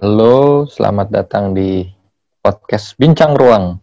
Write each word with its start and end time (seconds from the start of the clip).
Halo, 0.00 0.64
selamat 0.64 1.12
datang 1.12 1.52
di 1.52 1.84
podcast 2.40 2.96
Bincang 2.96 3.36
Ruang 3.36 3.76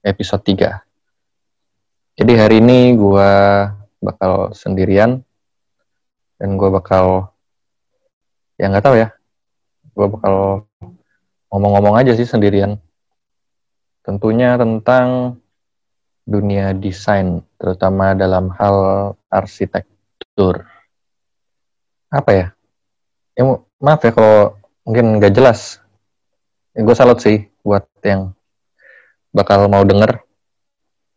episode 0.00 0.40
3. 0.40 2.16
Jadi 2.16 2.32
hari 2.32 2.64
ini 2.64 2.96
gue 2.96 3.30
bakal 4.00 4.56
sendirian 4.56 5.20
dan 6.40 6.56
gue 6.56 6.72
bakal 6.72 7.28
ya 8.56 8.72
nggak 8.72 8.88
tahu 8.88 8.96
ya, 8.96 9.12
gue 9.92 10.06
bakal 10.16 10.64
ngomong-ngomong 11.52 12.00
aja 12.00 12.16
sih 12.16 12.24
sendirian. 12.24 12.80
Tentunya 14.00 14.56
tentang 14.56 15.36
dunia 16.24 16.72
desain, 16.72 17.44
terutama 17.60 18.16
dalam 18.16 18.48
hal 18.56 19.12
arsitektur. 19.28 20.64
Apa 22.08 22.30
ya? 22.32 22.46
Ya 23.36 23.44
maaf 23.76 24.00
ya 24.00 24.08
kalau 24.08 24.63
mungkin 24.84 25.18
nggak 25.18 25.34
jelas. 25.34 25.80
Ya, 26.76 26.84
gue 26.84 26.96
salut 26.96 27.18
sih 27.24 27.48
buat 27.64 27.88
yang 28.04 28.36
bakal 29.32 29.66
mau 29.66 29.82
denger 29.82 30.22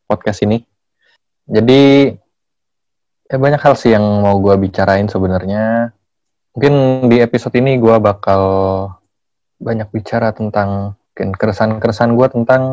podcast 0.08 0.42
ini. 0.48 0.64
Jadi 1.48 2.12
ya 3.28 3.38
banyak 3.38 3.62
hal 3.62 3.76
sih 3.76 3.92
yang 3.92 4.04
mau 4.24 4.40
gue 4.40 4.56
bicarain 4.56 5.08
sebenarnya. 5.12 5.92
Mungkin 6.56 7.06
di 7.12 7.22
episode 7.22 7.54
ini 7.60 7.78
gue 7.78 7.96
bakal 8.02 8.42
banyak 9.62 9.92
bicara 9.94 10.34
tentang 10.34 10.98
mungkin 11.14 11.34
keresahan-keresahan 11.34 12.14
gue 12.14 12.28
tentang 12.30 12.64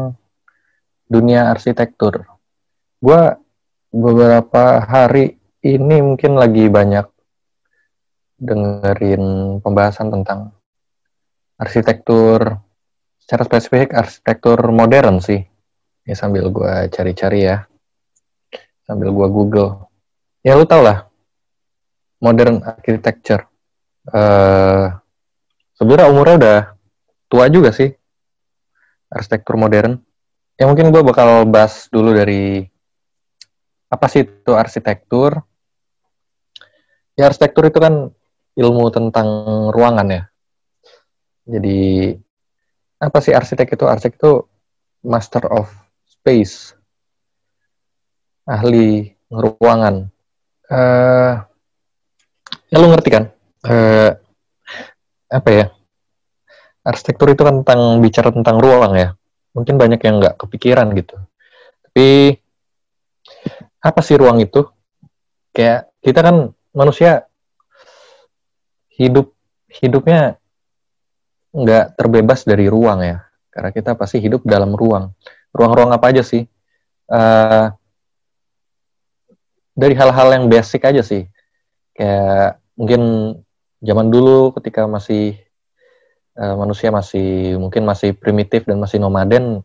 dunia 1.08 1.52
arsitektur. 1.52 2.24
Gue 3.00 3.36
beberapa 3.88 4.84
hari 4.84 5.36
ini 5.64 6.04
mungkin 6.04 6.36
lagi 6.36 6.68
banyak 6.68 7.08
dengerin 8.36 9.58
pembahasan 9.64 10.12
tentang 10.12 10.52
arsitektur 11.58 12.58
secara 13.22 13.42
spesifik 13.46 13.94
arsitektur 13.94 14.58
modern 14.68 15.22
sih. 15.22 15.40
Ini 16.04 16.12
sambil 16.12 16.52
gue 16.52 16.92
cari-cari 16.92 17.48
ya. 17.48 17.64
Sambil 18.84 19.08
gue 19.08 19.28
Google. 19.32 19.88
Ya 20.44 20.58
lu 20.58 20.68
tau 20.68 20.84
lah. 20.84 21.08
Modern 22.20 22.60
architecture. 22.60 23.48
Uh, 24.04 24.92
sebenarnya 25.80 26.12
umurnya 26.12 26.36
udah 26.36 26.60
tua 27.32 27.48
juga 27.48 27.72
sih. 27.72 27.88
Arsitektur 29.08 29.56
modern. 29.56 29.96
Ya 30.60 30.68
mungkin 30.68 30.92
gue 30.92 31.00
bakal 31.00 31.48
bahas 31.48 31.88
dulu 31.88 32.12
dari 32.12 32.68
apa 33.88 34.06
sih 34.12 34.28
itu 34.28 34.52
arsitektur. 34.52 35.40
Ya 37.16 37.32
arsitektur 37.32 37.72
itu 37.72 37.80
kan 37.80 38.12
ilmu 38.54 38.92
tentang 38.92 39.28
ruangan 39.72 40.08
ya 40.12 40.22
jadi 41.44 42.16
apa 43.00 43.18
sih 43.20 43.36
arsitek 43.36 43.76
itu? 43.76 43.84
Arsitek 43.84 44.16
itu 44.16 44.32
master 45.04 45.44
of 45.52 45.68
space, 46.08 46.72
ahli 48.48 49.12
ruangan. 49.28 50.08
Uh, 50.64 51.44
ya 52.72 52.76
lu 52.80 52.88
ngerti 52.88 53.08
kan? 53.12 53.24
Uh, 53.64 54.16
apa 55.28 55.48
ya? 55.52 55.66
Arsitektur 56.84 57.32
itu 57.32 57.44
kan 57.44 57.64
tentang 57.64 58.00
bicara 58.00 58.32
tentang 58.32 58.56
ruang 58.60 58.96
ya. 58.96 59.12
Mungkin 59.52 59.76
banyak 59.76 60.00
yang 60.00 60.20
nggak 60.20 60.36
kepikiran 60.40 60.92
gitu. 60.96 61.16
Tapi 61.84 62.36
apa 63.84 64.00
sih 64.00 64.16
ruang 64.16 64.40
itu? 64.40 64.64
Kayak 65.52 65.92
kita 66.00 66.20
kan 66.24 66.36
manusia 66.72 67.28
hidup 68.94 69.32
hidupnya 69.68 70.38
nggak 71.54 71.94
terbebas 71.94 72.42
dari 72.42 72.66
ruang 72.66 73.06
ya, 73.06 73.22
karena 73.54 73.70
kita 73.70 73.94
pasti 73.94 74.18
hidup 74.18 74.42
dalam 74.42 74.74
ruang. 74.74 75.14
Ruang-ruang 75.54 75.94
apa 75.94 76.10
aja 76.10 76.26
sih? 76.26 76.42
Uh, 77.06 77.70
dari 79.74 79.94
hal-hal 79.94 80.34
yang 80.34 80.50
basic 80.50 80.82
aja 80.82 81.02
sih, 81.02 81.30
kayak 81.94 82.58
mungkin 82.74 83.34
zaman 83.78 84.10
dulu 84.10 84.50
ketika 84.58 84.86
masih 84.90 85.38
uh, 86.38 86.58
manusia 86.58 86.90
masih 86.90 87.58
mungkin 87.58 87.86
masih 87.86 88.18
primitif 88.18 88.66
dan 88.66 88.82
masih 88.82 88.98
nomaden, 88.98 89.62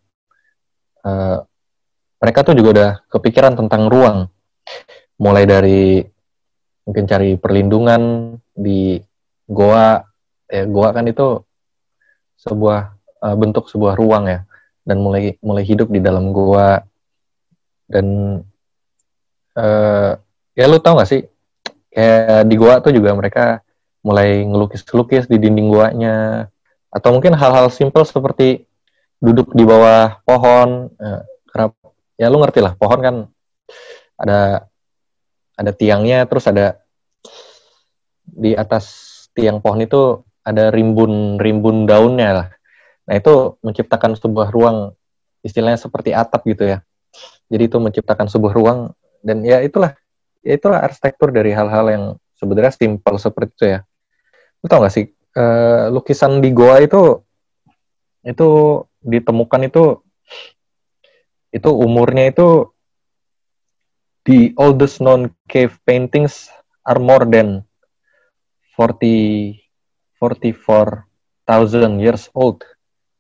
uh, 1.06 1.38
mereka 2.22 2.46
tuh 2.46 2.54
juga 2.54 2.70
udah 2.70 2.92
kepikiran 3.10 3.58
tentang 3.58 3.90
ruang, 3.90 4.30
mulai 5.18 5.50
dari 5.50 6.06
mungkin 6.86 7.06
cari 7.06 7.38
perlindungan 7.38 8.34
di 8.54 8.98
goa, 9.46 10.04
ya 10.50 10.66
goa 10.66 10.90
kan 10.90 11.06
itu 11.06 11.49
sebuah 12.40 12.96
uh, 13.20 13.36
bentuk 13.36 13.68
sebuah 13.68 14.00
ruang 14.00 14.32
ya. 14.32 14.48
Dan 14.88 15.04
mulai 15.04 15.36
mulai 15.44 15.64
hidup 15.68 15.92
di 15.92 16.00
dalam 16.00 16.32
gua. 16.32 16.82
Dan 17.86 18.40
uh, 19.60 20.12
ya 20.56 20.66
lu 20.66 20.80
tau 20.80 20.98
gak 20.98 21.10
sih? 21.10 21.28
Kayak 21.92 22.48
di 22.48 22.56
gua 22.56 22.80
tuh 22.80 22.96
juga 22.96 23.12
mereka 23.12 23.60
mulai 24.00 24.48
ngelukis-lukis 24.48 25.28
di 25.28 25.38
dinding 25.38 25.68
guanya. 25.68 26.48
Atau 26.90 27.14
mungkin 27.14 27.36
hal-hal 27.36 27.70
simpel 27.70 28.08
seperti 28.08 28.66
duduk 29.20 29.52
di 29.52 29.68
bawah 29.68 30.24
pohon 30.24 30.88
uh, 30.96 31.22
kerap 31.52 31.76
ya 32.16 32.32
lu 32.32 32.40
ngerti 32.40 32.64
lah 32.64 32.74
pohon 32.80 33.00
kan 33.04 33.16
ada 34.16 34.68
ada 35.60 35.72
tiangnya 35.76 36.24
terus 36.24 36.48
ada 36.48 36.80
di 38.24 38.56
atas 38.56 38.86
tiang 39.36 39.60
pohon 39.60 39.84
itu 39.84 40.24
ada 40.50 40.74
rimbun-rimbun 40.74 41.86
daunnya 41.86 42.30
lah. 42.34 42.48
Nah 43.06 43.14
itu 43.14 43.62
menciptakan 43.62 44.18
sebuah 44.18 44.50
ruang 44.50 44.98
istilahnya 45.46 45.78
seperti 45.78 46.18
atap 46.18 46.42
gitu 46.50 46.66
ya. 46.66 46.82
Jadi 47.50 47.70
itu 47.70 47.78
menciptakan 47.78 48.26
sebuah 48.26 48.54
ruang 48.58 48.80
dan 49.22 49.46
ya 49.46 49.62
itulah 49.62 49.94
ya 50.42 50.58
itulah 50.58 50.82
arsitektur 50.82 51.30
dari 51.30 51.54
hal-hal 51.54 51.86
yang 51.90 52.04
sebenarnya 52.38 52.74
simpel 52.74 53.22
seperti 53.22 53.52
itu 53.54 53.66
ya. 53.78 53.80
Lu 54.62 54.66
tau 54.66 54.82
gak 54.82 54.94
sih 54.94 55.06
uh, 55.38 55.94
lukisan 55.94 56.42
di 56.42 56.50
goa 56.50 56.82
itu 56.82 57.22
itu 58.26 58.50
ditemukan 59.00 59.70
itu 59.70 60.04
itu 61.50 61.70
umurnya 61.72 62.30
itu 62.30 62.68
the 64.28 64.54
oldest 64.60 65.02
known 65.02 65.32
cave 65.50 65.74
paintings 65.88 66.52
are 66.86 67.02
more 67.02 67.26
than 67.26 67.64
40 68.78 69.69
44,000 70.20 72.04
years 72.04 72.28
old. 72.36 72.62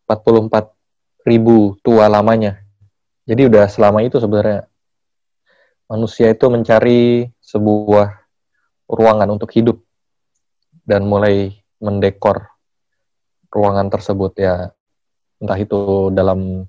44 0.05 0.75
ribu 1.23 1.77
tua 1.85 2.09
lamanya. 2.11 2.59
Jadi 3.29 3.45
udah 3.45 3.69
selama 3.69 4.01
itu 4.01 4.17
sebenarnya 4.17 4.65
manusia 5.89 6.29
itu 6.29 6.45
mencari 6.49 7.29
sebuah 7.41 8.13
ruangan 8.89 9.29
untuk 9.33 9.53
hidup 9.53 9.77
dan 10.85 11.05
mulai 11.05 11.61
mendekor 11.77 12.49
ruangan 13.53 13.89
tersebut 13.89 14.33
ya 14.38 14.73
entah 15.41 15.57
itu 15.57 16.09
dalam 16.13 16.65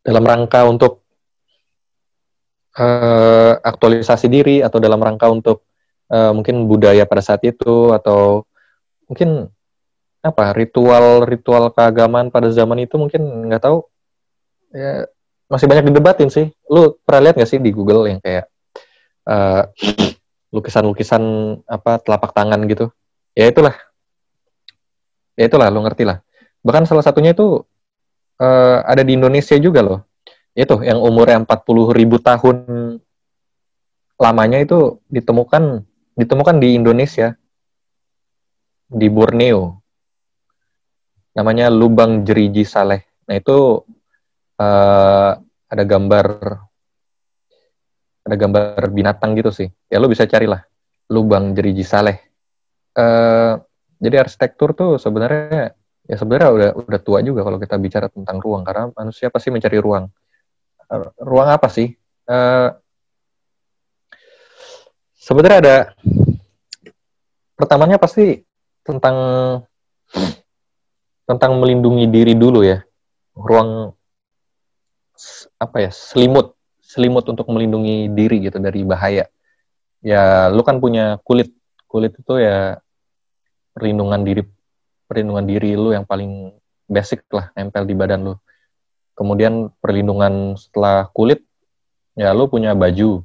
dalam 0.00 0.24
rangka 0.24 0.64
untuk 0.64 1.04
uh, 2.76 3.60
aktualisasi 3.60 4.26
diri 4.28 4.56
atau 4.64 4.80
dalam 4.80 5.00
rangka 5.00 5.28
untuk 5.28 5.64
uh, 6.12 6.32
mungkin 6.32 6.64
budaya 6.64 7.04
pada 7.04 7.20
saat 7.24 7.44
itu 7.44 7.92
atau 7.92 8.44
mungkin 9.08 9.48
apa 10.20 10.52
ritual-ritual 10.52 11.72
keagamaan 11.72 12.28
pada 12.28 12.52
zaman 12.52 12.84
itu 12.84 13.00
mungkin 13.00 13.48
nggak 13.48 13.62
tahu 13.64 13.88
ya 14.76 15.08
masih 15.50 15.66
banyak 15.66 15.90
didebatin 15.90 16.30
sih. 16.30 16.52
Lu 16.70 16.94
pernah 17.02 17.30
lihat 17.30 17.36
nggak 17.40 17.50
sih 17.50 17.58
di 17.58 17.70
Google 17.74 18.06
yang 18.06 18.20
kayak 18.22 18.46
eh, 19.26 19.62
lukisan-lukisan 20.54 21.22
apa 21.66 21.98
telapak 22.02 22.30
tangan 22.34 22.60
gitu? 22.70 22.90
Ya 23.34 23.50
itulah. 23.50 23.74
Ya 25.38 25.48
itulah 25.48 25.70
lu 25.72 25.82
ngerti 25.82 26.04
lah. 26.04 26.20
Bahkan 26.60 26.84
salah 26.84 27.00
satunya 27.00 27.32
itu 27.32 27.64
uh, 28.36 28.78
ada 28.84 29.00
di 29.00 29.16
Indonesia 29.16 29.56
juga 29.56 29.80
loh. 29.80 30.04
Itu 30.52 30.84
yang 30.84 31.00
umurnya 31.00 31.40
40 31.46 31.96
ribu 31.96 32.20
tahun 32.20 32.56
lamanya 34.20 34.60
itu 34.60 35.00
ditemukan 35.08 35.80
ditemukan 36.18 36.56
di 36.60 36.76
Indonesia 36.76 37.32
di 38.90 39.08
Borneo 39.08 39.79
namanya 41.40 41.72
lubang 41.72 42.20
jeriji 42.20 42.68
saleh. 42.68 43.00
Nah 43.24 43.34
itu 43.40 43.80
uh, 44.60 45.32
ada 45.72 45.84
gambar 45.88 46.26
ada 48.28 48.36
gambar 48.36 48.92
binatang 48.92 49.32
gitu 49.40 49.48
sih. 49.48 49.68
Ya 49.88 49.96
lo 49.96 50.12
bisa 50.12 50.28
carilah 50.28 50.60
lubang 51.08 51.56
jeriji 51.56 51.80
saleh. 51.80 52.20
Uh, 52.92 53.56
jadi 53.96 54.20
arsitektur 54.20 54.76
tuh 54.76 55.00
sebenarnya 55.00 55.72
ya 56.04 56.16
sebenarnya 56.20 56.48
udah 56.52 56.68
udah 56.76 57.00
tua 57.00 57.24
juga 57.24 57.40
kalau 57.40 57.56
kita 57.56 57.80
bicara 57.80 58.12
tentang 58.12 58.36
ruang 58.36 58.60
karena 58.60 58.92
manusia 58.92 59.32
pasti 59.32 59.48
mencari 59.48 59.80
ruang. 59.80 60.12
Uh, 60.92 61.08
ruang 61.24 61.48
apa 61.48 61.72
sih? 61.72 61.88
Uh, 62.28 62.68
sebenarnya 65.16 65.58
ada 65.64 65.76
pertamanya 67.56 67.96
pasti 67.96 68.44
tentang 68.84 69.16
tentang 71.30 71.62
melindungi 71.62 72.10
diri 72.10 72.34
dulu 72.34 72.66
ya. 72.66 72.82
Ruang 73.38 73.94
apa 75.62 75.76
ya 75.86 75.90
selimut 75.94 76.58
selimut 76.82 77.22
untuk 77.30 77.46
melindungi 77.46 78.10
diri 78.10 78.50
gitu 78.50 78.58
dari 78.58 78.82
bahaya. 78.82 79.30
Ya 80.02 80.50
lu 80.50 80.66
kan 80.66 80.82
punya 80.82 81.22
kulit 81.22 81.54
kulit 81.86 82.18
itu 82.18 82.34
ya 82.42 82.82
perlindungan 83.70 84.26
diri 84.26 84.42
perlindungan 85.06 85.46
diri 85.46 85.78
lu 85.78 85.94
yang 85.94 86.02
paling 86.02 86.50
basic 86.90 87.22
lah 87.30 87.54
nempel 87.54 87.86
di 87.86 87.94
badan 87.94 88.26
lu. 88.26 88.34
Kemudian 89.14 89.70
perlindungan 89.78 90.58
setelah 90.58 91.06
kulit 91.14 91.46
ya 92.18 92.34
lu 92.34 92.50
punya 92.50 92.74
baju 92.74 93.22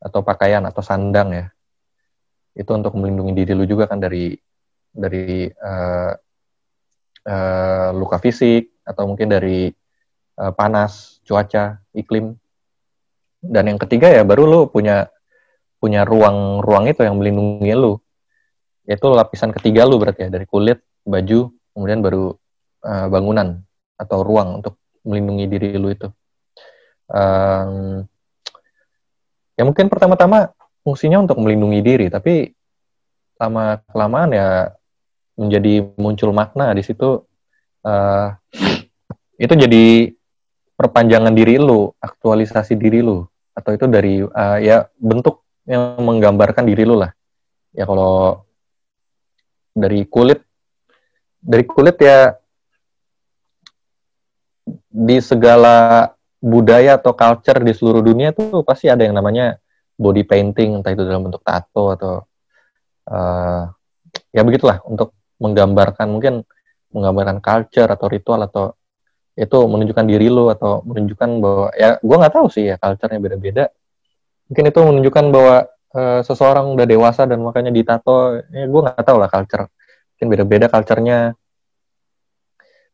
atau 0.00 0.20
pakaian 0.24 0.64
atau 0.64 0.80
sandang 0.80 1.28
ya. 1.36 1.46
Itu 2.56 2.72
untuk 2.72 2.96
melindungi 2.96 3.36
diri 3.36 3.52
lu 3.52 3.68
juga 3.68 3.84
kan 3.84 4.00
dari 4.00 4.32
dari 4.96 5.44
uh, 5.52 6.16
uh, 7.26 7.90
luka 7.92 8.22
fisik 8.22 8.70
atau 8.86 9.10
mungkin 9.10 9.28
dari 9.28 9.68
uh, 10.38 10.52
panas, 10.54 11.18
cuaca, 11.26 11.82
iklim. 11.92 12.38
Dan 13.42 13.74
yang 13.74 13.78
ketiga 13.82 14.10
ya 14.10 14.22
baru 14.22 14.46
lu 14.46 14.60
punya 14.70 15.10
punya 15.76 16.06
ruang-ruang 16.06 16.88
itu 16.88 17.04
yang 17.04 17.18
melindungi 17.18 17.74
lu. 17.76 17.98
Itu 18.86 19.12
lapisan 19.12 19.50
ketiga 19.50 19.84
lu 19.84 19.98
berarti 19.98 20.26
ya 20.26 20.30
dari 20.30 20.46
kulit, 20.46 20.80
baju, 21.02 21.50
kemudian 21.74 22.00
baru 22.00 22.32
uh, 22.86 23.06
bangunan 23.10 23.60
atau 23.98 24.22
ruang 24.22 24.62
untuk 24.62 24.78
melindungi 25.02 25.46
diri 25.50 25.68
lu 25.76 25.90
itu. 25.90 26.08
Um, 27.06 28.02
ya 29.54 29.62
mungkin 29.62 29.86
pertama-tama 29.86 30.50
fungsinya 30.82 31.22
untuk 31.22 31.38
melindungi 31.38 31.80
diri, 31.82 32.06
tapi 32.10 32.50
lama 33.36 33.78
kelamaan 33.90 34.30
ya 34.32 34.48
menjadi 35.36 35.84
muncul 36.00 36.32
makna 36.32 36.72
di 36.72 36.82
situ. 36.82 37.22
Uh, 37.86 38.34
itu 39.36 39.52
jadi 39.52 40.10
perpanjangan 40.74 41.32
diri 41.32 41.60
lu, 41.60 41.92
aktualisasi 42.00 42.74
diri 42.74 43.04
lu, 43.04 43.22
atau 43.52 43.70
itu 43.76 43.86
dari 43.86 44.24
uh, 44.24 44.58
ya 44.58 44.88
bentuk 44.96 45.44
yang 45.68 46.00
menggambarkan 46.00 46.64
diri 46.66 46.82
lu 46.88 46.98
lah. 46.98 47.12
Ya 47.76 47.84
kalau 47.84 48.42
dari 49.76 50.08
kulit, 50.08 50.40
dari 51.36 51.64
kulit 51.68 51.96
ya 52.00 52.32
di 54.88 55.20
segala 55.20 56.08
budaya 56.40 56.96
atau 56.96 57.12
culture 57.12 57.60
di 57.60 57.72
seluruh 57.76 58.00
dunia 58.00 58.32
tuh 58.32 58.64
pasti 58.64 58.88
ada 58.88 59.04
yang 59.04 59.12
namanya 59.12 59.60
body 60.00 60.24
painting, 60.24 60.80
entah 60.80 60.92
itu 60.92 61.04
dalam 61.04 61.28
bentuk 61.28 61.44
tato 61.44 61.92
atau 61.92 62.24
uh, 63.12 63.62
ya 64.32 64.40
begitulah 64.44 64.80
untuk 64.88 65.12
menggambarkan 65.40 66.06
mungkin 66.08 66.44
menggambarkan 66.92 67.38
culture 67.44 67.90
atau 67.90 68.06
ritual 68.08 68.40
atau 68.46 68.72
itu 69.36 69.58
menunjukkan 69.68 70.06
diri 70.08 70.32
lo 70.32 70.48
atau 70.48 70.80
menunjukkan 70.88 71.30
bahwa 71.44 71.68
ya 71.76 72.00
gue 72.00 72.16
nggak 72.16 72.34
tahu 72.34 72.46
sih 72.48 72.72
ya 72.72 72.80
culture-nya 72.80 73.20
beda-beda. 73.20 73.64
Mungkin 74.48 74.64
itu 74.72 74.80
menunjukkan 74.80 75.24
bahwa 75.28 75.56
uh, 75.92 76.20
seseorang 76.24 76.72
udah 76.72 76.86
dewasa 76.88 77.28
dan 77.28 77.44
makanya 77.44 77.68
ditato 77.68 78.40
ya 78.48 78.64
gue 78.64 78.80
nggak 78.80 79.04
tahu 79.04 79.20
lah 79.20 79.28
culture. 79.28 79.68
Mungkin 80.16 80.26
beda-beda 80.32 80.66
culture-nya. 80.72 81.36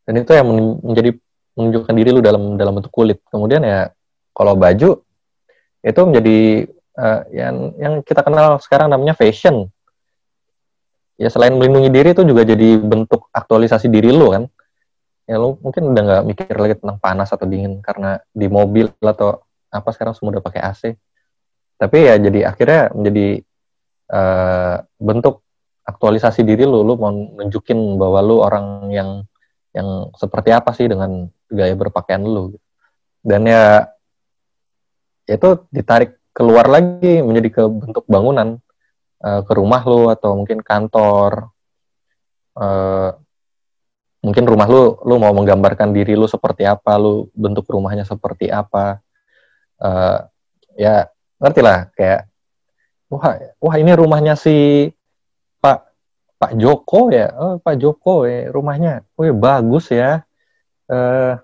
Dan 0.03 0.15
itu 0.19 0.35
yang 0.35 0.51
menjadi 0.83 1.15
menunjukkan 1.55 1.95
diri 1.95 2.11
lu 2.11 2.19
dalam 2.19 2.59
dalam 2.59 2.75
bentuk 2.75 2.91
kulit. 2.91 3.23
Kemudian 3.31 3.63
ya 3.63 3.95
kalau 4.35 4.59
baju 4.59 4.99
itu 5.83 6.01
menjadi 6.03 6.39
uh, 6.99 7.21
yang 7.31 7.55
yang 7.79 7.95
kita 8.03 8.27
kenal 8.27 8.59
sekarang 8.59 8.91
namanya 8.91 9.15
fashion 9.15 9.71
ya 11.23 11.31
selain 11.31 11.55
melindungi 11.55 11.91
diri 11.95 12.11
itu 12.11 12.27
juga 12.27 12.43
jadi 12.43 12.83
bentuk 12.83 13.31
aktualisasi 13.31 13.87
diri 13.87 14.11
lu 14.11 14.35
kan? 14.35 14.45
Ya 15.31 15.39
lu 15.39 15.55
mungkin 15.63 15.95
udah 15.95 16.03
nggak 16.03 16.23
mikir 16.27 16.57
lagi 16.59 16.75
tentang 16.83 16.99
panas 16.99 17.31
atau 17.31 17.47
dingin 17.47 17.79
karena 17.79 18.19
di 18.35 18.51
mobil 18.51 18.91
atau 18.99 19.47
apa 19.71 19.89
sekarang 19.95 20.19
semua 20.19 20.37
udah 20.37 20.45
pakai 20.45 20.61
AC 20.67 20.83
tapi 21.83 22.07
ya 22.07 22.15
jadi 22.15 22.47
akhirnya 22.47 22.95
menjadi 22.95 23.43
uh, 24.15 24.87
bentuk 25.03 25.43
aktualisasi 25.83 26.47
diri 26.47 26.63
lu. 26.63 26.87
Lu 26.87 26.95
mau 26.95 27.11
nunjukin 27.11 27.99
bahwa 27.99 28.23
lu 28.23 28.39
orang 28.39 28.87
yang 28.95 29.11
yang 29.75 30.15
seperti 30.15 30.55
apa 30.55 30.71
sih 30.79 30.87
dengan 30.87 31.27
gaya 31.51 31.75
berpakaian 31.75 32.23
lu. 32.23 32.55
Dan 33.19 33.51
ya 33.51 33.91
itu 35.27 35.67
ditarik 35.75 36.23
keluar 36.31 36.71
lagi 36.71 37.19
menjadi 37.19 37.49
ke 37.51 37.63
bentuk 37.67 38.07
bangunan 38.07 38.63
uh, 39.23 39.41
ke 39.47 39.53
rumah 39.55 39.83
lu 39.87 40.11
atau 40.11 40.37
mungkin 40.37 40.61
kantor 40.61 41.51
uh, 42.59 43.11
mungkin 44.23 44.45
rumah 44.47 44.69
lu 44.71 44.99
lu 45.03 45.19
mau 45.19 45.35
menggambarkan 45.35 45.91
diri 45.91 46.15
lu 46.15 46.31
seperti 46.31 46.63
apa 46.63 46.95
lu 46.99 47.31
bentuk 47.35 47.67
rumahnya 47.67 48.07
seperti 48.07 48.51
apa 48.51 49.03
uh, 49.83 50.19
ya 50.79 51.11
ngerti 51.43 51.61
lah 51.63 51.91
kayak 51.95 52.31
wah 53.11 53.35
wah 53.59 53.75
ini 53.77 53.93
rumahnya 53.93 54.39
si 54.39 54.89
Pak 55.63 55.79
Pak 56.43 56.59
Joko 56.59 57.13
ya? 57.15 57.31
Oh, 57.39 57.55
Pak 57.63 57.79
Joko 57.79 58.27
ya 58.27 58.51
rumahnya. 58.51 59.07
Oh 59.15 59.23
ya 59.23 59.31
bagus 59.31 59.95
ya. 59.95 60.27
Uh, 60.91 61.39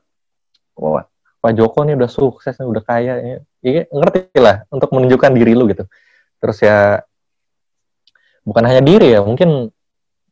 wah 0.75 1.07
Pak 1.39 1.53
Joko 1.55 1.87
nih 1.87 1.95
udah 1.95 2.11
sukses 2.11 2.59
udah 2.59 2.83
kaya. 2.83 3.43
Ya, 3.63 3.87
ngerti 3.91 4.35
lah 4.43 4.67
untuk 4.75 4.91
menunjukkan 4.91 5.31
diri 5.39 5.55
lu 5.55 5.71
gitu. 5.71 5.87
Terus 6.43 6.59
ya 6.63 7.07
bukan 8.49 8.65
hanya 8.65 8.81
diri 8.81 9.13
ya 9.13 9.21
mungkin 9.21 9.69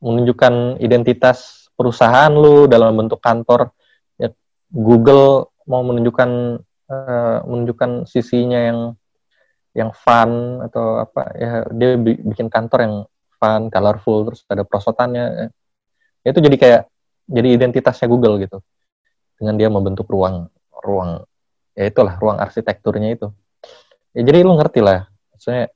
menunjukkan 0.01 0.81
identitas 0.81 1.69
perusahaan 1.77 2.33
lu 2.33 2.65
dalam 2.65 2.97
bentuk 2.97 3.21
kantor. 3.21 3.77
Ya 4.17 4.33
Google 4.73 5.53
mau 5.69 5.85
menunjukkan 5.85 6.31
uh, 6.89 7.39
menunjukkan 7.45 8.09
sisinya 8.09 8.61
yang 8.73 8.79
yang 9.77 9.93
fun 9.93 10.65
atau 10.65 11.05
apa 11.05 11.37
ya 11.37 11.51
dia 11.77 12.01
bikin 12.01 12.49
kantor 12.49 12.79
yang 12.81 12.95
fun, 13.37 13.69
colorful 13.69 14.33
terus 14.33 14.41
ada 14.49 14.65
prosotannya 14.65 15.53
ya, 16.25 16.29
itu 16.33 16.41
jadi 16.41 16.57
kayak 16.57 16.83
jadi 17.29 17.49
identitasnya 17.61 18.09
Google 18.09 18.41
gitu. 18.41 18.65
Dengan 19.37 19.61
dia 19.61 19.69
membentuk 19.69 20.09
ruang 20.09 20.49
ruang 20.73 21.29
ya 21.77 21.85
itulah 21.93 22.17
ruang 22.17 22.41
arsitekturnya 22.41 23.21
itu. 23.21 23.29
Ya 24.17 24.25
jadi 24.25 24.49
lu 24.49 24.57
ngerti 24.57 24.81
lah 24.81 25.05
maksudnya 25.37 25.69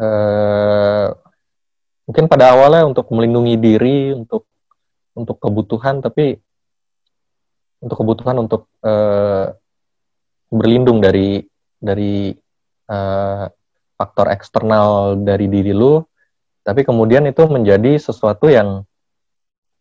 uh, 0.00 1.08
mungkin 2.04 2.24
pada 2.28 2.56
awalnya 2.56 2.84
untuk 2.88 3.08
melindungi 3.12 3.54
diri 3.56 3.98
untuk 4.12 4.48
untuk 5.14 5.38
kebutuhan 5.38 6.02
tapi 6.02 6.36
untuk 7.84 7.96
kebutuhan 8.00 8.36
untuk 8.40 8.66
uh, 8.80 9.52
berlindung 10.48 11.04
dari 11.04 11.44
dari 11.76 12.32
uh, 12.88 13.44
faktor 13.94 14.32
eksternal 14.32 15.20
dari 15.20 15.46
diri 15.46 15.76
lu. 15.76 16.00
Tapi 16.64 16.80
kemudian 16.80 17.28
itu 17.28 17.44
menjadi 17.44 18.00
sesuatu 18.00 18.48
yang 18.48 18.80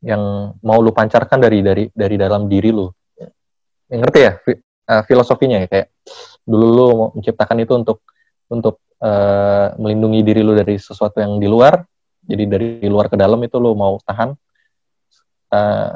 yang 0.04 0.52
mau 0.60 0.84
lu 0.84 0.92
pancarkan 0.92 1.40
dari 1.40 1.64
dari 1.64 1.88
dari 1.96 2.16
dalam 2.20 2.52
diri 2.52 2.76
lu. 2.76 2.92
Yang 3.88 4.00
ngerti 4.04 4.20
ya 4.20 4.34
uh, 4.92 5.04
filosofinya 5.08 5.64
ya? 5.64 5.68
Kayak 5.72 5.88
dulu 6.44 6.66
lu 6.68 6.88
menciptakan 7.16 7.64
itu 7.64 7.74
untuk 7.80 8.04
untuk 8.52 8.84
uh, 9.04 9.68
melindungi 9.76 10.24
diri 10.24 10.42
lu 10.42 10.56
dari 10.56 10.80
sesuatu 10.80 11.20
yang 11.20 11.38
di 11.38 11.48
luar. 11.52 11.84
Jadi 12.24 12.44
dari 12.48 12.70
luar 12.88 13.12
ke 13.12 13.20
dalam 13.20 13.38
itu 13.44 13.60
lo 13.60 13.76
mau 13.76 14.00
tahan. 14.00 14.32
Uh, 15.52 15.60
eh, 15.60 15.92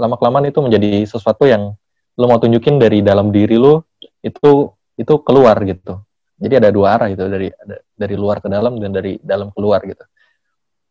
lama 0.00 0.16
kelamaan 0.16 0.48
itu 0.48 0.58
menjadi 0.64 1.04
sesuatu 1.04 1.44
yang 1.44 1.76
lo 2.16 2.24
mau 2.26 2.40
tunjukin 2.40 2.80
dari 2.80 3.04
dalam 3.04 3.28
diri 3.28 3.60
lo 3.60 3.92
itu 4.24 4.72
itu 4.96 5.14
keluar 5.20 5.60
gitu. 5.68 6.00
Jadi 6.40 6.54
ada 6.58 6.72
dua 6.72 6.96
arah 6.96 7.12
gitu 7.12 7.28
dari 7.28 7.52
dari 7.94 8.14
luar 8.16 8.40
ke 8.40 8.48
dalam 8.48 8.80
dan 8.80 8.90
dari 8.90 9.20
dalam 9.20 9.52
keluar 9.52 9.84
gitu. 9.84 10.02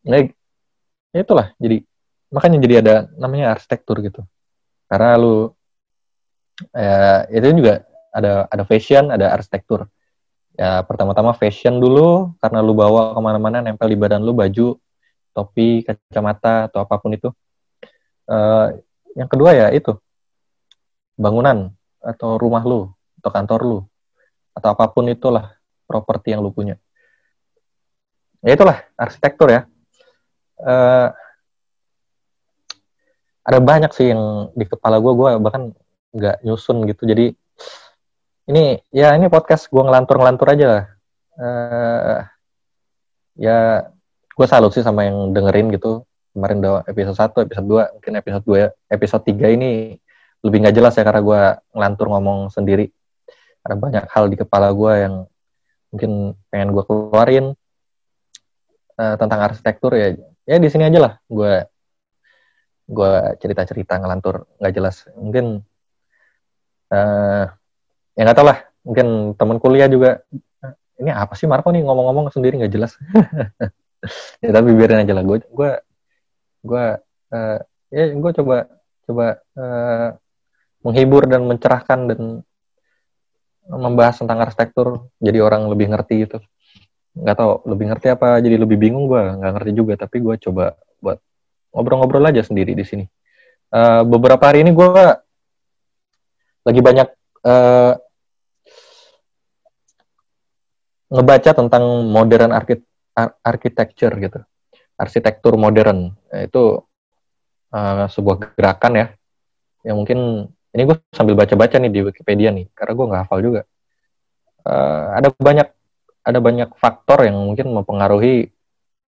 Nah 0.06 0.22
itulah. 1.18 1.52
Jadi 1.58 1.82
makanya 2.30 2.58
jadi 2.62 2.76
ada 2.86 2.96
namanya 3.18 3.58
arsitektur 3.58 4.00
gitu. 4.06 4.22
Karena 4.86 5.18
lu 5.18 5.50
ya 6.70 7.26
itu 7.34 7.50
juga 7.58 7.82
ada 8.14 8.46
ada 8.46 8.64
fashion 8.70 9.10
ada 9.10 9.34
arsitektur 9.34 9.90
ya 10.54 10.86
pertama-tama 10.86 11.34
fashion 11.34 11.82
dulu 11.82 12.34
karena 12.38 12.62
lu 12.62 12.78
bawa 12.78 13.18
ke 13.18 13.20
mana-mana 13.22 13.58
nempel 13.62 13.90
di 13.90 13.98
badan 13.98 14.22
lu 14.22 14.38
baju 14.38 14.78
topi 15.34 15.82
kacamata 15.82 16.70
atau 16.70 16.86
apa 16.86 16.96
pun 17.02 17.12
itu. 17.14 17.30
Uh, 18.24 18.80
yang 19.18 19.28
kedua 19.28 19.52
ya 19.52 19.68
itu 19.74 19.98
bangunan 21.20 21.74
atau 22.00 22.40
rumah 22.40 22.64
lu 22.64 22.90
atau 23.20 23.30
kantor 23.30 23.62
lu 23.62 23.80
atau 24.54 24.70
apa 24.72 24.86
pun 24.90 25.10
itulah 25.10 25.58
properti 25.90 26.34
yang 26.34 26.42
lu 26.46 26.54
punya. 26.54 26.78
Ya 28.46 28.54
itulah 28.54 28.86
arsitektur 28.96 29.50
ya. 29.50 29.62
Uh, 30.62 31.10
ada 33.44 33.60
banyak 33.60 33.92
sih 33.92 34.14
yang 34.16 34.54
di 34.56 34.64
kepala 34.64 35.04
gue 35.04 35.12
gue 35.12 35.30
bahkan 35.44 35.76
nggak 36.16 36.46
nyusun 36.46 36.88
gitu. 36.88 37.04
Jadi 37.04 37.36
ini 38.50 38.76
ya 38.92 39.16
ini 39.16 39.32
podcast 39.32 39.72
gue 39.72 39.80
ngelantur-ngelantur 39.80 40.48
aja 40.52 40.66
lah. 40.68 40.86
Uh, 41.34 42.20
ya 43.40 43.88
gue 44.34 44.48
salut 44.50 44.72
sih 44.76 44.84
sama 44.84 45.08
yang 45.08 45.32
dengerin 45.32 45.72
gitu. 45.74 46.04
kemarin 46.34 46.66
udah 46.66 46.82
episode 46.90 47.46
1, 47.46 47.46
episode 47.46 47.68
2, 47.70 47.94
mungkin 47.94 48.14
episode 48.18 48.46
2, 48.50 48.90
episode 48.90 49.22
3 49.22 49.54
ini 49.54 49.94
lebih 50.42 50.66
nggak 50.66 50.76
jelas 50.82 50.98
ya 50.98 51.06
karena 51.06 51.22
gue 51.22 51.42
ngelantur 51.78 52.10
ngomong 52.10 52.50
sendiri. 52.50 52.90
Ada 53.62 53.78
banyak 53.78 54.10
hal 54.10 54.34
di 54.34 54.42
kepala 54.42 54.74
gue 54.74 54.94
yang 54.98 55.16
mungkin 55.94 56.34
pengen 56.50 56.74
gue 56.74 56.84
keluarin 56.90 57.54
uh, 58.98 59.16
tentang 59.22 59.40
arsitektur 59.46 59.94
ya. 59.94 60.18
Ya 60.50 60.58
di 60.58 60.74
sini 60.74 60.90
aja 60.90 61.00
lah 61.06 61.14
gue 61.30 61.70
gue 62.90 63.14
cerita-cerita 63.38 64.02
ngelantur 64.02 64.50
nggak 64.58 64.74
jelas. 64.74 65.06
Mungkin 65.14 65.62
uh, 66.90 67.46
ya 68.14 68.22
nggak 68.26 68.38
tau 68.38 68.48
lah. 68.48 68.60
Mungkin 68.84 69.08
teman 69.38 69.58
kuliah 69.58 69.88
juga. 69.88 70.22
Ini 71.00 71.10
apa 71.10 71.34
sih 71.34 71.50
Marco 71.50 71.74
nih? 71.74 71.84
Ngomong-ngomong 71.84 72.30
sendiri 72.30 72.62
nggak 72.62 72.74
jelas. 72.74 72.96
ya 74.44 74.52
tapi 74.54 74.70
biarin 74.76 75.04
aja 75.04 75.14
lah. 75.16 75.24
Gue 75.26 75.42
gue 75.48 75.72
gue 76.64 76.86
uh, 77.34 77.60
ya 77.92 78.04
gue 78.14 78.32
coba 78.42 78.58
coba 79.04 79.26
uh, 79.60 80.10
menghibur 80.84 81.28
dan 81.28 81.44
mencerahkan 81.44 82.00
dan 82.12 82.22
membahas 83.64 84.20
tentang 84.20 84.44
arsitektur 84.44 85.08
jadi 85.24 85.40
orang 85.40 85.72
lebih 85.72 85.88
ngerti 85.88 86.28
itu 86.28 86.40
nggak 87.14 87.38
tahu 87.38 87.52
lebih 87.70 87.94
ngerti 87.94 88.08
apa 88.10 88.42
jadi 88.42 88.58
lebih 88.58 88.78
bingung 88.82 89.06
gue 89.06 89.22
nggak 89.22 89.52
ngerti 89.60 89.72
juga. 89.74 89.94
Tapi 89.98 90.18
gue 90.22 90.36
coba 90.50 90.74
buat 90.98 91.22
ngobrol-ngobrol 91.74 92.26
aja 92.30 92.42
sendiri 92.42 92.74
di 92.74 92.86
sini. 92.86 93.06
Uh, 93.74 94.06
beberapa 94.06 94.42
hari 94.46 94.62
ini 94.62 94.74
gue 94.74 94.90
lagi 96.64 96.82
banyak 96.82 97.08
uh, 97.44 97.94
ngebaca 101.14 101.52
tentang 101.54 101.84
modern 102.10 102.52
architecture 102.52 102.92
architecture 103.46 104.14
gitu. 104.18 104.40
Arsitektur 104.98 105.54
modern. 105.54 106.14
Itu 106.34 106.82
uh, 107.70 108.06
sebuah 108.10 108.58
gerakan 108.58 108.94
ya. 108.98 109.08
Yang 109.86 109.96
mungkin 109.98 110.20
ini 110.74 110.82
gue 110.90 110.98
sambil 111.14 111.38
baca-baca 111.38 111.78
nih 111.78 111.92
di 111.94 112.02
Wikipedia 112.02 112.50
nih 112.50 112.66
karena 112.74 112.94
gue 112.98 113.06
nggak 113.06 113.22
hafal 113.28 113.40
juga. 113.46 113.62
Uh, 114.64 115.14
ada 115.20 115.28
banyak 115.36 115.68
ada 116.24 116.40
banyak 116.40 116.70
faktor 116.80 117.28
yang 117.28 117.36
mungkin 117.36 117.70
mempengaruhi 117.76 118.50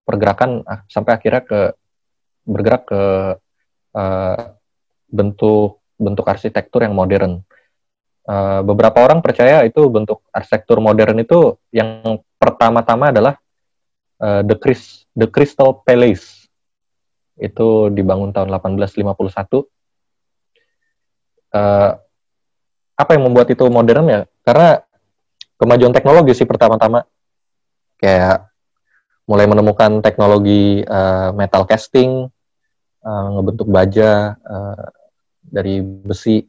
pergerakan 0.05 0.61
uh, 0.67 0.83
sampai 0.91 1.17
akhirnya 1.17 1.41
ke 1.41 1.61
bergerak 2.45 2.83
ke 2.85 3.01
uh, 3.97 4.43
bentuk 5.09 5.81
bentuk 5.97 6.27
arsitektur 6.27 6.85
yang 6.85 6.93
modern. 6.93 7.41
Uh, 8.25 8.65
beberapa 8.65 9.05
orang 9.05 9.22
percaya 9.22 9.62
itu 9.70 9.86
bentuk 9.86 10.25
arsitektur 10.34 10.82
modern 10.82 11.22
itu 11.22 11.62
yang 11.70 12.17
pertama-tama 12.41 13.13
adalah 13.13 13.38
uh, 14.17 14.41
the, 14.41 14.58
Chris, 14.58 15.05
the 15.13 15.29
Crystal 15.29 15.77
Palace. 15.86 16.50
Itu 17.38 17.94
dibangun 17.94 18.34
tahun 18.34 18.50
1851. 18.50 19.70
Uh, 21.53 22.01
apa 22.98 23.12
yang 23.13 23.29
membuat 23.29 23.53
itu 23.53 23.62
modern 23.70 24.10
ya? 24.10 24.22
Karena 24.41 24.82
kemajuan 25.62 25.94
teknologi 25.94 26.34
sih 26.34 26.50
pertama-tama. 26.50 27.05
Kayak 28.01 28.50
mulai 29.29 29.46
menemukan 29.46 30.01
teknologi 30.01 30.82
uh, 30.82 31.29
metal 31.38 31.70
casting, 31.70 32.25
uh, 33.05 33.27
ngebentuk 33.38 33.70
baja 33.70 34.34
uh, 34.41 34.86
dari 35.46 35.82
besi 35.82 36.41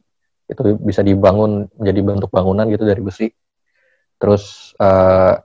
itu 0.47 0.79
bisa 0.79 1.03
dibangun 1.03 1.67
menjadi 1.75 1.99
bentuk 2.03 2.29
bangunan 2.31 2.67
gitu 2.71 2.83
dari 2.87 3.01
besi. 3.03 3.27
Terus 4.17 4.73
uh, 4.79 5.35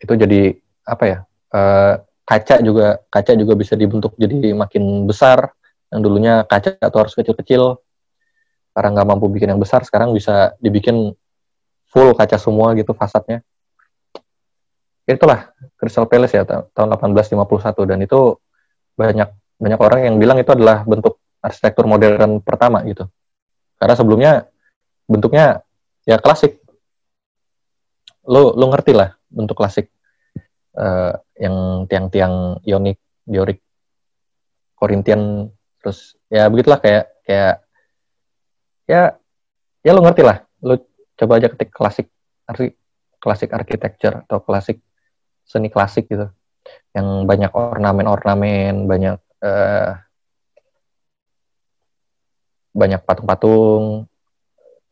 itu 0.00 0.12
jadi 0.16 0.56
apa 0.84 1.04
ya 1.04 1.18
uh, 1.54 1.94
kaca 2.26 2.60
juga 2.64 3.00
kaca 3.08 3.32
juga 3.36 3.54
bisa 3.54 3.76
dibentuk 3.76 4.16
jadi 4.16 4.56
makin 4.56 5.04
besar. 5.04 5.52
Yang 5.86 6.00
dulunya 6.02 6.42
kaca 6.42 6.80
atau 6.82 6.98
harus 7.06 7.14
kecil-kecil. 7.14 7.78
Karena 8.76 8.88
nggak 8.92 9.08
mampu 9.08 9.32
bikin 9.32 9.54
yang 9.56 9.62
besar 9.62 9.86
sekarang 9.86 10.12
bisa 10.12 10.52
dibikin 10.60 11.16
full 11.88 12.12
kaca 12.12 12.36
semua 12.36 12.76
gitu 12.76 12.92
fasadnya 12.92 13.40
itulah 15.06 15.54
Crystal 15.78 16.04
Palace 16.10 16.34
ya 16.34 16.42
tahun 16.44 16.98
1851 16.98 17.86
dan 17.86 17.98
itu 18.02 18.42
banyak 18.98 19.28
banyak 19.56 19.80
orang 19.80 20.00
yang 20.02 20.16
bilang 20.18 20.36
itu 20.42 20.50
adalah 20.50 20.82
bentuk 20.82 21.22
arsitektur 21.38 21.86
modern 21.86 22.42
pertama 22.42 22.82
gitu 22.82 23.06
karena 23.76 23.94
sebelumnya 23.94 24.32
bentuknya 25.06 25.62
ya 26.04 26.18
klasik. 26.20 26.60
Lo 28.26 28.52
lo 28.58 28.66
ngerti 28.74 28.90
lah 28.90 29.14
bentuk 29.30 29.54
klasik 29.54 29.86
uh, 30.74 31.14
yang 31.38 31.86
tiang-tiang 31.86 32.58
ionik, 32.66 32.98
diorik, 33.22 33.62
korintian, 34.74 35.46
terus 35.78 36.18
ya 36.26 36.50
begitulah 36.50 36.82
kayak 36.82 37.06
kayak 37.22 37.62
ya 38.90 39.14
ya 39.86 39.90
lo 39.94 40.02
ngerti 40.02 40.22
lah, 40.26 40.42
lo 40.66 40.82
coba 41.14 41.38
aja 41.38 41.54
ketik 41.54 41.70
klasik 41.70 42.10
arti 42.50 42.74
klasik 43.22 43.54
architecture 43.54 44.26
atau 44.26 44.42
klasik 44.42 44.82
seni 45.46 45.70
klasik 45.70 46.10
gitu, 46.10 46.26
yang 46.94 47.26
banyak 47.30 47.54
ornamen-ornamen, 47.54 48.90
banyak 48.90 49.18
uh, 49.46 50.02
banyak 52.76 53.00
patung-patung, 53.08 54.04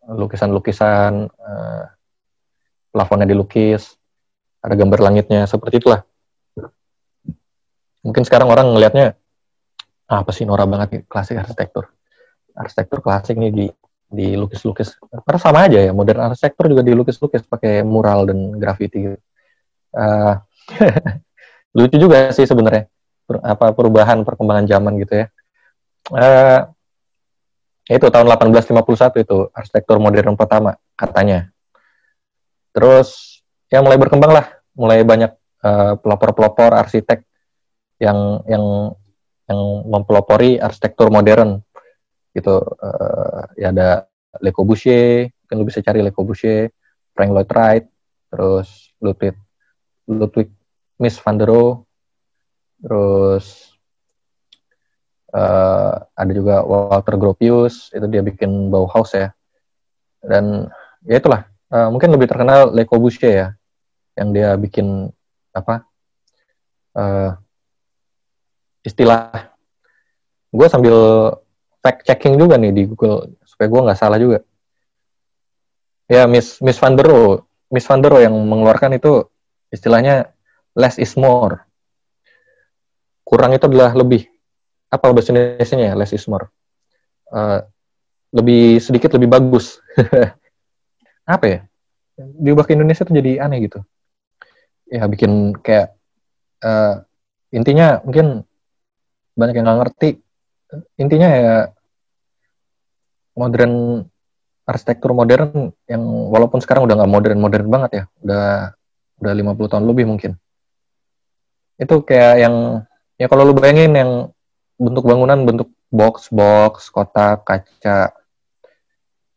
lukisan-lukisan, 0.09 1.29
uh, 1.29 1.85
plafonnya 2.88 3.29
dilukis, 3.29 4.00
ada 4.64 4.73
gambar 4.73 5.00
langitnya 5.05 5.45
seperti 5.45 5.85
itulah 5.85 6.00
mungkin 8.05 8.23
sekarang 8.23 8.53
orang 8.53 8.76
ngelihatnya 8.76 9.17
ah, 10.12 10.21
apa 10.21 10.31
sih 10.31 10.45
norak 10.45 10.69
banget 10.69 10.88
nih 10.93 11.03
klasik 11.09 11.41
arsitektur 11.41 11.88
arsitektur 12.53 13.00
klasik 13.00 13.41
nih 13.41 13.50
di 13.50 13.67
di 14.14 14.37
lukis-lukis 14.37 15.00
karena 15.25 15.41
sama 15.41 15.67
aja 15.67 15.81
ya 15.81 15.91
modern 15.91 16.31
arsitektur 16.31 16.69
juga 16.71 16.85
dilukis-lukis 16.85 17.43
pakai 17.49 17.83
mural 17.83 18.31
dan 18.31 18.55
graffiti 18.61 19.11
gitu. 19.11 19.19
Uh, 19.91 20.38
lucu 21.76 21.97
juga 21.99 22.31
sih 22.31 22.47
sebenarnya 22.47 22.87
apa 23.43 23.75
perubahan 23.75 24.23
perkembangan 24.23 24.71
zaman 24.71 25.03
gitu 25.03 25.25
ya. 25.25 25.26
Uh, 26.14 26.71
itu 27.85 28.07
tahun 28.09 28.26
1851 28.33 29.25
itu 29.25 29.38
arsitektur 29.53 30.00
modern 30.00 30.41
pertama 30.41 30.73
katanya. 30.97 31.53
Terus 32.73 33.41
ya 33.69 33.85
mulai 33.85 34.00
berkembang 34.00 34.33
lah, 34.33 34.47
mulai 34.73 35.05
banyak 35.05 35.33
uh, 35.61 35.95
pelopor-pelopor 36.00 36.73
arsitek 36.75 37.23
yang 38.00 38.41
yang 38.49 38.64
yang 39.45 39.61
mempelopori 39.85 40.57
arsitektur 40.57 41.12
modern 41.12 41.61
gitu. 42.33 42.64
Uh, 42.81 43.45
ya 43.61 43.69
ada 43.71 44.09
Le 44.41 44.50
Corbusier, 44.50 45.31
kan 45.45 45.61
lu 45.61 45.69
bisa 45.69 45.85
cari 45.85 46.00
Le 46.00 46.11
Corbusier, 46.11 46.73
Frank 47.12 47.31
Lloyd 47.31 47.50
Wright, 47.53 47.85
terus 48.33 48.91
Ludwig 48.99 49.37
Ludwig 50.09 50.49
Mies 50.99 51.21
van 51.21 51.37
der 51.37 51.53
Rohe, 51.53 51.85
terus 52.81 53.74
uh, 55.35 55.93
ada 56.14 56.33
juga 56.33 56.62
Walter 56.62 57.19
Gropius, 57.19 57.91
itu 57.91 58.07
dia 58.07 58.23
bikin 58.23 58.71
Bauhaus 58.71 59.11
ya. 59.12 59.35
Dan 60.23 60.71
ya 61.05 61.19
itulah, 61.19 61.50
uh, 61.75 61.91
mungkin 61.91 62.14
lebih 62.14 62.31
terkenal 62.31 62.71
Le 62.71 62.87
Corbusier 62.87 63.33
ya, 63.35 63.49
yang 64.14 64.31
dia 64.31 64.55
bikin 64.55 65.11
apa 65.55 65.85
uh, 66.95 67.35
istilah. 68.87 69.50
Gue 70.55 70.71
sambil 70.71 70.95
fact 71.83 72.07
checking 72.07 72.38
juga 72.38 72.55
nih 72.55 72.71
di 72.71 72.83
Google 72.87 73.35
supaya 73.43 73.67
gue 73.67 73.85
nggak 73.91 73.99
salah 73.99 74.19
juga. 74.23 74.38
Ya 76.07 76.29
Miss 76.31 76.61
Miss 76.61 76.79
Van 76.79 76.95
der 76.95 77.09
Rohe 77.09 77.43
Miss 77.73 77.88
Van 77.88 77.99
der 77.99 78.12
Rohe 78.12 78.23
yang 78.29 78.37
mengeluarkan 78.37 78.95
itu 78.95 79.26
istilahnya 79.73 80.31
less 80.79 81.00
is 81.00 81.17
more. 81.19 81.64
Kurang 83.25 83.57
itu 83.57 83.67
adalah 83.67 83.97
lebih 83.97 84.31
apa 84.95 85.11
bahasa 85.11 85.35
Indonesia 85.35 85.77
ya? 85.77 85.93
Less 85.99 86.15
is 86.15 86.27
more. 86.31 86.47
Uh, 87.29 87.67
lebih 88.35 88.83
sedikit 88.83 89.15
lebih 89.15 89.31
bagus. 89.31 89.79
Apa 91.35 91.47
ya? 91.47 91.59
Diubah 92.19 92.67
ke 92.67 92.75
Indonesia 92.75 93.07
tuh 93.07 93.15
jadi 93.15 93.43
aneh 93.43 93.71
gitu. 93.71 93.83
Ya 94.91 95.07
bikin 95.07 95.55
kayak 95.63 95.95
uh, 96.63 97.03
intinya 97.55 98.03
mungkin 98.03 98.43
banyak 99.39 99.55
yang 99.55 99.67
nggak 99.67 99.81
ngerti. 99.87 100.11
Intinya 100.99 101.29
ya 101.31 101.57
modern 103.39 104.03
arsitektur 104.67 105.15
modern 105.15 105.71
yang 105.87 106.03
walaupun 106.31 106.59
sekarang 106.59 106.87
udah 106.87 107.03
nggak 107.03 107.13
modern 107.15 107.39
modern 107.39 107.67
banget 107.71 107.91
ya. 107.95 108.05
Udah 108.23 108.75
udah 109.23 109.33
50 109.33 109.71
tahun 109.71 109.85
lebih 109.87 110.07
mungkin. 110.11 110.35
Itu 111.79 112.03
kayak 112.03 112.35
yang 112.43 112.55
ya 113.19 113.27
kalau 113.31 113.47
lu 113.47 113.55
bayangin 113.55 113.95
yang 113.95 114.34
bentuk 114.75 115.04
bangunan 115.07 115.38
bentuk 115.47 115.71
box 115.90 116.28
box 116.35 116.90
kotak 116.90 117.47
kaca 117.47 118.11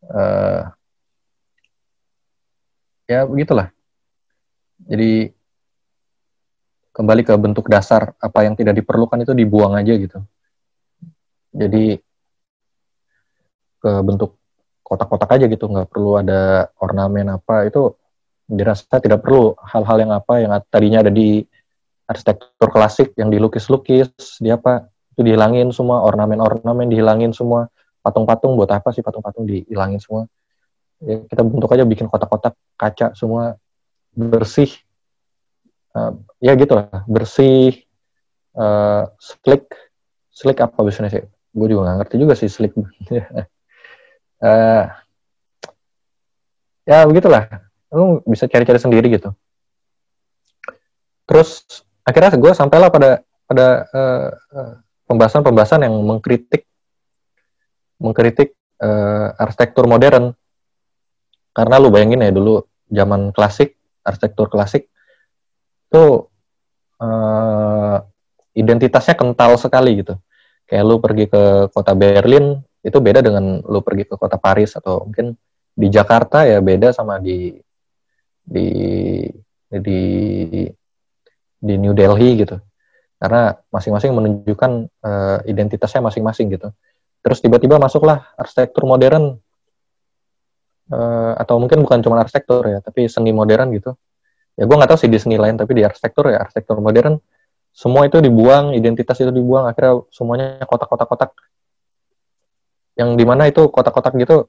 uh, 0.09 0.73
ya 3.07 3.23
begitulah. 3.23 3.71
Jadi 4.85 5.31
kembali 6.93 7.21
ke 7.21 7.33
bentuk 7.37 7.69
dasar 7.69 8.17
apa 8.17 8.45
yang 8.45 8.57
tidak 8.57 8.77
diperlukan 8.81 9.21
itu 9.21 9.33
dibuang 9.37 9.77
aja 9.77 9.93
gitu. 9.95 10.19
Jadi 11.53 11.97
ke 13.77 13.91
bentuk 14.01 14.37
kotak-kotak 14.81 15.37
aja 15.37 15.45
gitu 15.45 15.69
nggak 15.69 15.89
perlu 15.93 16.17
ada 16.17 16.73
ornamen 16.81 17.37
apa 17.37 17.69
itu 17.69 17.93
dirasa 18.49 18.97
tidak 18.97 19.21
perlu. 19.21 19.53
Hal-hal 19.61 19.97
yang 20.01 20.11
apa 20.17 20.33
yang 20.41 20.51
tadinya 20.73 21.05
ada 21.05 21.13
di 21.13 21.45
arsitektur 22.07 22.71
klasik 22.71 23.13
yang 23.19 23.29
dilukis-lukis 23.29 24.09
di 24.39 24.49
apa 24.49 24.87
itu 25.17 25.25
dihilangin 25.25 25.73
semua 25.73 26.05
ornamen-ornamen 26.05 26.93
dihilangin 26.93 27.33
semua 27.33 27.73
patung-patung 28.05 28.53
buat 28.53 28.69
apa 28.69 28.93
sih 28.93 29.01
patung-patung 29.01 29.49
dihilangin 29.49 29.97
semua? 29.97 30.29
Ya, 31.01 31.25
kita 31.25 31.41
bentuk 31.41 31.73
aja 31.73 31.81
bikin 31.89 32.05
kotak-kotak 32.05 32.53
kaca 32.77 33.17
semua 33.17 33.57
bersih 34.13 34.69
uh, 35.97 36.13
ya 36.37 36.53
gitu 36.53 36.77
lah 36.77 37.01
bersih 37.09 37.81
uh, 38.53 39.09
slick. 39.17 39.73
Slick 40.29 40.61
apa 40.61 40.77
biasanya 40.85 41.09
sih? 41.09 41.25
Gue 41.49 41.65
juga 41.73 41.89
nggak 41.89 41.97
ngerti 42.05 42.15
juga 42.21 42.37
sih 42.37 42.45
slick. 42.45 42.77
Uh, 42.77 42.85
ya 46.93 47.09
begitulah. 47.09 47.49
Lu 47.89 48.21
bisa 48.21 48.45
cari-cari 48.45 48.77
sendiri 48.77 49.09
gitu. 49.09 49.33
Terus 51.25 51.65
akhirnya 52.05 52.37
gue 52.37 52.53
sampailah 52.53 52.93
pada 52.93 53.25
pada 53.49 53.67
pembahasan-pembahasan 53.89 54.77
uh, 54.77 54.86
yang 55.87 55.95
mengkritik 56.03 56.67
mengkritik 57.97 58.53
uh, 58.83 59.33
arsitektur 59.39 59.89
modern. 59.89 60.35
Karena 61.55 61.81
lu 61.81 61.89
bayangin 61.89 62.21
ya 62.21 62.29
dulu 62.29 62.61
zaman 62.85 63.33
klasik 63.33 63.73
arsitektur 64.05 64.47
klasik 64.47 64.93
itu 65.89 66.29
uh, 67.01 67.97
identitasnya 68.53 69.17
kental 69.17 69.57
sekali 69.57 70.05
gitu. 70.05 70.13
Kayak 70.69 70.83
lu 70.85 71.01
pergi 71.01 71.25
ke 71.25 71.71
kota 71.73 71.97
Berlin 71.97 72.61
itu 72.85 72.97
beda 73.01 73.25
dengan 73.25 73.63
lu 73.65 73.79
pergi 73.81 74.05
ke 74.05 74.15
kota 74.19 74.37
Paris 74.37 74.77
atau 74.77 75.07
mungkin 75.07 75.33
di 75.77 75.87
Jakarta 75.89 76.45
ya 76.45 76.61
beda 76.61 76.93
sama 76.93 77.17
di 77.17 77.57
di 78.41 78.67
di 79.67 80.01
di 81.57 81.73
New 81.77 81.91
Delhi 81.91 82.45
gitu 82.45 82.57
karena 83.17 83.57
masing-masing 83.73 84.13
menunjukkan 84.13 84.71
uh, 85.01 85.39
identitasnya 85.49 86.05
masing-masing 86.05 86.53
gitu. 86.53 86.69
Terus 87.25 87.41
tiba-tiba 87.41 87.81
masuklah 87.81 88.29
arsitektur 88.37 88.85
modern. 88.85 89.41
Uh, 90.87 91.35
atau 91.35 91.59
mungkin 91.59 91.83
bukan 91.83 91.99
cuma 91.99 92.23
arsitektur 92.23 92.63
ya 92.63 92.79
tapi 92.79 93.11
seni 93.11 93.35
modern 93.35 93.75
gitu. 93.75 93.91
Ya 94.55 94.63
gue 94.63 94.75
nggak 94.77 94.87
tahu 94.87 94.99
sih 95.03 95.11
di 95.11 95.19
seni 95.19 95.35
lain 95.35 95.59
tapi 95.59 95.75
di 95.75 95.83
arsitektur 95.83 96.31
ya 96.31 96.39
arsitektur 96.39 96.79
modern 96.79 97.19
semua 97.75 98.07
itu 98.07 98.23
dibuang 98.23 98.71
identitas 98.71 99.19
itu 99.19 99.27
dibuang 99.27 99.67
akhirnya 99.67 100.07
semuanya 100.09 100.63
kotak-kotak-kotak. 100.63 101.35
Yang 102.95 103.09
di 103.19 103.25
mana 103.27 103.51
itu 103.51 103.67
kotak-kotak 103.67 104.15
gitu 104.15 104.47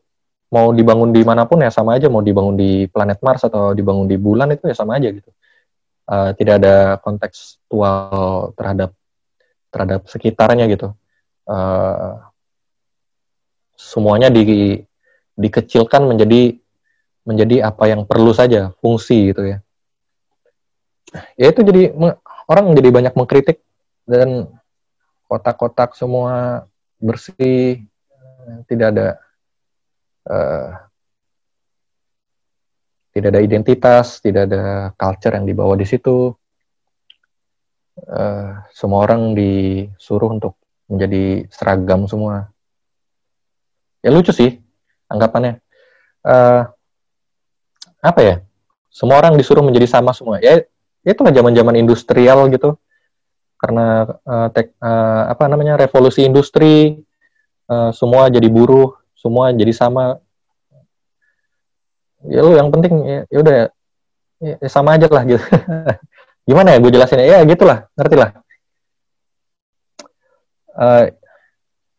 mau 0.48 0.72
dibangun 0.72 1.12
di 1.12 1.26
mana 1.26 1.44
pun 1.44 1.60
ya 1.60 1.68
sama 1.68 1.98
aja 2.00 2.08
mau 2.08 2.24
dibangun 2.24 2.56
di 2.56 2.88
planet 2.88 3.20
Mars 3.20 3.44
atau 3.44 3.76
dibangun 3.76 4.08
di 4.08 4.16
bulan 4.16 4.48
itu 4.54 4.64
ya 4.64 4.76
sama 4.78 4.96
aja 4.96 5.12
gitu 5.12 5.28
uh, 6.08 6.30
tidak 6.34 6.64
ada 6.64 6.96
kontekstual 7.04 8.56
terhadap 8.56 8.96
terhadap 9.68 10.08
sekitarnya 10.08 10.64
gitu. 10.72 10.96
Uh, 11.44 12.24
semuanya 13.78 14.32
di 14.32 14.82
dikecilkan 15.38 16.02
menjadi 16.08 16.58
menjadi 17.22 17.68
apa 17.68 17.84
yang 17.92 18.08
perlu 18.08 18.32
saja 18.32 18.72
fungsi 18.80 19.30
gitu 19.30 19.44
ya. 19.44 19.58
Ya 21.36 21.46
itu 21.52 21.60
jadi 21.64 21.92
orang 22.48 22.72
jadi 22.76 22.88
banyak 22.88 23.14
mengkritik 23.16 23.60
dan 24.08 24.48
kotak-kotak 25.28 25.92
semua 25.92 26.64
bersih 26.98 27.84
tidak 28.66 28.96
ada 28.96 29.08
uh, 30.24 30.87
tidak 33.18 33.34
ada 33.34 33.42
identitas, 33.42 34.22
tidak 34.22 34.46
ada 34.46 34.94
culture 34.94 35.34
yang 35.34 35.44
dibawa 35.44 35.74
di 35.74 35.82
situ. 35.82 36.30
Uh, 37.98 38.62
semua 38.70 39.02
orang 39.02 39.34
disuruh 39.34 40.30
untuk 40.30 40.54
menjadi 40.86 41.50
seragam 41.50 42.06
semua. 42.06 42.46
Ya 43.98 44.14
lucu 44.14 44.30
sih 44.30 44.62
anggapannya. 45.10 45.58
Uh, 46.22 46.70
apa 47.98 48.20
ya? 48.22 48.36
Semua 48.88 49.18
orang 49.18 49.34
disuruh 49.34 49.66
menjadi 49.66 49.90
sama 49.90 50.14
semua. 50.14 50.38
Ya 50.38 50.62
itulah 51.02 51.34
zaman-zaman 51.34 51.74
industrial 51.74 52.46
gitu. 52.54 52.78
Karena 53.58 54.06
uh, 54.06 54.48
tek, 54.54 54.78
uh, 54.78 55.34
apa 55.34 55.50
namanya 55.50 55.74
revolusi 55.74 56.22
industri, 56.22 57.02
uh, 57.66 57.90
semua 57.90 58.30
jadi 58.30 58.46
buruh, 58.46 58.94
semua 59.18 59.50
jadi 59.50 59.74
sama 59.74 60.22
ya 62.26 62.40
lu 62.42 62.58
yang 62.58 62.72
penting 62.74 62.94
ya, 63.06 63.20
ya 63.30 63.38
udah 63.38 63.54
ya, 64.42 64.54
ya 64.58 64.68
sama 64.70 64.98
aja 64.98 65.06
lah 65.06 65.22
gitu. 65.22 65.42
Gimana 66.48 66.74
ya 66.74 66.78
gue 66.80 66.90
jelasin 66.90 67.20
ya? 67.22 67.44
Gitulah 67.44 67.86
ngerti 67.94 68.16
lah 68.18 68.30
uh, 70.78 71.04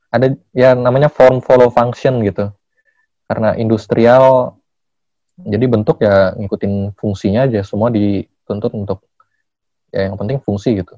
ada 0.10 0.28
ya 0.56 0.74
namanya 0.74 1.12
form 1.12 1.44
follow 1.44 1.70
function 1.70 2.24
gitu. 2.24 2.50
Karena 3.30 3.54
industrial 3.60 4.58
jadi 5.40 5.66
bentuk 5.70 6.02
ya 6.02 6.34
ngikutin 6.36 6.98
fungsinya 6.98 7.46
aja 7.48 7.62
semua 7.64 7.94
dituntut 7.94 8.74
untuk 8.74 9.06
ya 9.94 10.10
yang 10.10 10.18
penting 10.18 10.42
fungsi 10.42 10.80
gitu. 10.82 10.98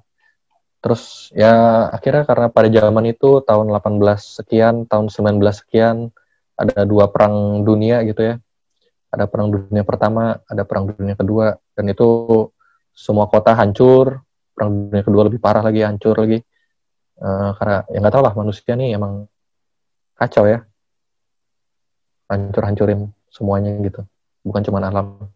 Terus 0.81 1.29
ya 1.35 1.85
akhirnya 1.91 2.23
karena 2.25 2.47
pada 2.49 2.69
zaman 2.71 3.05
itu 3.11 3.43
tahun 3.43 3.69
18 3.69 4.01
sekian 4.41 4.87
tahun 4.87 5.11
19 5.11 5.43
sekian 5.53 6.09
ada 6.55 6.87
dua 6.87 7.11
perang 7.11 7.67
dunia 7.67 8.01
gitu 8.07 8.21
ya. 8.23 8.35
Ada 9.11 9.27
perang 9.27 9.51
dunia 9.51 9.83
pertama, 9.83 10.39
ada 10.47 10.63
perang 10.63 10.87
dunia 10.87 11.19
kedua, 11.19 11.59
dan 11.75 11.85
itu 11.91 12.07
semua 12.95 13.27
kota 13.27 13.51
hancur. 13.51 14.23
Perang 14.55 14.87
dunia 14.87 15.03
kedua 15.03 15.27
lebih 15.27 15.43
parah 15.43 15.59
lagi, 15.59 15.83
hancur 15.83 16.15
lagi. 16.15 16.39
Uh, 17.21 17.53
karena 17.59 17.85
ya 17.91 17.97
nggak 18.01 18.13
tahu 18.17 18.23
lah 18.23 18.33
manusia 18.33 18.73
nih 18.73 18.95
emang 18.95 19.27
kacau 20.15 20.47
ya. 20.47 20.63
Hancur-hancurin 22.31 23.11
semuanya 23.27 23.75
gitu. 23.83 24.07
Bukan 24.47 24.63
cuma 24.63 24.79
alam. 24.79 25.27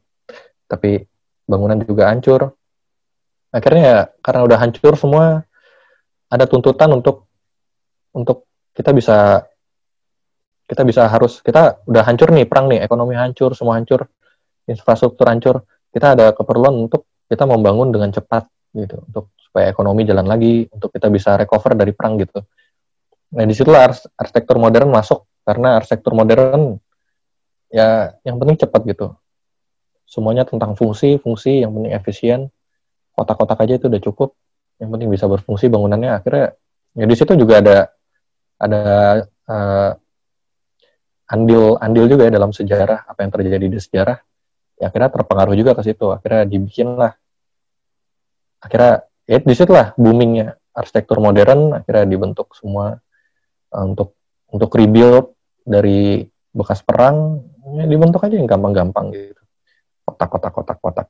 Tapi 0.71 1.03
bangunan 1.43 1.77
juga 1.83 2.09
hancur. 2.09 2.55
Akhirnya 3.51 3.83
ya 3.83 3.99
karena 4.23 4.41
udah 4.47 4.57
hancur 4.59 4.93
semua, 4.95 5.43
ada 6.31 6.45
tuntutan 6.47 6.91
untuk 6.95 7.27
untuk 8.15 8.47
kita 8.75 8.91
bisa 8.95 9.47
kita 10.65 10.81
bisa 10.81 11.05
harus 11.05 11.41
kita 11.45 11.85
udah 11.85 12.03
hancur 12.05 12.33
nih 12.33 12.49
perang 12.49 12.65
nih 12.69 12.81
ekonomi 12.81 13.13
hancur 13.13 13.53
semua 13.53 13.77
hancur 13.77 14.09
infrastruktur 14.69 15.25
hancur. 15.29 15.55
Kita 15.93 16.17
ada 16.17 16.35
keperluan 16.35 16.89
untuk 16.89 17.07
kita 17.29 17.47
membangun 17.47 17.93
dengan 17.93 18.11
cepat 18.11 18.49
gitu 18.75 18.99
untuk 19.07 19.31
supaya 19.39 19.71
ekonomi 19.71 20.03
jalan 20.03 20.27
lagi 20.27 20.67
untuk 20.67 20.91
kita 20.91 21.07
bisa 21.07 21.39
recover 21.39 21.77
dari 21.79 21.95
perang 21.95 22.19
gitu. 22.19 22.43
Nah 23.31 23.45
di 23.47 23.55
situlah 23.55 23.87
arsitektur 24.19 24.59
modern 24.59 24.91
masuk 24.91 25.23
karena 25.47 25.79
arsitektur 25.79 26.11
modern 26.11 26.75
ya 27.71 28.11
yang 28.27 28.35
penting 28.41 28.59
cepat 28.67 28.81
gitu. 28.83 29.15
Semuanya 30.05 30.43
tentang 30.43 30.75
fungsi 30.75 31.15
fungsi 31.23 31.63
yang 31.63 31.71
penting 31.71 31.93
efisien. 31.95 32.39
Kotak-kotak 33.15 33.63
aja 33.63 33.79
itu 33.79 33.87
udah 33.87 34.01
cukup 34.03 34.35
yang 34.75 34.91
penting 34.91 35.07
bisa 35.07 35.23
berfungsi 35.31 35.71
bangunannya. 35.71 36.19
Akhirnya 36.19 36.51
ya 36.99 37.05
di 37.07 37.15
situ 37.15 37.31
juga 37.39 37.63
ada 37.63 37.77
ada 38.59 38.83
uh, 39.47 39.91
andil 41.25 41.77
andil 41.81 42.05
juga 42.05 42.29
ya 42.29 42.33
dalam 42.33 42.53
sejarah 42.53 43.09
apa 43.09 43.19
yang 43.25 43.31
terjadi 43.33 43.65
di 43.65 43.79
sejarah. 43.81 44.17
Ya 44.75 44.91
akhirnya 44.91 45.09
terpengaruh 45.13 45.55
juga 45.55 45.71
ke 45.73 45.81
situ. 45.87 46.11
Akhirnya 46.11 46.43
dibikin 46.45 46.99
lah. 46.99 47.15
Akhirnya 48.59 49.07
ya 49.25 49.41
lah 49.71 49.87
boomingnya 49.97 50.57
arsitektur 50.75 51.17
modern 51.17 51.81
akhirnya 51.81 52.05
dibentuk 52.05 52.53
semua 52.53 52.99
uh, 53.73 53.83
untuk 53.85 54.13
untuk 54.53 54.69
rebuild 54.75 55.33
dari 55.65 56.21
bekas 56.53 56.85
perang 56.85 57.41
ya 57.73 57.89
dibentuk 57.89 58.21
aja 58.21 58.37
yang 58.37 58.45
gampang-gampang 58.45 59.09
gitu. 59.15 59.41
Kotak-kotak 60.05 60.53
kotak-kotak 60.53 61.07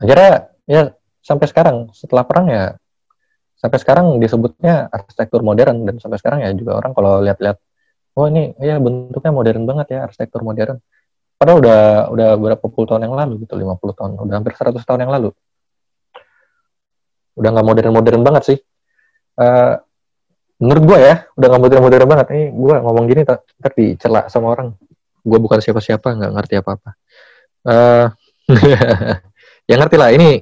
akhirnya 0.00 0.32
ya 0.64 0.82
sampai 1.20 1.46
sekarang 1.46 1.76
setelah 1.92 2.24
perang 2.24 2.48
ya 2.48 2.64
sampai 3.60 3.76
sekarang 3.76 4.16
disebutnya 4.16 4.88
arsitektur 4.88 5.44
modern 5.44 5.84
dan 5.84 6.00
sampai 6.00 6.16
sekarang 6.16 6.40
ya 6.40 6.50
juga 6.56 6.80
orang 6.80 6.96
kalau 6.96 7.20
lihat-lihat 7.20 7.60
oh 8.16 8.26
ini 8.26 8.54
ya 8.58 8.80
bentuknya 8.80 9.32
modern 9.34 9.62
banget 9.68 9.86
ya 9.94 9.98
arsitektur 10.06 10.42
modern. 10.42 10.78
Padahal 11.40 11.58
udah 11.64 11.80
udah 12.12 12.28
berapa 12.36 12.64
puluh 12.68 12.86
tahun 12.86 13.08
yang 13.08 13.16
lalu 13.16 13.48
gitu 13.48 13.56
50 13.56 13.96
tahun. 13.96 14.10
Udah 14.20 14.34
hampir 14.36 14.52
100 14.52 14.76
tahun 14.84 15.00
yang 15.08 15.12
lalu. 15.12 15.30
Udah 17.40 17.48
nggak 17.48 17.66
modern 17.66 17.92
modern 17.96 18.20
banget 18.20 18.42
sih. 18.44 18.58
Uh, 19.40 19.80
menurut 20.60 20.84
gue 20.84 20.98
ya 21.00 21.14
udah 21.32 21.46
nggak 21.48 21.62
modern 21.64 21.82
modern 21.88 22.06
banget. 22.12 22.26
Ini 22.36 22.44
gue 22.52 22.74
ngomong 22.84 23.04
gini 23.08 23.20
ntar 23.24 23.40
dicela 23.72 24.28
sama 24.28 24.52
orang. 24.52 24.76
Gue 25.24 25.38
bukan 25.40 25.64
siapa 25.64 25.80
siapa 25.80 26.12
nggak 26.12 26.32
ngerti 26.36 26.54
apa 26.60 26.70
apa 26.76 26.90
uh, 27.66 28.06
ya 29.68 29.74
ngerti 29.76 29.96
lah 30.00 30.10
ini 30.14 30.40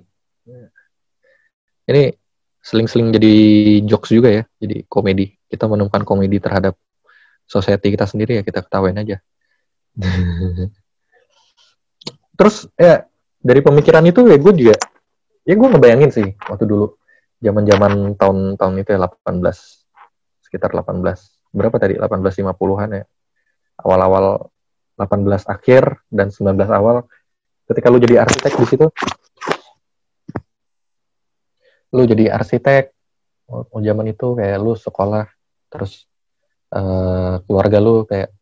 ini 1.88 2.02
seling-seling 2.60 3.16
jadi 3.16 3.34
jokes 3.88 4.12
juga 4.12 4.28
ya, 4.28 4.42
jadi 4.60 4.84
komedi. 4.92 5.32
Kita 5.48 5.64
menemukan 5.64 6.04
komedi 6.04 6.36
terhadap 6.36 6.76
society 7.48 7.96
kita 7.96 8.04
sendiri 8.04 8.38
ya 8.38 8.42
kita 8.44 8.60
ketawain 8.60 9.00
aja. 9.00 9.18
Terus 12.38 12.70
ya 12.78 13.08
dari 13.42 13.60
pemikiran 13.64 14.04
itu 14.06 14.28
ya 14.28 14.36
gue 14.38 14.52
juga 14.54 14.76
ya 15.48 15.54
gue 15.56 15.68
ngebayangin 15.72 16.10
sih 16.12 16.28
waktu 16.44 16.68
dulu 16.68 17.00
zaman-zaman 17.40 18.18
tahun-tahun 18.18 18.74
itu 18.82 18.90
ya 18.94 19.00
18 19.00 19.40
sekitar 20.44 20.74
18 20.74 21.00
berapa 21.54 21.76
tadi 21.78 21.96
1850-an 21.96 22.90
ya 23.00 23.04
awal-awal 23.80 24.50
18 24.98 25.46
akhir 25.46 26.02
dan 26.10 26.34
19 26.34 26.58
awal 26.68 27.06
ketika 27.70 27.86
lu 27.88 28.02
jadi 28.02 28.26
arsitek 28.26 28.52
di 28.58 28.66
situ 28.66 28.86
lu 31.94 32.02
jadi 32.04 32.34
arsitek 32.34 32.92
oh, 33.48 33.80
zaman 33.80 34.12
itu 34.12 34.36
kayak 34.36 34.58
lu 34.60 34.74
sekolah 34.74 35.30
terus 35.70 36.07
uh, 36.72 37.40
keluarga 37.44 37.78
lu 37.78 38.04
kayak 38.08 38.32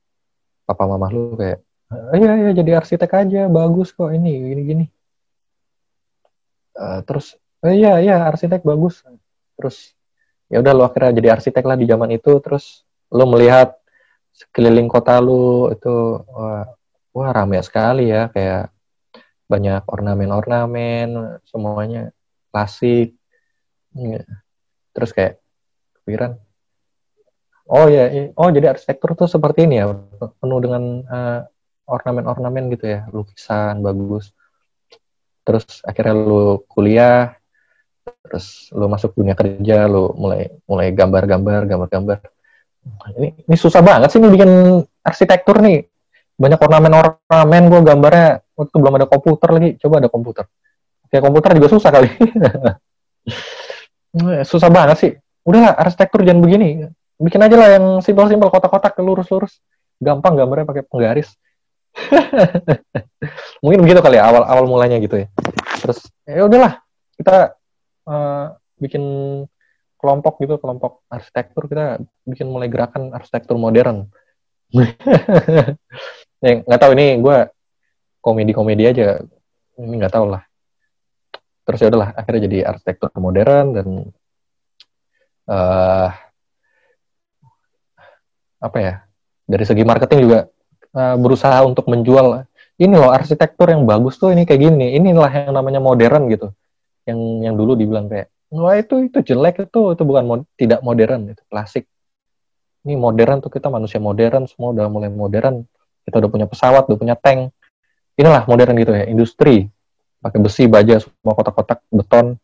papa 0.67 0.85
mama 0.87 1.11
lu 1.11 1.35
kayak 1.39 1.63
iya 2.17 2.33
iya 2.35 2.51
jadi 2.55 2.83
arsitek 2.83 3.11
aja 3.15 3.43
bagus 3.47 3.95
kok 3.95 4.11
ini 4.11 4.33
gini 4.53 4.63
gini 4.67 4.85
uh, 6.79 7.01
terus 7.07 7.39
iya 7.63 8.03
iya 8.03 8.27
arsitek 8.27 8.67
bagus 8.67 9.03
terus 9.55 9.95
ya 10.51 10.63
udah 10.63 10.73
lu 10.75 10.83
akhirnya 10.87 11.19
jadi 11.19 11.29
arsitek 11.39 11.65
lah 11.67 11.79
di 11.79 11.87
zaman 11.87 12.11
itu 12.15 12.39
terus 12.43 12.87
lu 13.11 13.27
melihat 13.31 13.75
sekeliling 14.35 14.91
kota 14.91 15.19
lu 15.23 15.71
itu 15.73 16.23
wah, 16.27 16.67
wah 17.15 17.31
rame 17.33 17.63
sekali 17.63 18.11
ya 18.11 18.29
kayak 18.31 18.71
banyak 19.47 19.87
ornamen-ornamen 19.87 21.39
semuanya 21.47 22.11
klasik 22.51 23.17
Iya. 23.97 24.23
Terus 24.93 25.11
kayak 25.17 25.35
pikiran, 26.05 26.37
oh 27.67 27.87
ya, 27.91 28.31
oh 28.39 28.49
jadi 28.51 28.75
arsitektur 28.75 29.19
tuh 29.19 29.29
seperti 29.31 29.67
ini 29.67 29.83
ya, 29.83 29.91
penuh 30.39 30.59
dengan 30.63 30.83
uh, 31.07 31.41
ornamen-ornamen 31.87 32.71
gitu 32.75 32.87
ya, 32.91 33.07
lukisan 33.11 33.83
bagus. 33.83 34.35
Terus 35.47 35.83
akhirnya 35.87 36.15
lu 36.19 36.67
kuliah, 36.67 37.39
terus 38.27 38.71
lu 38.75 38.87
masuk 38.91 39.15
dunia 39.15 39.39
kerja, 39.39 39.87
lu 39.87 40.11
mulai 40.19 40.51
mulai 40.67 40.91
gambar-gambar, 40.91 41.67
gambar-gambar. 41.67 42.19
Ini 43.19 43.29
ini 43.47 43.57
susah 43.59 43.83
banget 43.83 44.15
sih 44.15 44.19
nih 44.23 44.31
bikin 44.31 44.51
arsitektur 45.03 45.59
nih. 45.63 45.87
Banyak 46.37 46.61
ornamen-ornamen 46.61 47.63
gue 47.73 47.81
gambarnya 47.83 48.29
waktu 48.55 48.77
belum 48.77 48.95
ada 48.99 49.07
komputer 49.11 49.49
lagi. 49.55 49.71
Coba 49.81 50.03
ada 50.03 50.11
komputer. 50.11 50.45
Kayak 51.11 51.23
komputer 51.27 51.51
juga 51.59 51.69
susah 51.71 51.91
kali. 51.91 52.11
susah 54.51 54.69
banget 54.71 54.97
sih. 54.99 55.13
Udahlah 55.47 55.75
arsitektur 55.79 56.27
jangan 56.27 56.43
begini. 56.43 56.91
Bikin 57.17 57.41
aja 57.41 57.57
lah 57.57 57.69
yang 57.81 57.87
simpel-simpel 58.05 58.53
kotak-kotak 58.53 58.97
lurus-lurus. 59.01 59.61
Gampang 59.97 60.37
gambarnya 60.37 60.69
pakai 60.69 60.85
penggaris. 60.85 61.33
Mungkin 63.65 63.81
begitu 63.81 64.05
kali 64.05 64.21
ya 64.21 64.29
awal 64.29 64.45
awal 64.45 64.65
mulanya 64.69 65.01
gitu 65.01 65.25
ya. 65.25 65.29
Terus 65.81 66.05
ya 66.29 66.45
udahlah 66.45 66.85
kita 67.17 67.57
uh, 68.05 68.53
bikin 68.77 69.03
kelompok 69.97 70.37
gitu 70.45 70.61
kelompok 70.61 71.01
arsitektur 71.09 71.73
kita 71.73 72.05
bikin 72.29 72.53
mulai 72.53 72.69
gerakan 72.69 73.17
arsitektur 73.17 73.57
modern. 73.57 74.13
ya 76.45 76.53
nggak 76.61 76.81
tahu 76.81 76.93
ini 76.99 77.17
gue 77.23 77.39
komedi-komedi 78.21 78.85
aja 78.85 79.23
ini 79.79 79.95
nggak 79.97 80.13
tahu 80.13 80.27
lah 80.35 80.43
terus 81.67 81.79
ya 81.83 81.89
udahlah 81.91 82.11
akhirnya 82.15 82.47
jadi 82.47 82.59
arsitektur 82.71 83.11
modern 83.19 83.67
dan 83.75 83.89
uh, 85.51 86.11
apa 88.67 88.79
ya 88.83 88.95
dari 89.47 89.63
segi 89.63 89.87
marketing 89.87 90.19
juga 90.27 90.41
uh, 90.93 91.17
berusaha 91.17 91.63
untuk 91.63 91.87
menjual 91.87 92.45
ini 92.77 92.93
loh 92.93 93.09
arsitektur 93.09 93.73
yang 93.73 93.89
bagus 93.89 94.21
tuh 94.21 94.37
ini 94.37 94.45
kayak 94.45 94.61
gini 94.69 95.01
inilah 95.01 95.33
yang 95.33 95.55
namanya 95.57 95.81
modern 95.81 96.29
gitu. 96.29 96.53
Yang 97.09 97.19
yang 97.49 97.55
dulu 97.57 97.73
dibilang 97.73 98.11
kayak 98.11 98.29
wah 98.53 98.77
itu 98.77 99.09
itu 99.09 99.19
jelek 99.33 99.71
itu 99.71 99.81
itu 99.97 100.03
bukan 100.05 100.25
mod, 100.29 100.41
tidak 100.61 100.85
modern 100.85 101.33
itu 101.33 101.43
klasik. 101.49 101.89
Ini 102.85 102.95
modern 103.01 103.41
tuh 103.41 103.51
kita 103.51 103.73
manusia 103.73 103.97
modern 103.97 104.45
semua 104.45 104.77
udah 104.77 104.87
mulai 104.93 105.09
modern 105.09 105.65
kita 106.05 106.21
udah 106.21 106.31
punya 106.31 106.47
pesawat 106.47 106.85
udah 106.91 106.99
punya 107.01 107.17
tank. 107.17 107.55
Inilah 108.21 108.45
modern 108.45 108.77
gitu 108.77 108.93
ya 108.93 109.09
industri. 109.09 109.73
Pakai 110.21 110.41
besi 110.43 110.69
baja 110.69 111.01
semua 111.01 111.33
kotak-kotak 111.33 111.81
beton 111.89 112.37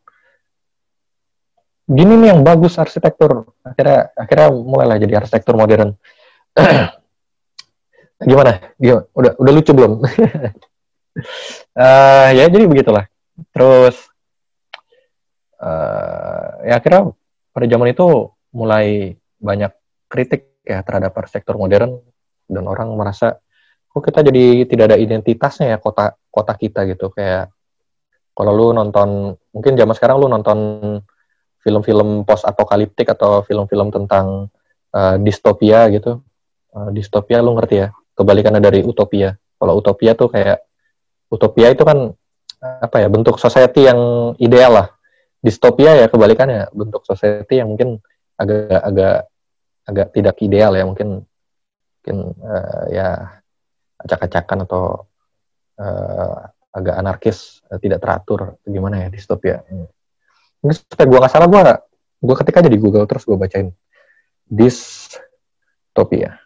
gini 1.92 2.12
nih 2.18 2.28
yang 2.32 2.40
bagus 2.42 2.80
arsitektur. 2.80 3.52
Akhirnya 3.62 4.10
akhirnya 4.16 4.48
mulailah 4.50 4.96
jadi 4.98 5.14
arsitektur 5.22 5.54
modern. 5.54 5.94
Gimana? 8.28 8.52
Gimana? 8.80 9.02
Udah 9.12 9.32
udah 9.36 9.52
lucu 9.52 9.72
belum? 9.76 9.92
Uh, 11.76 12.28
ya 12.38 12.48
jadi 12.48 12.64
begitulah. 12.64 13.06
Terus 13.52 13.96
uh, 15.60 16.64
ya 16.64 16.80
akhirnya 16.80 17.12
pada 17.52 17.66
zaman 17.68 17.88
itu 17.92 18.06
mulai 18.52 19.16
banyak 19.42 19.72
kritik 20.08 20.62
ya 20.62 20.84
terhadap 20.86 21.12
arsitektur 21.18 21.58
modern 21.58 21.98
dan 22.46 22.64
orang 22.68 22.94
merasa 22.94 23.40
kok 23.92 24.02
kita 24.04 24.24
jadi 24.24 24.64
tidak 24.64 24.84
ada 24.92 24.96
identitasnya 24.96 25.76
ya 25.76 25.78
kota 25.82 26.16
kota 26.32 26.54
kita 26.56 26.88
gitu? 26.88 27.12
Kayak 27.12 27.52
kalau 28.32 28.52
lu 28.56 28.66
nonton 28.72 29.36
mungkin 29.52 29.76
zaman 29.76 29.94
sekarang 29.96 30.16
lu 30.16 30.28
nonton 30.32 30.58
film-film 31.62 32.26
post 32.26 32.42
apokaliptik 32.44 33.06
atau 33.08 33.46
film-film 33.46 33.94
tentang 33.94 34.50
uh, 34.92 35.16
distopia 35.22 35.86
gitu. 35.88 36.20
Uh, 36.74 36.90
distopia 36.90 37.38
lu 37.40 37.54
ngerti 37.54 37.86
ya? 37.86 37.88
Kebalikannya 38.12 38.60
dari 38.60 38.84
utopia. 38.84 39.32
Kalau 39.56 39.78
utopia 39.78 40.12
tuh 40.18 40.28
kayak 40.28 40.58
utopia 41.32 41.72
itu 41.72 41.86
kan 41.86 42.12
apa 42.62 43.02
ya 43.02 43.08
bentuk 43.08 43.38
society 43.38 43.86
yang 43.86 44.32
ideal 44.38 44.72
lah. 44.74 44.88
Distopia 45.42 45.98
ya 45.98 46.06
kebalikannya 46.06 46.70
bentuk 46.70 47.02
society 47.06 47.58
yang 47.58 47.74
mungkin 47.74 47.98
agak 48.38 48.78
agak 48.82 49.16
agak 49.86 50.06
tidak 50.14 50.36
ideal 50.42 50.74
ya. 50.74 50.84
Mungkin 50.86 51.22
mungkin 52.02 52.16
uh, 52.42 52.84
ya 52.90 53.08
acak-acakan 54.02 54.66
atau 54.66 55.06
uh, 55.78 56.36
agak 56.74 56.94
anarkis, 56.98 57.62
uh, 57.70 57.78
tidak 57.78 58.02
teratur, 58.02 58.58
gimana 58.66 59.06
ya 59.06 59.08
distopia. 59.14 59.62
Hmm. 59.70 59.86
Ini 60.62 60.72
supaya 60.78 61.06
gue 61.10 61.18
nggak 61.18 61.32
salah, 61.32 61.48
gue 61.50 61.62
gue 62.22 62.34
ketik 62.38 62.58
aja 62.62 62.70
di 62.70 62.78
Google 62.78 63.06
terus 63.10 63.26
gue 63.26 63.34
bacain 63.34 63.74
dystopia. 64.46 66.38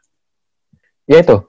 Ya 1.05 1.20
itu, 1.22 1.44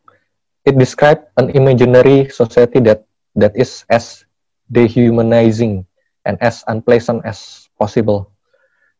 it 0.68 0.76
describe 0.76 1.32
an 1.40 1.50
imaginary 1.56 2.28
society 2.30 2.84
that 2.84 3.08
that 3.40 3.56
is 3.56 3.88
as 3.88 4.28
dehumanizing 4.68 5.88
and 6.28 6.36
as 6.44 6.62
unpleasant 6.68 7.24
as 7.24 7.72
possible. 7.80 8.36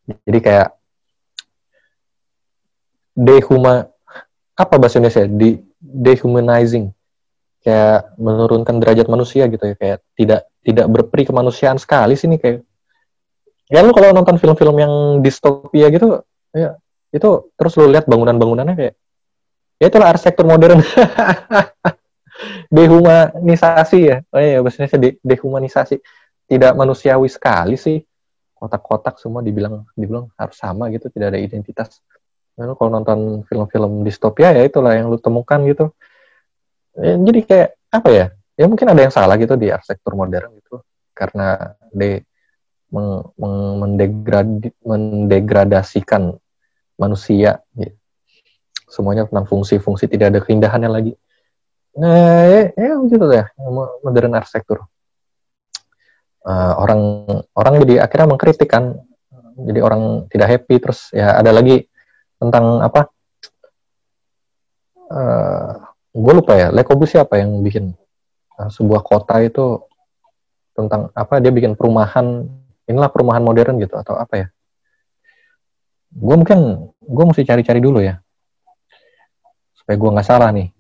Jadi 0.08 0.40
kayak 0.40 0.70
dehuma 3.12 3.92
apa 4.56 4.76
bahasa 4.80 5.04
Indonesia? 5.04 5.28
De, 5.28 5.60
dehumanizing 5.78 6.96
kayak 7.62 8.16
menurunkan 8.16 8.80
derajat 8.80 9.12
manusia 9.12 9.44
gitu 9.52 9.60
ya 9.60 9.76
kayak 9.76 10.00
tidak 10.16 10.42
tidak 10.64 10.88
berperi 10.88 11.28
kemanusiaan 11.28 11.76
sekali 11.76 12.16
sih 12.16 12.32
nih 12.32 12.40
kayak 12.40 12.58
ya 13.68 13.84
lu 13.84 13.92
kalau 13.92 14.16
nonton 14.16 14.40
film-film 14.40 14.76
yang 14.80 14.94
distopia 15.20 15.92
gitu 15.92 16.24
ya 16.56 16.80
itu 17.12 17.52
terus 17.56 17.74
lu 17.80 17.88
lihat 17.92 18.08
bangunan-bangunannya 18.08 18.76
kayak 18.76 18.96
ya 19.82 19.86
itulah 19.90 20.10
arsitektur 20.12 20.46
modern. 20.46 20.82
Dehumanisasi 22.76 24.00
ya. 24.04 24.18
Oh 24.30 24.42
iya 24.42 24.62
bahasanya 24.62 24.98
de 25.00 25.10
dehumanisasi. 25.26 25.98
Tidak 26.48 26.74
manusiawi 26.78 27.30
sekali 27.30 27.78
sih. 27.80 27.98
Kotak-kotak 28.58 29.22
semua 29.22 29.46
dibilang 29.46 29.86
dibilang 29.94 30.34
harus 30.38 30.58
sama 30.58 30.90
gitu 30.90 31.10
tidak 31.14 31.34
ada 31.34 31.40
identitas. 31.40 32.02
Lalu 32.58 32.74
kalau 32.74 32.90
nonton 32.90 33.20
film-film 33.46 34.02
distopia 34.02 34.50
ya 34.54 34.66
itulah 34.66 34.98
yang 34.98 35.14
lu 35.14 35.22
temukan 35.22 35.62
gitu. 35.66 35.94
Ya, 36.98 37.14
jadi 37.22 37.40
kayak 37.46 37.70
apa 37.94 38.10
ya? 38.10 38.26
Ya 38.58 38.66
mungkin 38.66 38.90
ada 38.90 39.02
yang 39.06 39.14
salah 39.14 39.38
gitu 39.38 39.54
di 39.54 39.70
arsitektur 39.70 40.18
modern 40.18 40.58
gitu. 40.58 40.82
Karena 41.14 41.78
de 41.94 42.26
mendegradasikan 44.88 46.36
manusia 46.96 47.60
gitu. 47.76 47.96
semuanya 48.88 49.28
tentang 49.28 49.46
fungsi-fungsi 49.46 50.08
tidak 50.08 50.32
ada 50.32 50.40
keindahannya 50.40 50.90
lagi 50.90 51.14
nah 51.98 52.46
ya, 52.48 52.72
ya 52.78 52.96
gitu 53.10 53.26
ya 53.28 53.52
modern 54.06 54.38
arsitektur 54.38 54.88
uh, 56.48 56.74
orang 56.80 57.02
orang 57.58 57.74
jadi 57.84 58.08
akhirnya 58.08 58.28
mengkritik 58.32 58.70
kan 58.72 58.96
jadi 59.58 59.80
orang 59.82 60.30
tidak 60.30 60.48
happy 60.54 60.76
terus 60.78 61.10
ya 61.12 61.36
ada 61.36 61.50
lagi 61.50 61.90
tentang 62.38 62.86
apa 62.86 63.10
uh, 65.10 65.72
gue 66.14 66.34
lupa 66.34 66.54
ya 66.54 66.70
Le 66.70 66.86
Corbusier 66.86 67.26
siapa 67.26 67.42
yang 67.42 67.66
bikin 67.66 67.92
uh, 68.62 68.70
sebuah 68.70 69.02
kota 69.02 69.42
itu 69.42 69.82
tentang 70.78 71.10
apa 71.18 71.42
dia 71.42 71.50
bikin 71.50 71.74
perumahan 71.74 72.46
inilah 72.88 73.12
perumahan 73.12 73.44
modern 73.44 73.78
gitu 73.84 74.00
atau 74.00 74.16
apa 74.16 74.34
ya? 74.36 74.48
Gue 76.12 76.36
mungkin 76.40 76.90
gue 77.04 77.26
mesti 77.28 77.44
cari-cari 77.44 77.84
dulu 77.84 78.00
ya. 78.00 78.18
Supaya 79.76 79.96
gue 80.00 80.10
nggak 80.16 80.28
salah 80.28 80.50
nih. 80.56 80.72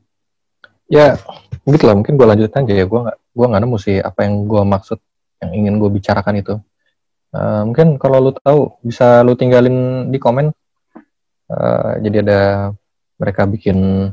Ya 0.87 1.19
gitu 1.67 1.83
lah 1.83 1.99
mungkin 1.99 2.15
gue 2.15 2.25
lanjutin 2.25 2.63
aja 2.63 2.73
ya. 2.73 2.85
Gue 2.87 2.99
nggak 3.05 3.17
gue 3.19 3.45
nggak 3.45 3.61
nemu 3.61 3.77
sih 3.77 3.97
apa 3.99 4.19
yang 4.23 4.47
gue 4.47 4.61
maksud 4.63 4.99
yang 5.43 5.51
ingin 5.53 5.73
gue 5.77 5.89
bicarakan 5.91 6.35
itu. 6.39 6.55
Uh, 7.35 7.67
mungkin 7.67 7.99
kalau 7.99 8.23
lu 8.23 8.31
tahu 8.33 8.79
bisa 8.81 9.21
lu 9.21 9.35
tinggalin 9.35 10.09
di 10.09 10.17
komen. 10.17 10.49
Uh, 11.47 11.99
jadi 12.03 12.23
ada 12.27 12.41
mereka 13.19 13.47
bikin 13.47 14.09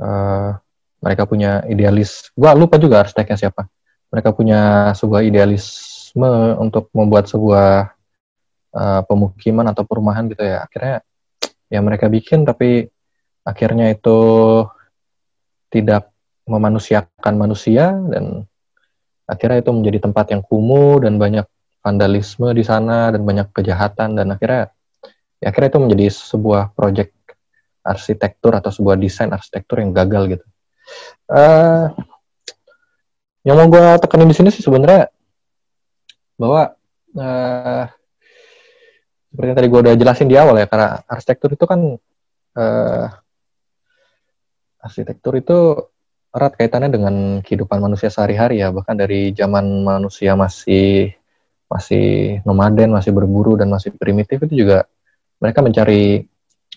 uh, 0.00 0.50
mereka 1.00 1.22
punya 1.28 1.62
idealis. 1.68 2.32
Gue 2.32 2.48
lupa 2.56 2.80
juga 2.80 3.04
arsiteknya 3.04 3.36
siapa. 3.36 3.68
Mereka 4.10 4.32
punya 4.32 4.90
sebuah 4.96 5.22
idealisme 6.16 6.56
untuk 6.56 6.88
membuat 6.96 7.28
sebuah 7.28 7.92
uh, 8.72 9.00
pemukiman 9.04 9.68
atau 9.68 9.84
perumahan 9.84 10.24
gitu 10.32 10.40
ya 10.40 10.64
akhirnya 10.64 11.04
ya 11.68 11.80
mereka 11.84 12.08
bikin 12.08 12.48
tapi 12.48 12.88
akhirnya 13.44 13.92
itu 13.92 14.18
tidak 15.68 16.08
memanusiakan 16.48 17.34
manusia 17.36 17.92
dan 18.08 18.48
akhirnya 19.28 19.60
itu 19.60 19.70
menjadi 19.74 19.98
tempat 20.08 20.32
yang 20.32 20.42
kumuh 20.46 21.04
dan 21.04 21.20
banyak 21.20 21.44
vandalisme 21.84 22.48
di 22.54 22.64
sana 22.64 23.12
dan 23.12 23.22
banyak 23.22 23.52
kejahatan 23.52 24.16
dan 24.16 24.26
akhirnya 24.32 24.72
ya 25.42 25.52
akhirnya 25.52 25.70
itu 25.76 25.80
menjadi 25.82 26.06
sebuah 26.10 26.72
proyek 26.72 27.12
arsitektur 27.86 28.56
atau 28.56 28.72
sebuah 28.72 28.98
desain 28.98 29.30
arsitektur 29.30 29.78
yang 29.78 29.94
gagal 29.94 30.38
gitu. 30.38 30.46
Uh, 31.26 31.90
yang 33.46 33.58
mau 33.58 33.70
gue 33.70 33.86
tekanin 34.02 34.30
di 34.30 34.34
sini 34.34 34.50
sih 34.50 34.62
sebenarnya 34.62 35.06
bahwa 36.36 36.76
uh, 37.16 37.84
seperti 39.32 39.48
yang 39.52 39.58
tadi 39.58 39.68
gue 39.68 39.80
udah 39.84 39.94
jelasin 40.00 40.28
di 40.32 40.36
awal 40.40 40.56
ya 40.56 40.64
karena 40.68 41.04
arsitektur 41.04 41.52
itu 41.52 41.64
kan 41.68 41.80
uh, 42.56 43.06
arsitektur 44.80 45.36
itu 45.36 45.58
erat 46.36 46.52
kaitannya 46.56 46.92
dengan 46.92 47.14
kehidupan 47.40 47.80
manusia 47.80 48.12
sehari-hari 48.12 48.60
ya. 48.60 48.68
Bahkan 48.68 48.96
dari 48.96 49.32
zaman 49.32 49.84
manusia 49.84 50.36
masih 50.36 51.16
masih 51.66 52.38
nomaden 52.46 52.94
masih 52.94 53.10
berburu 53.10 53.58
dan 53.58 53.66
masih 53.72 53.90
primitif 53.96 54.38
itu 54.46 54.62
juga 54.62 54.86
mereka 55.42 55.60
mencari 55.64 56.24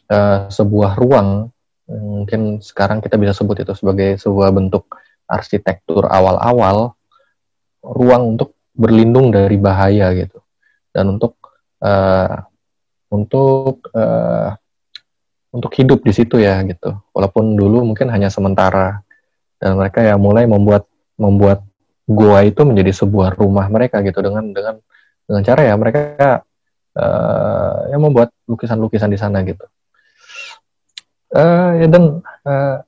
uh, 0.09 0.49
sebuah 0.49 0.97
ruang. 0.97 1.51
Mungkin 1.89 2.61
sekarang 2.61 3.01
kita 3.01 3.17
bisa 3.17 3.33
sebut 3.33 3.65
itu 3.65 3.73
sebagai 3.73 4.19
sebuah 4.21 4.53
bentuk 4.53 4.85
arsitektur 5.25 6.05
awal-awal 6.05 6.93
ruang 7.81 8.37
untuk 8.37 8.58
berlindung 8.79 9.35
dari 9.35 9.59
bahaya 9.59 10.15
gitu 10.15 10.39
dan 10.95 11.19
untuk 11.19 11.35
uh, 11.83 12.47
untuk 13.11 13.83
uh, 13.91 14.55
untuk 15.49 15.71
hidup 15.75 16.05
di 16.05 16.13
situ 16.13 16.37
ya 16.39 16.61
gitu. 16.63 16.93
Walaupun 17.11 17.57
dulu 17.57 17.91
mungkin 17.91 18.07
hanya 18.13 18.29
sementara 18.29 19.01
dan 19.57 19.75
mereka 19.75 19.99
ya 20.05 20.15
mulai 20.15 20.45
membuat 20.45 20.85
membuat 21.19 21.65
gua 22.05 22.45
itu 22.45 22.61
menjadi 22.63 22.95
sebuah 22.95 23.35
rumah 23.35 23.67
mereka 23.67 23.99
gitu 24.05 24.21
dengan 24.23 24.53
dengan 24.53 24.79
dengan 25.25 25.41
cara 25.43 25.61
ya 25.65 25.73
mereka 25.75 26.01
uh, 26.95 27.89
ya 27.89 27.97
membuat 27.97 28.31
lukisan-lukisan 28.47 29.09
di 29.11 29.19
sana 29.19 29.41
gitu. 29.43 29.65
Uh, 31.29 31.85
ya 31.85 31.87
dan 31.89 32.21
uh, 32.45 32.81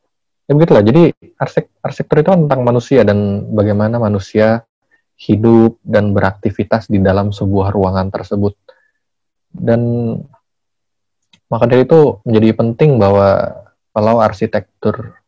ya 0.46 0.52
begitulah. 0.54 0.82
Jadi 0.86 1.14
arsitek 1.38 1.66
arsitektur 1.82 2.18
itu 2.22 2.30
tentang 2.46 2.62
manusia 2.62 3.02
dan 3.02 3.50
bagaimana 3.54 3.98
manusia 3.98 4.66
hidup 5.22 5.78
dan 5.86 6.18
beraktivitas 6.18 6.90
di 6.90 6.98
dalam 6.98 7.30
sebuah 7.30 7.70
ruangan 7.70 8.10
tersebut. 8.10 8.58
Dan 9.54 10.16
maka 11.46 11.70
dari 11.70 11.86
itu 11.86 12.18
menjadi 12.26 12.50
penting 12.58 12.98
bahwa 12.98 13.54
kalau 13.94 14.18
arsitektur 14.24 15.20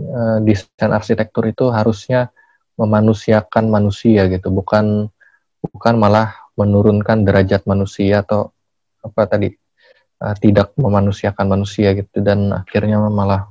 uh, 0.00 0.38
desain 0.40 0.94
arsitektur 0.94 1.44
itu 1.50 1.68
harusnya 1.68 2.32
memanusiakan 2.80 3.68
manusia 3.68 4.30
gitu, 4.32 4.48
bukan 4.48 5.10
bukan 5.60 5.94
malah 5.98 6.32
menurunkan 6.54 7.26
derajat 7.26 7.66
manusia 7.68 8.22
atau 8.22 8.54
apa 9.02 9.28
tadi 9.28 9.52
uh, 10.22 10.34
tidak 10.38 10.72
memanusiakan 10.78 11.46
manusia 11.52 11.92
gitu 11.92 12.22
dan 12.22 12.54
akhirnya 12.54 13.02
malah 13.10 13.50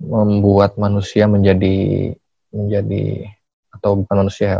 membuat 0.00 0.74
manusia 0.74 1.30
menjadi 1.30 2.10
menjadi 2.50 3.30
atau 3.70 4.02
bukan 4.02 4.26
manusia 4.26 4.58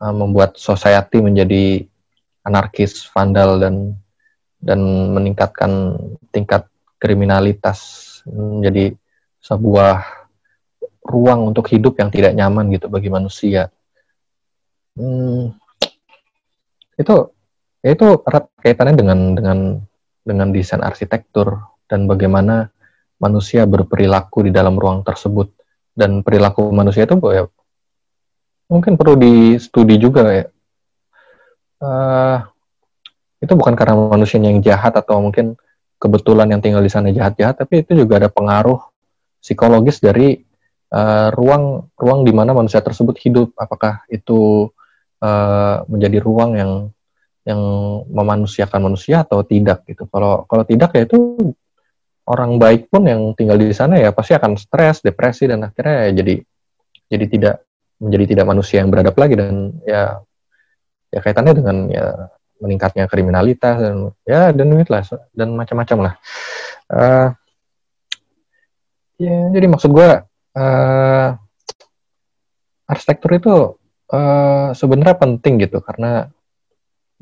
uh, 0.00 0.14
membuat 0.14 0.56
society 0.56 1.20
menjadi 1.20 1.84
anarkis, 2.42 3.04
vandal 3.12 3.60
dan 3.60 3.94
dan 4.60 4.80
meningkatkan 5.12 5.96
tingkat 6.32 6.68
kriminalitas 7.00 8.08
menjadi 8.28 8.92
sebuah 9.40 10.04
ruang 11.00 11.52
untuk 11.52 11.64
hidup 11.72 11.96
yang 11.96 12.12
tidak 12.12 12.36
nyaman 12.36 12.68
gitu 12.76 12.92
bagi 12.92 13.08
manusia. 13.08 13.72
Hmm, 14.96 15.56
itu 17.00 17.16
itu 17.80 18.06
erat 18.28 18.52
kaitannya 18.60 18.94
dengan 19.00 19.18
dengan 19.32 19.58
dengan 20.20 20.48
desain 20.52 20.84
arsitektur 20.84 21.56
dan 21.88 22.04
bagaimana 22.04 22.68
manusia 23.16 23.64
berperilaku 23.64 24.44
di 24.48 24.52
dalam 24.52 24.76
ruang 24.76 25.00
tersebut 25.00 25.48
dan 25.96 26.20
perilaku 26.20 26.68
manusia 26.68 27.08
itu 27.08 27.16
ya, 27.32 27.48
mungkin 28.70 28.94
perlu 28.94 29.18
di 29.18 29.34
studi 29.58 29.98
juga 29.98 30.30
ya. 30.30 30.46
Uh, 31.80 32.38
itu 33.42 33.52
bukan 33.56 33.74
karena 33.74 33.98
manusianya 33.98 34.54
yang 34.54 34.62
jahat 34.62 34.94
atau 34.94 35.18
mungkin 35.18 35.58
kebetulan 35.98 36.48
yang 36.54 36.62
tinggal 36.62 36.80
di 36.80 36.92
sana 36.92 37.10
jahat-jahat, 37.10 37.58
tapi 37.58 37.82
itu 37.82 37.98
juga 37.98 38.22
ada 38.22 38.30
pengaruh 38.30 38.78
psikologis 39.42 39.98
dari 39.98 40.38
uh, 40.94 41.28
ruang 41.34 41.90
ruang 41.98 42.22
di 42.22 42.32
mana 42.32 42.54
manusia 42.54 42.78
tersebut 42.78 43.18
hidup. 43.18 43.52
Apakah 43.58 44.06
itu 44.06 44.70
uh, 45.18 45.76
menjadi 45.90 46.22
ruang 46.22 46.52
yang 46.54 46.72
yang 47.48 47.60
memanusiakan 48.12 48.92
manusia 48.92 49.24
atau 49.24 49.42
tidak 49.42 49.82
gitu. 49.88 50.06
Kalau 50.06 50.44
kalau 50.44 50.64
tidak 50.68 50.92
ya 50.94 51.08
itu 51.08 51.36
orang 52.28 52.60
baik 52.60 52.92
pun 52.92 53.08
yang 53.08 53.32
tinggal 53.34 53.56
di 53.56 53.72
sana 53.72 53.96
ya 53.98 54.12
pasti 54.12 54.36
akan 54.36 54.54
stres, 54.60 55.00
depresi 55.02 55.48
dan 55.48 55.66
akhirnya 55.66 56.06
ya 56.06 56.10
jadi 56.22 56.34
jadi 57.10 57.26
tidak 57.26 57.56
menjadi 58.00 58.34
tidak 58.34 58.46
manusia 58.48 58.80
yang 58.80 58.88
beradab 58.88 59.14
lagi 59.14 59.36
dan 59.36 59.76
ya 59.84 60.24
ya 61.12 61.20
kaitannya 61.20 61.54
dengan 61.54 61.76
ya 61.92 62.06
meningkatnya 62.60 63.04
kriminalitas 63.08 63.76
dan 63.80 63.96
ya 64.24 64.52
dan 64.52 64.68
lah 64.72 65.04
dan 65.36 65.48
macam-macam 65.56 65.98
lah. 66.08 66.14
Uh, 66.90 67.28
ya 69.20 69.36
jadi 69.52 69.66
maksud 69.68 69.92
gue 69.92 70.10
uh, 70.56 71.28
arsitektur 72.88 73.30
itu 73.36 73.54
uh, 74.10 74.74
sebenarnya 74.74 75.16
penting 75.20 75.62
gitu 75.62 75.78
karena 75.84 76.26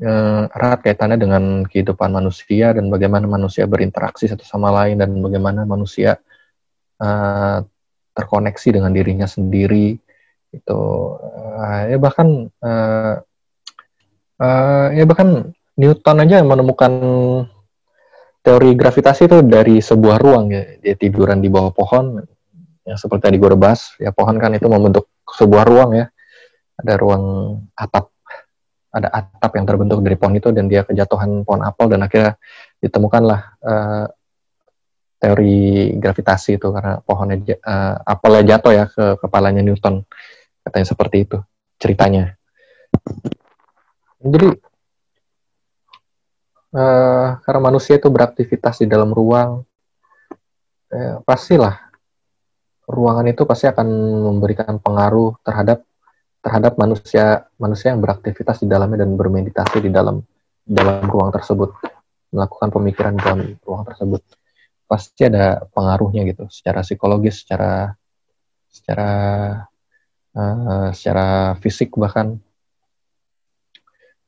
uh, 0.01 0.43
erat 0.49 0.79
kaitannya 0.81 1.19
dengan 1.19 1.43
kehidupan 1.67 2.09
manusia 2.09 2.73
dan 2.73 2.89
bagaimana 2.89 3.29
manusia 3.29 3.69
berinteraksi 3.69 4.25
satu 4.31 4.41
sama 4.47 4.73
lain 4.73 4.97
dan 4.97 5.13
bagaimana 5.21 5.67
manusia 5.67 6.17
uh, 7.03 7.61
terkoneksi 8.17 8.81
dengan 8.81 8.91
dirinya 8.91 9.29
sendiri 9.29 10.08
itu 10.49 10.81
uh, 11.19 11.81
ya 11.85 11.97
bahkan 12.01 12.49
uh, 12.61 13.21
uh, 14.41 14.87
ya 14.95 15.05
bahkan 15.05 15.53
Newton 15.79 16.17
aja 16.25 16.43
menemukan 16.43 16.91
teori 18.43 18.75
gravitasi 18.75 19.31
itu 19.31 19.37
dari 19.45 19.79
sebuah 19.79 20.17
ruang 20.19 20.51
ya. 20.51 20.63
Dia 20.83 20.95
tiduran 20.99 21.39
di 21.39 21.47
bawah 21.47 21.71
pohon 21.71 22.19
yang 22.83 22.97
seperti 22.97 23.29
tadi 23.29 23.37
gue 23.37 23.53
bahas 23.53 23.93
ya 24.01 24.09
pohon 24.09 24.35
kan 24.41 24.51
itu 24.57 24.67
membentuk 24.67 25.07
sebuah 25.23 25.63
ruang 25.63 25.95
ya. 25.95 26.05
Ada 26.79 26.93
ruang 26.99 27.23
atap 27.75 28.11
ada 28.89 29.07
atap 29.13 29.51
yang 29.53 29.65
terbentuk 29.69 30.01
dari 30.01 30.17
pohon 30.17 30.35
itu 30.35 30.49
dan 30.49 30.65
dia 30.65 30.81
kejatuhan 30.81 31.45
pohon 31.45 31.61
apel 31.61 31.93
dan 31.93 32.01
akhirnya 32.01 32.41
ditemukanlah 32.81 33.41
uh, 33.61 34.05
teori 35.19 35.93
gravitasi 35.99 36.57
itu 36.57 36.67
karena 36.73 36.97
pohonnya 37.03 37.37
uh, 37.59 38.01
apelnya 38.01 38.55
jatuh 38.55 38.73
ya 38.73 38.85
ke 38.89 39.05
kepalanya 39.21 39.61
Newton 39.61 40.07
katanya 40.69 40.87
seperti 40.87 41.17
itu 41.25 41.37
ceritanya 41.81 42.37
jadi 44.19 44.49
uh, 46.75 47.27
karena 47.43 47.61
manusia 47.61 47.95
itu 47.97 48.11
beraktivitas 48.11 48.83
di 48.83 48.87
dalam 48.89 49.15
ruang, 49.15 49.63
eh, 50.91 51.17
pastilah 51.23 51.75
ruangan 52.89 53.29
itu 53.29 53.45
pasti 53.45 53.69
akan 53.69 53.87
memberikan 54.33 54.81
pengaruh 54.81 55.37
terhadap 55.45 55.85
terhadap 56.39 56.73
manusia 56.79 57.45
manusia 57.61 57.93
yang 57.93 58.01
beraktivitas 58.01 58.63
di 58.63 58.67
dalamnya 58.67 59.05
dan 59.05 59.13
bermeditasi 59.13 59.77
di 59.85 59.91
dalam 59.93 60.23
dalam 60.65 61.05
ruang 61.05 61.29
tersebut, 61.31 61.69
melakukan 62.33 62.69
pemikiran 62.73 63.13
dalam 63.17 63.57
ruang 63.63 63.83
tersebut. 63.85 64.21
Pasti 64.89 65.21
ada 65.29 65.69
pengaruhnya 65.69 66.25
gitu, 66.25 66.49
secara 66.49 66.81
psikologis, 66.81 67.45
secara 67.45 67.93
secara 68.69 69.11
uh, 70.35 70.89
secara 70.93 71.55
fisik 71.61 71.95
bahkan. 71.95 72.37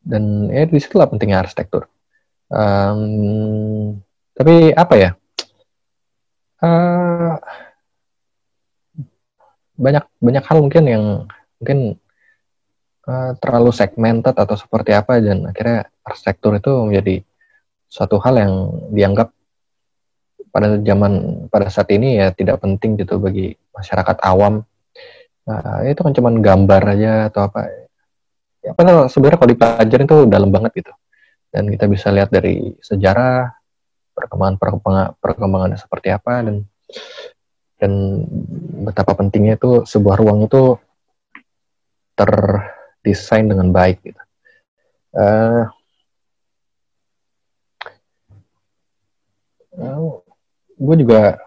Dan 0.01 0.49
ya 0.49 0.65
di 0.65 0.81
situlah 0.81 1.05
pentingnya 1.05 1.45
arsitektur. 1.45 1.85
Um, 2.49 4.01
tapi 4.33 4.73
apa 4.73 4.95
ya? 4.97 5.11
Uh, 6.61 7.37
banyak 9.81 10.05
banyak 10.21 10.43
hal 10.45 10.57
mungkin 10.61 10.83
yang 10.85 11.03
mungkin 11.57 11.79
uh, 13.09 13.33
terlalu 13.41 13.73
segmented 13.73 14.37
atau 14.37 14.53
seperti 14.53 14.93
apa 14.93 15.17
dan 15.17 15.49
akhirnya 15.49 15.89
arsitektur 16.05 16.57
itu 16.57 16.71
menjadi 16.85 17.15
suatu 17.89 18.21
hal 18.21 18.37
yang 18.37 18.53
dianggap 18.93 19.33
pada 20.51 20.77
zaman 20.83 21.45
pada 21.47 21.71
saat 21.71 21.89
ini 21.95 22.19
ya 22.19 22.29
tidak 22.35 22.61
penting 22.61 22.99
gitu 22.99 23.17
bagi 23.17 23.55
masyarakat 23.73 24.21
awam 24.21 24.61
nah, 25.59 25.79
itu 25.83 25.99
kan 25.99 26.13
cuma 26.15 26.29
gambar 26.31 26.81
aja 26.95 27.11
atau 27.27 27.51
apa 27.51 27.59
ya 28.63 28.71
padahal 28.71 29.11
sebenarnya 29.11 29.37
kalau 29.41 29.51
dipelajarin 29.51 30.07
itu 30.07 30.17
dalam 30.29 30.49
banget 30.53 30.71
gitu 30.79 30.93
dan 31.51 31.67
kita 31.67 31.85
bisa 31.91 32.07
lihat 32.13 32.31
dari 32.31 32.77
sejarah 32.79 33.51
perkembangan 34.15 34.55
perkembangan 34.55 35.07
perkembangannya 35.19 35.79
seperti 35.79 36.13
apa 36.13 36.45
dan 36.45 36.55
dan 37.81 37.91
betapa 38.85 39.17
pentingnya 39.17 39.57
itu 39.57 39.81
sebuah 39.89 40.21
ruang 40.21 40.45
itu 40.45 40.77
terdesain 42.13 43.49
dengan 43.49 43.73
baik 43.73 44.05
gitu. 44.05 44.21
Uh, 45.11 45.65
uh, 49.81 50.21
gue 50.77 50.95
juga 51.01 51.41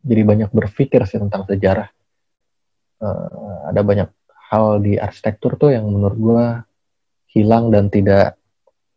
jadi 0.00 0.22
banyak 0.24 0.50
berpikir 0.54 1.04
sih 1.04 1.20
tentang 1.20 1.44
sejarah. 1.44 1.92
Uh, 2.96 3.68
ada 3.68 3.84
banyak 3.84 4.08
hal 4.48 4.80
di 4.80 4.96
arsitektur 4.96 5.60
tuh 5.60 5.74
yang 5.74 5.84
menurut 5.84 6.16
gue 6.16 6.46
hilang 7.36 7.68
dan 7.68 7.92
tidak 7.92 8.40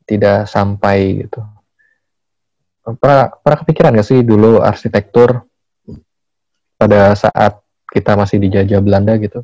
tidak 0.08 0.48
sampai 0.48 1.28
gitu. 1.28 1.44
Pernah, 2.90 3.30
kepikiran 3.44 3.94
gak 4.00 4.08
sih 4.08 4.26
dulu 4.26 4.64
arsitektur 4.64 5.46
pada 6.80 7.14
saat 7.14 7.60
kita 7.92 8.16
masih 8.16 8.40
dijajah 8.40 8.80
Belanda 8.80 9.20
gitu 9.20 9.44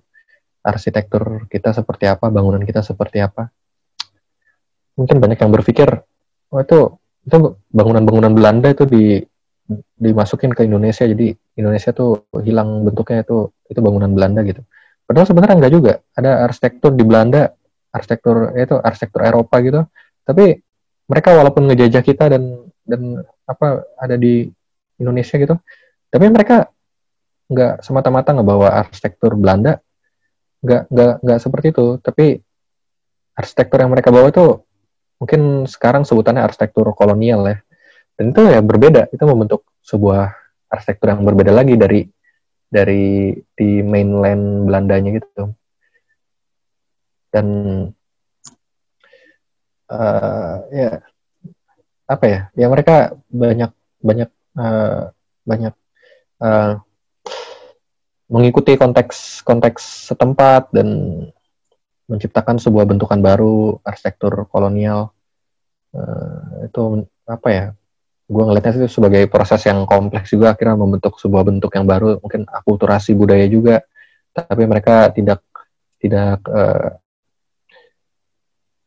arsitektur 0.66 1.46
kita 1.46 1.76
seperti 1.78 2.10
apa 2.10 2.34
bangunan 2.34 2.64
kita 2.66 2.82
seperti 2.82 3.22
apa 3.22 3.54
mungkin 4.98 5.22
banyak 5.22 5.38
yang 5.38 5.54
berpikir 5.54 5.90
oh 6.50 6.60
itu 6.64 6.80
itu 7.26 7.38
bangunan-bangunan 7.70 8.34
Belanda 8.34 8.74
itu 8.74 8.90
di 8.90 9.22
dimasukin 9.98 10.54
ke 10.54 10.66
Indonesia 10.66 11.06
jadi 11.06 11.38
Indonesia 11.56 11.92
tuh 11.96 12.28
hilang 12.44 12.84
bentuknya 12.84 13.24
itu 13.24 13.52
itu 13.72 13.80
bangunan 13.80 14.12
Belanda 14.12 14.44
gitu. 14.44 14.62
Padahal 15.06 15.28
sebenarnya 15.30 15.56
enggak 15.56 15.74
juga. 15.74 15.94
Ada 16.16 16.46
arsitektur 16.48 16.92
di 16.96 17.04
Belanda 17.08 17.52
arsitektur 17.96 18.52
itu 18.60 18.76
arsitektur 18.76 19.22
Eropa 19.24 19.56
gitu. 19.64 19.82
Tapi 20.28 20.60
mereka 21.08 21.38
walaupun 21.38 21.72
ngejajah 21.72 22.04
kita 22.04 22.28
dan 22.28 22.44
dan 22.84 23.24
apa 23.48 23.88
ada 23.96 24.20
di 24.20 24.52
Indonesia 25.00 25.38
gitu 25.38 25.56
tapi 26.16 26.32
mereka 26.32 26.72
nggak 27.52 27.84
semata-mata 27.84 28.32
ngebawa 28.32 28.72
arsitektur 28.88 29.36
Belanda. 29.36 29.84
Nggak 30.64 30.88
nggak 30.88 31.14
nggak 31.28 31.40
seperti 31.44 31.68
itu. 31.76 32.00
Tapi 32.00 32.40
arsitektur 33.36 33.84
yang 33.84 33.92
mereka 33.92 34.16
bawa 34.16 34.32
itu 34.32 34.64
mungkin 35.20 35.68
sekarang 35.68 36.08
sebutannya 36.08 36.40
arsitektur 36.40 36.88
kolonial 36.96 37.44
ya. 37.46 37.58
Dan 38.16 38.32
itu 38.32 38.42
ya 38.48 38.64
berbeda. 38.64 39.12
Itu 39.12 39.28
membentuk 39.28 39.68
sebuah 39.84 40.32
arsitektur 40.76 41.16
yang 41.16 41.24
berbeda 41.24 41.56
lagi 41.56 41.80
dari 41.80 42.04
dari 42.70 43.32
di 43.56 43.80
mainland 43.80 44.68
Belandanya 44.68 45.16
gitu. 45.16 45.56
Dan 47.32 47.48
uh, 49.92 50.56
ya 50.72 51.00
apa 52.06 52.26
ya 52.30 52.40
ya 52.54 52.68
mereka 52.70 53.18
banyak 53.32 53.72
banyak 54.04 54.30
uh, 54.60 55.10
banyak 55.48 55.74
uh, 56.44 56.80
mengikuti 58.30 58.78
konteks 58.78 59.42
konteks 59.46 60.12
setempat 60.14 60.74
dan 60.74 60.88
menciptakan 62.06 62.62
sebuah 62.62 62.86
bentukan 62.86 63.18
baru 63.22 63.82
arsitektur 63.82 64.46
kolonial. 64.50 65.14
Uh, 65.96 66.68
itu 66.68 67.08
apa 67.24 67.48
ya 67.50 67.66
gue 68.26 68.44
ngelihatnya 68.44 68.82
itu 68.82 68.90
sebagai 68.90 69.30
proses 69.30 69.62
yang 69.70 69.86
kompleks 69.86 70.34
juga 70.34 70.58
akhirnya 70.58 70.82
membentuk 70.82 71.22
sebuah 71.22 71.46
bentuk 71.46 71.70
yang 71.78 71.86
baru 71.86 72.18
mungkin 72.18 72.50
akulturasi 72.50 73.14
budaya 73.14 73.46
juga. 73.46 73.86
Tapi 74.34 74.66
mereka 74.66 75.14
tidak 75.14 75.46
tidak 76.02 76.42
uh, 76.50 76.98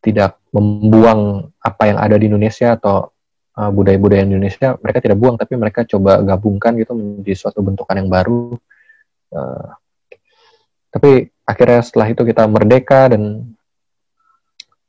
tidak 0.03 0.43
membuang 0.51 1.51
apa 1.63 1.83
yang 1.87 1.99
ada 2.03 2.19
di 2.19 2.27
Indonesia 2.27 2.75
atau 2.75 3.15
uh, 3.55 3.71
budaya-budaya 3.71 4.27
Indonesia. 4.27 4.75
Mereka 4.75 4.99
tidak 5.07 5.19
buang 5.23 5.39
tapi 5.39 5.55
mereka 5.55 5.87
coba 5.87 6.19
gabungkan 6.27 6.75
gitu 6.75 6.99
menjadi 6.99 7.39
suatu 7.39 7.63
bentukan 7.63 7.95
yang 7.95 8.11
baru. 8.11 8.59
Uh, 9.31 9.71
tapi 10.91 11.31
akhirnya 11.47 11.81
setelah 11.87 12.11
itu 12.11 12.27
kita 12.27 12.43
merdeka 12.51 13.15
dan 13.15 13.55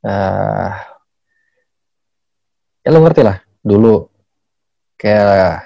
uh, 0.02 0.70
ya 2.82 2.90
lo 2.90 2.98
ngerti 2.98 3.22
lah. 3.22 3.38
Dulu 3.62 4.09
kayak 5.00 5.64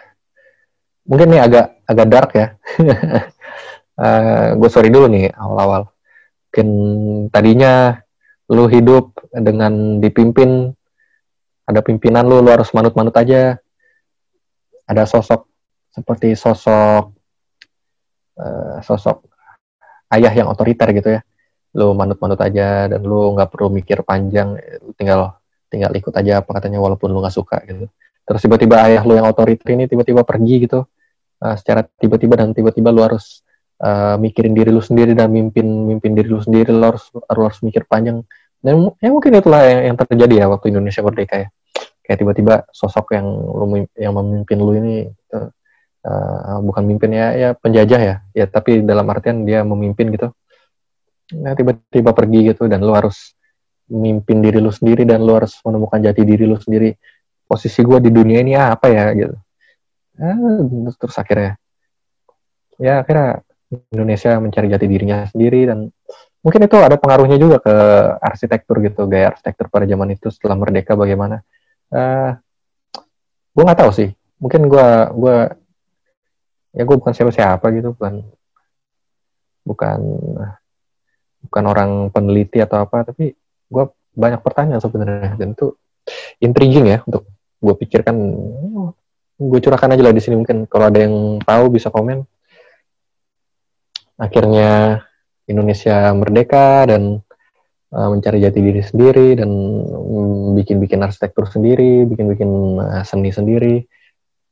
mungkin 1.02 1.34
nih 1.34 1.42
agak 1.42 1.66
agak 1.90 2.06
dark 2.06 2.30
ya. 2.38 2.46
uh, 2.46 3.26
eh, 4.06 4.46
gue 4.54 4.70
sorry 4.70 4.94
dulu 4.94 5.10
nih 5.10 5.34
awal-awal. 5.34 5.90
Mungkin 6.48 6.68
tadinya 7.34 7.98
lu 8.46 8.70
hidup 8.70 9.10
dengan 9.34 9.98
dipimpin 9.98 10.70
ada 11.66 11.80
pimpinan 11.82 12.28
lu, 12.30 12.38
lu 12.38 12.54
harus 12.54 12.70
manut-manut 12.70 13.12
aja. 13.18 13.58
Ada 14.86 15.08
sosok 15.08 15.50
seperti 15.90 16.38
sosok 16.38 17.10
uh, 18.38 18.78
sosok 18.82 19.26
ayah 20.14 20.32
yang 20.34 20.50
otoriter 20.50 20.90
gitu 20.94 21.08
ya 21.18 21.20
lu 21.74 21.90
manut-manut 21.94 22.38
aja 22.38 22.86
dan 22.86 23.02
lu 23.02 23.34
nggak 23.34 23.50
perlu 23.50 23.66
mikir 23.66 24.06
panjang 24.06 24.54
tinggal 24.94 25.34
tinggal 25.66 25.90
ikut 25.90 26.14
aja 26.14 26.38
apa 26.38 26.50
katanya 26.54 26.78
walaupun 26.78 27.10
lu 27.10 27.18
nggak 27.18 27.34
suka 27.34 27.58
gitu 27.66 27.90
terus 28.24 28.40
tiba-tiba 28.40 28.80
ayah 28.88 29.04
lu 29.04 29.16
yang 29.16 29.28
otoriter 29.28 29.76
ini 29.76 29.84
tiba-tiba 29.84 30.24
pergi 30.24 30.64
gitu. 30.64 30.88
Uh, 31.44 31.54
secara 31.60 31.84
tiba-tiba 31.84 32.40
dan 32.40 32.56
tiba-tiba 32.56 32.88
lu 32.88 33.04
harus 33.04 33.44
uh, 33.84 34.16
mikirin 34.16 34.56
diri 34.56 34.72
lu 34.72 34.80
sendiri 34.80 35.12
dan 35.12 35.28
mimpin 35.28 35.64
mimpin 35.64 36.16
diri 36.16 36.32
lu 36.32 36.40
sendiri 36.40 36.72
lu 36.72 36.84
harus 36.84 37.04
lu 37.12 37.20
harus 37.28 37.60
mikir 37.60 37.84
panjang. 37.84 38.24
Dan 38.64 38.96
ya 38.96 39.12
mungkin 39.12 39.36
itulah 39.36 39.60
yang, 39.60 39.92
yang 39.92 39.96
terjadi 40.00 40.34
ya 40.40 40.46
waktu 40.48 40.72
Indonesia 40.72 41.04
merdeka 41.04 41.36
ya. 41.36 41.48
Kayak 42.04 42.18
tiba-tiba 42.24 42.54
sosok 42.72 43.16
yang 43.16 43.26
lu 43.28 43.64
yang 43.96 44.12
memimpin 44.16 44.58
lu 44.60 44.72
ini 44.76 44.96
uh, 45.36 45.48
uh, 46.08 46.58
bukan 46.64 46.84
mimpin 46.88 47.12
ya 47.12 47.36
ya 47.36 47.48
penjajah 47.52 48.00
ya. 48.00 48.16
Ya 48.32 48.44
tapi 48.48 48.80
dalam 48.80 49.04
artian 49.12 49.44
dia 49.44 49.60
memimpin 49.68 50.08
gitu. 50.16 50.32
Nah 51.36 51.52
tiba-tiba 51.52 52.16
pergi 52.16 52.52
gitu 52.52 52.68
dan 52.72 52.80
lu 52.80 52.96
harus 52.96 53.36
memimpin 53.88 54.40
diri 54.40 54.64
lu 54.64 54.72
sendiri 54.72 55.04
dan 55.04 55.20
lu 55.20 55.36
harus 55.36 55.60
menemukan 55.60 56.00
jati 56.00 56.24
diri 56.24 56.48
lu 56.48 56.56
sendiri 56.56 56.96
posisi 57.44 57.80
gue 57.84 57.98
di 58.00 58.10
dunia 58.10 58.40
ini 58.40 58.52
apa 58.56 58.86
ya 58.88 59.12
gitu. 59.12 59.36
Nah, 60.14 60.92
terus 60.94 61.16
akhirnya 61.18 61.58
ya 62.78 63.02
akhirnya 63.02 63.42
Indonesia 63.90 64.38
mencari 64.38 64.66
jati 64.70 64.86
dirinya 64.86 65.26
sendiri 65.26 65.66
dan 65.66 65.90
mungkin 66.44 66.60
itu 66.66 66.76
ada 66.78 66.94
pengaruhnya 67.00 67.38
juga 67.40 67.58
ke 67.58 67.74
arsitektur 68.22 68.78
gitu 68.84 69.06
gaya 69.10 69.34
arsitektur 69.34 69.66
pada 69.72 69.88
zaman 69.88 70.14
itu 70.14 70.30
setelah 70.30 70.54
merdeka 70.58 70.94
bagaimana. 70.94 71.42
Eh, 71.90 72.30
gue 73.54 73.62
nggak 73.64 73.80
tahu 73.80 73.92
sih. 73.94 74.10
Mungkin 74.38 74.66
gue 74.66 74.88
gue 75.14 75.36
ya 76.74 76.82
gue 76.82 76.96
bukan 76.98 77.14
siapa-siapa 77.14 77.66
gitu 77.70 77.94
bukan 77.94 78.26
bukan 79.64 80.00
bukan 81.48 81.64
orang 81.64 81.90
peneliti 82.10 82.58
atau 82.60 82.82
apa 82.84 83.06
tapi 83.06 83.32
gue 83.70 83.84
banyak 84.14 84.40
pertanyaan 84.42 84.82
sebenarnya 84.82 85.38
dan 85.38 85.54
itu 85.54 85.72
intriguing 86.42 86.86
ya 86.90 86.98
untuk 87.06 87.30
gue 87.64 87.74
pikirkan 87.80 88.16
gue 89.34 89.58
curahkan 89.58 89.90
aja 89.90 90.02
lah 90.04 90.14
di 90.14 90.22
sini 90.22 90.38
mungkin 90.38 90.68
kalau 90.70 90.92
ada 90.92 91.00
yang 91.02 91.40
tahu 91.42 91.64
bisa 91.72 91.90
komen. 91.90 92.22
Akhirnya 94.14 95.02
Indonesia 95.50 96.14
merdeka 96.14 96.86
dan 96.86 97.18
uh, 97.90 98.08
mencari 98.14 98.38
jati 98.38 98.60
diri 98.62 98.82
sendiri 98.84 99.34
dan 99.34 99.50
bikin-bikin 100.54 101.02
arsitektur 101.02 101.50
sendiri 101.50 102.06
bikin-bikin 102.06 102.78
uh, 102.78 103.02
seni 103.02 103.34
sendiri. 103.34 103.82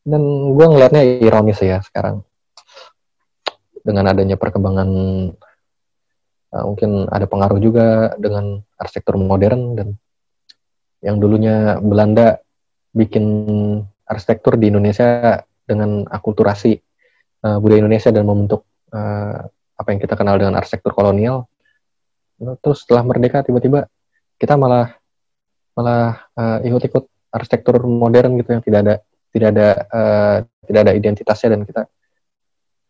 Dan 0.02 0.50
gue 0.58 0.66
ngelihatnya 0.66 1.22
ironis 1.22 1.62
ya 1.62 1.78
sekarang. 1.78 2.26
Dengan 3.86 4.10
adanya 4.10 4.34
perkembangan 4.34 4.90
uh, 6.58 6.64
mungkin 6.66 7.06
ada 7.06 7.30
pengaruh 7.30 7.62
juga 7.62 8.18
dengan 8.18 8.58
arsitektur 8.82 9.14
modern 9.14 9.78
dan 9.78 9.88
yang 11.02 11.18
dulunya 11.18 11.78
Belanda 11.82 12.42
bikin 12.92 13.24
arsitektur 14.04 14.60
di 14.60 14.68
Indonesia 14.68 15.40
dengan 15.64 16.04
akulturasi 16.06 16.76
uh, 17.44 17.58
budaya 17.58 17.80
Indonesia 17.80 18.12
dan 18.12 18.24
membentuk 18.28 18.68
uh, 18.92 19.48
apa 19.48 19.88
yang 19.90 20.00
kita 20.00 20.14
kenal 20.14 20.36
dengan 20.36 20.60
arsitektur 20.60 20.92
kolonial. 20.92 21.48
Terus 22.38 22.84
setelah 22.84 23.06
merdeka 23.06 23.42
tiba-tiba 23.46 23.86
kita 24.36 24.58
malah 24.58 24.92
malah 25.72 26.28
uh, 26.36 26.58
ikut-ikut 26.60 27.32
arsitektur 27.32 27.80
modern 27.86 28.36
gitu 28.36 28.50
yang 28.52 28.62
tidak 28.62 28.80
ada 28.84 28.94
tidak 29.32 29.48
ada 29.56 29.68
uh, 29.88 30.36
tidak 30.68 30.80
ada 30.84 30.92
identitasnya 30.92 31.48
dan 31.56 31.62
kita 31.64 31.82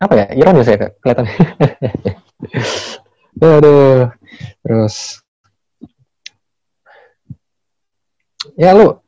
apa 0.03 0.15
ya 0.19 0.27
ironis 0.35 0.67
ya 0.67 0.91
kelihatan 0.99 1.31
aduh 3.39 4.11
terus 4.67 5.23
ya 8.59 8.75
lu 8.75 9.02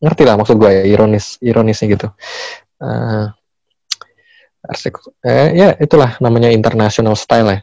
ngerti 0.00 0.22
lah 0.28 0.36
maksud 0.36 0.56
gue 0.60 0.70
ya 0.70 0.84
ironis 0.84 1.40
ironisnya 1.40 1.86
gitu. 1.96 2.08
Uh, 2.76 3.32
eh, 5.24 5.48
ya 5.56 5.68
itulah 5.80 6.20
namanya 6.20 6.52
international 6.52 7.16
style 7.16 7.48
ya. 7.48 7.58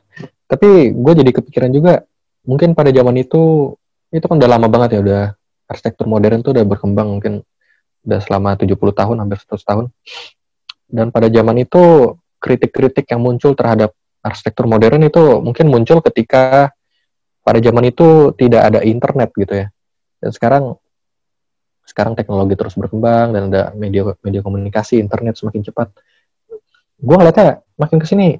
Tapi 0.49 0.93
gue 0.93 1.13
jadi 1.13 1.31
kepikiran 1.33 1.71
juga 1.73 2.03
mungkin 2.43 2.73
pada 2.75 2.89
zaman 2.89 3.15
itu 3.21 3.73
itu 4.13 4.25
kan 4.25 4.37
udah 4.37 4.49
lama 4.49 4.67
banget 4.69 4.97
ya 4.97 4.99
udah 5.01 5.23
arsitektur 5.69 6.05
modern 6.05 6.45
tuh 6.45 6.53
udah 6.53 6.65
berkembang 6.67 7.17
mungkin 7.17 7.41
udah 8.03 8.19
selama 8.21 8.59
70 8.59 8.77
tahun 8.77 9.15
hampir 9.23 9.37
100 9.41 9.63
tahun. 9.63 9.85
Dan 10.93 11.09
pada 11.09 11.31
zaman 11.31 11.57
itu 11.63 12.13
kritik-kritik 12.37 13.07
yang 13.09 13.23
muncul 13.23 13.55
terhadap 13.55 13.95
arsitektur 14.21 14.67
modern 14.67 15.01
itu 15.07 15.39
mungkin 15.39 15.71
muncul 15.71 16.03
ketika 16.03 16.69
pada 17.43 17.59
zaman 17.59 17.89
itu 17.91 18.31
tidak 18.37 18.61
ada 18.71 18.79
internet 18.83 19.29
gitu 19.35 19.53
ya. 19.65 19.67
Dan 20.19 20.31
sekarang 20.31 20.63
sekarang 21.93 22.17
teknologi 22.17 22.57
terus 22.57 22.73
berkembang 22.73 23.37
dan 23.37 23.53
ada 23.53 23.69
media 23.77 24.17
media 24.25 24.41
komunikasi 24.41 24.97
internet 24.97 25.37
semakin 25.37 25.61
cepat. 25.61 25.93
Gue 26.97 27.15
ngeliatnya 27.15 27.61
makin 27.77 28.01
ke 28.01 28.07
sini 28.09 28.33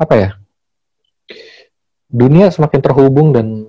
apa 0.00 0.14
ya 0.16 0.28
dunia 2.08 2.48
semakin 2.48 2.80
terhubung 2.80 3.36
dan 3.36 3.68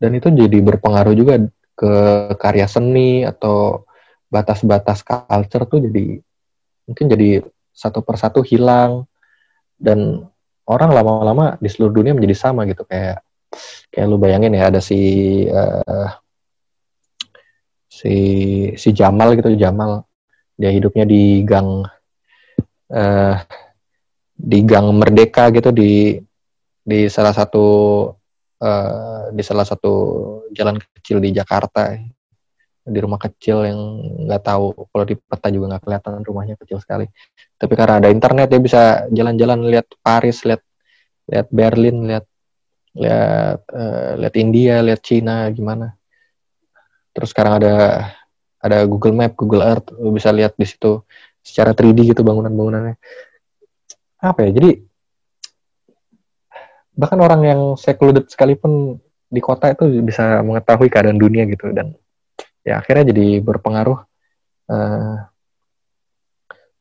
dan 0.00 0.16
itu 0.16 0.32
jadi 0.32 0.58
berpengaruh 0.64 1.12
juga 1.12 1.36
ke 1.76 1.92
karya 2.40 2.64
seni 2.64 3.22
atau 3.28 3.84
batas-batas 4.32 5.04
culture 5.04 5.68
tuh 5.68 5.84
jadi 5.84 6.18
mungkin 6.88 7.06
jadi 7.06 7.44
satu 7.76 8.00
persatu 8.00 8.40
hilang. 8.40 9.04
Dan 9.80 10.28
orang 10.68 10.92
lama-lama 10.92 11.56
di 11.56 11.72
seluruh 11.72 12.04
dunia 12.04 12.12
menjadi 12.12 12.36
sama 12.36 12.68
gitu 12.68 12.84
kayak 12.84 13.24
kayak 13.88 14.06
lu 14.06 14.20
bayangin 14.20 14.52
ya 14.52 14.68
ada 14.68 14.84
si 14.84 15.00
uh, 15.48 16.20
si 18.00 18.16
si 18.80 18.88
Jamal 18.96 19.36
gitu 19.36 19.52
Jamal. 19.60 20.08
Dia 20.56 20.72
hidupnya 20.72 21.04
di 21.04 21.44
gang 21.44 21.84
uh, 22.92 23.36
di 24.40 24.58
gang 24.64 24.88
Merdeka 24.96 25.52
gitu 25.52 25.68
di 25.68 26.16
di 26.80 27.00
salah 27.12 27.36
satu 27.36 27.66
uh, 28.64 29.28
di 29.36 29.42
salah 29.44 29.68
satu 29.68 29.92
jalan 30.56 30.80
kecil 30.96 31.20
di 31.20 31.36
Jakarta. 31.36 31.92
Di 32.80 32.98
rumah 32.98 33.20
kecil 33.20 33.68
yang 33.68 33.80
nggak 34.24 34.42
tahu 34.42 34.72
kalau 34.88 35.04
di 35.04 35.14
peta 35.14 35.52
juga 35.52 35.76
nggak 35.76 35.82
kelihatan 35.84 36.24
rumahnya 36.24 36.56
kecil 36.56 36.80
sekali. 36.80 37.04
Tapi 37.60 37.72
karena 37.76 38.00
ada 38.00 38.08
internet 38.08 38.48
dia 38.48 38.60
bisa 38.60 39.04
jalan-jalan 39.12 39.68
lihat 39.68 39.86
Paris 40.00 40.40
lihat 40.48 40.64
lihat 41.28 41.46
Berlin 41.52 42.08
lihat 42.08 42.24
lihat 42.96 43.60
uh, 43.70 44.12
lihat 44.18 44.34
India 44.40 44.80
lihat 44.80 45.04
Cina 45.04 45.46
gimana 45.52 45.99
terus 47.14 47.30
sekarang 47.34 47.62
ada 47.62 47.74
ada 48.60 48.84
Google 48.84 49.16
Map, 49.16 49.32
Google 49.34 49.64
Earth, 49.64 49.90
lu 49.96 50.12
bisa 50.12 50.28
lihat 50.30 50.54
di 50.54 50.68
situ 50.68 51.00
secara 51.40 51.72
3D 51.72 52.12
gitu 52.12 52.20
bangunan-bangunannya. 52.20 53.00
Apa 54.20 54.44
ya? 54.44 54.50
Jadi 54.52 54.70
bahkan 56.92 57.16
orang 57.24 57.40
yang 57.40 57.60
secluded 57.80 58.28
sekalipun 58.28 59.00
di 59.30 59.40
kota 59.40 59.72
itu 59.72 59.88
bisa 60.04 60.44
mengetahui 60.44 60.92
keadaan 60.92 61.16
dunia 61.16 61.48
gitu 61.48 61.72
dan 61.72 61.96
ya 62.60 62.82
akhirnya 62.82 63.14
jadi 63.14 63.40
berpengaruh 63.40 63.98
uh, 64.68 65.16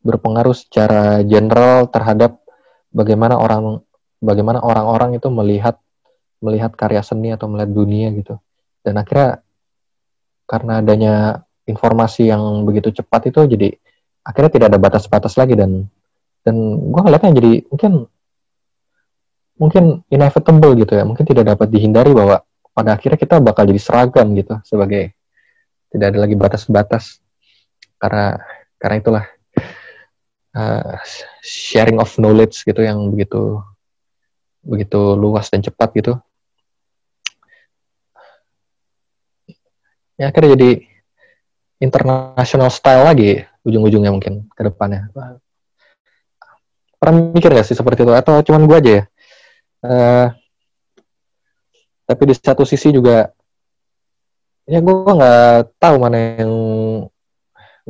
berpengaruh 0.04 0.52
secara 0.52 1.24
general 1.24 1.88
terhadap 1.88 2.42
bagaimana 2.92 3.40
orang 3.40 3.80
bagaimana 4.20 4.60
orang-orang 4.60 5.16
itu 5.16 5.32
melihat 5.32 5.80
melihat 6.44 6.76
karya 6.76 7.00
seni 7.00 7.32
atau 7.32 7.48
melihat 7.48 7.72
dunia 7.72 8.12
gitu 8.12 8.36
dan 8.84 9.00
akhirnya 9.00 9.40
karena 10.50 10.82
adanya 10.82 11.46
informasi 11.70 12.34
yang 12.34 12.66
begitu 12.66 12.90
cepat 12.90 13.30
itu 13.30 13.46
jadi 13.46 13.70
akhirnya 14.26 14.52
tidak 14.58 14.68
ada 14.74 14.80
batas-batas 14.82 15.38
lagi 15.38 15.54
dan 15.54 15.86
dan 16.42 16.56
gue 16.90 17.02
ngeliatnya 17.06 17.38
jadi 17.38 17.52
mungkin 17.70 18.10
mungkin 19.60 19.84
inevitable 20.08 20.74
gitu 20.80 20.96
ya. 20.96 21.04
Mungkin 21.04 21.28
tidak 21.28 21.54
dapat 21.54 21.68
dihindari 21.68 22.16
bahwa 22.16 22.42
pada 22.72 22.96
akhirnya 22.96 23.20
kita 23.20 23.44
bakal 23.44 23.68
jadi 23.68 23.82
seragam 23.84 24.32
gitu 24.40 24.56
sebagai 24.64 25.14
tidak 25.92 26.16
ada 26.16 26.20
lagi 26.24 26.36
batas-batas. 26.40 27.20
Karena 28.00 28.40
karena 28.80 28.96
itulah 29.04 29.26
uh, 30.56 30.96
sharing 31.44 32.00
of 32.00 32.16
knowledge 32.16 32.64
gitu 32.64 32.80
yang 32.80 33.12
begitu 33.12 33.60
begitu 34.64 35.20
luas 35.20 35.52
dan 35.52 35.60
cepat 35.60 35.92
gitu 36.00 36.14
ya 40.20 40.30
akhirnya 40.30 40.60
jadi 40.60 40.70
international 41.80 42.70
style 42.70 43.08
lagi 43.08 43.48
ujung-ujungnya 43.64 44.12
mungkin 44.12 44.52
ke 44.52 44.62
depannya. 44.68 45.08
Pernah 47.00 47.32
mikir 47.32 47.56
gak 47.56 47.64
sih 47.64 47.80
seperti 47.80 48.04
itu 48.04 48.12
atau 48.12 48.44
cuman 48.44 48.68
gue 48.68 48.78
aja 48.78 48.92
ya? 48.92 49.04
Uh, 49.80 50.28
tapi 52.04 52.24
di 52.28 52.36
satu 52.36 52.68
sisi 52.68 52.92
juga 52.92 53.32
ya 54.68 54.82
gue 54.82 54.94
nggak 54.94 55.78
tahu 55.82 55.96
mana 55.98 56.18
yang 56.42 56.54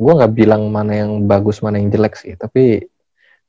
gue 0.00 0.12
nggak 0.16 0.32
bilang 0.32 0.68
mana 0.68 0.92
yang 0.96 1.24
bagus 1.24 1.60
mana 1.60 1.76
yang 1.76 1.92
jelek 1.92 2.16
sih 2.16 2.36
tapi 2.36 2.84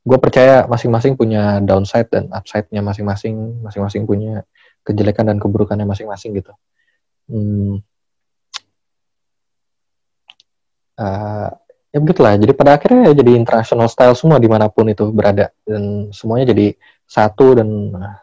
gue 0.02 0.18
percaya 0.18 0.66
masing-masing 0.66 1.14
punya 1.14 1.62
downside 1.62 2.10
dan 2.10 2.28
upside-nya 2.34 2.82
masing-masing 2.82 3.62
masing-masing 3.64 4.04
punya 4.04 4.44
kejelekan 4.84 5.28
dan 5.28 5.38
keburukannya 5.38 5.86
masing-masing 5.86 6.36
gitu 6.40 6.52
hmm, 7.30 7.80
uh, 10.98 11.50
ya 11.92 11.98
begitulah. 12.00 12.40
Jadi 12.40 12.52
pada 12.56 12.80
akhirnya 12.80 13.12
ya 13.12 13.14
jadi 13.20 13.32
international 13.36 13.88
style 13.92 14.16
semua 14.16 14.40
di 14.40 14.48
mana 14.48 14.72
pun 14.72 14.88
itu 14.88 15.12
berada. 15.12 15.52
Dan 15.64 16.10
semuanya 16.16 16.56
jadi 16.56 16.76
satu 17.08 17.60
dan 17.60 17.68
uh, 17.92 18.18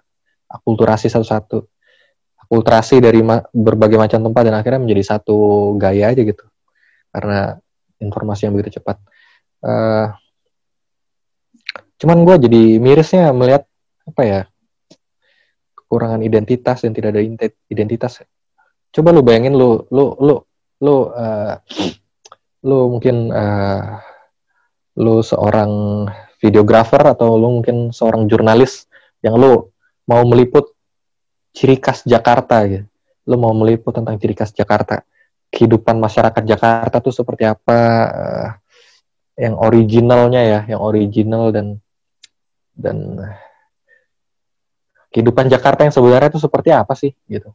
akulturasi 0.49 1.13
satu-satu. 1.13 1.65
Akulturasi 2.49 3.05
dari 3.05 3.21
ma 3.21 3.45
berbagai 3.53 4.01
macam 4.01 4.25
tempat 4.25 4.43
dan 4.49 4.57
akhirnya 4.57 4.81
menjadi 4.81 5.17
satu 5.17 5.73
gaya 5.77 6.11
aja 6.13 6.23
gitu. 6.25 6.45
Karena 7.13 7.57
informasi 8.01 8.49
yang 8.49 8.57
begitu 8.57 8.81
cepat. 8.81 8.97
Uh, 9.61 10.11
cuman 11.99 12.23
gue 12.23 12.47
jadi 12.47 12.63
mirisnya 12.79 13.35
melihat 13.35 13.67
apa 14.07 14.23
ya 14.23 14.41
kekurangan 15.75 16.23
identitas 16.23 16.85
dan 16.85 16.93
tidak 16.95 17.17
ada 17.17 17.21
identitas. 17.69 18.23
Coba 18.95 19.13
lu 19.13 19.21
bayangin 19.21 19.53
lu 19.59 19.85
lu 19.93 20.15
lu 20.21 20.37
lu 20.79 20.97
uh, 21.11 21.59
lu 22.67 22.99
mungkin 22.99 23.31
uh, 23.31 24.03
lu 24.99 25.23
seorang 25.23 26.05
videografer 26.43 27.03
atau 27.15 27.39
lu 27.39 27.63
mungkin 27.63 27.95
seorang 27.95 28.27
jurnalis 28.27 28.91
yang 29.23 29.39
lu 29.39 29.71
mau 30.07 30.23
meliput 30.27 30.75
ciri 31.55 31.79
khas 31.79 32.03
Jakarta 32.03 32.67
gitu. 32.67 32.87
Lu 33.29 33.37
mau 33.39 33.55
meliput 33.55 33.95
tentang 33.95 34.19
ciri 34.19 34.35
khas 34.35 34.51
Jakarta. 34.51 35.07
Kehidupan 35.49 35.97
masyarakat 35.97 36.43
Jakarta 36.45 37.01
tuh 37.01 37.15
seperti 37.15 37.47
apa 37.47 37.79
uh, 38.11 38.49
yang 39.39 39.55
originalnya 39.55 40.43
ya, 40.43 40.61
yang 40.75 40.83
original 40.83 41.55
dan 41.55 41.79
dan 42.75 43.19
kehidupan 45.15 45.47
Jakarta 45.47 45.87
yang 45.87 45.95
sebenarnya 45.95 46.31
itu 46.35 46.43
seperti 46.43 46.75
apa 46.75 46.95
sih 46.99 47.15
gitu. 47.31 47.55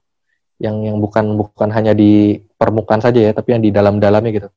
Yang 0.63 0.75
yang 0.89 0.97
bukan 1.03 1.25
bukan 1.35 1.69
hanya 1.75 1.91
di 1.91 2.39
permukaan 2.55 3.03
saja 3.03 3.19
ya, 3.19 3.31
tapi 3.35 3.51
yang 3.55 3.61
di 3.63 3.69
dalam-dalamnya 3.69 4.31
gitu 4.31 4.49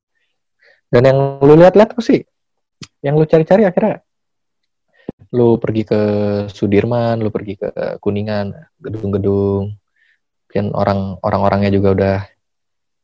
dan 0.90 1.02
yang 1.02 1.18
lu 1.42 1.54
lihat-lihat 1.58 1.94
apa 1.94 2.02
sih? 2.02 2.22
Yang 3.02 3.14
lu 3.18 3.24
cari-cari 3.26 3.62
akhirnya? 3.66 4.02
Lu 5.34 5.58
pergi 5.58 5.82
ke 5.82 6.00
Sudirman 6.50 7.18
lu 7.18 7.30
pergi 7.32 7.58
ke 7.58 7.98
Kuningan 7.98 8.54
gedung-gedung. 8.78 9.74
Mungkin 10.46 10.64
orang 10.72 11.18
orang-orangnya 11.20 11.70
juga 11.74 11.88
udah 11.92 12.16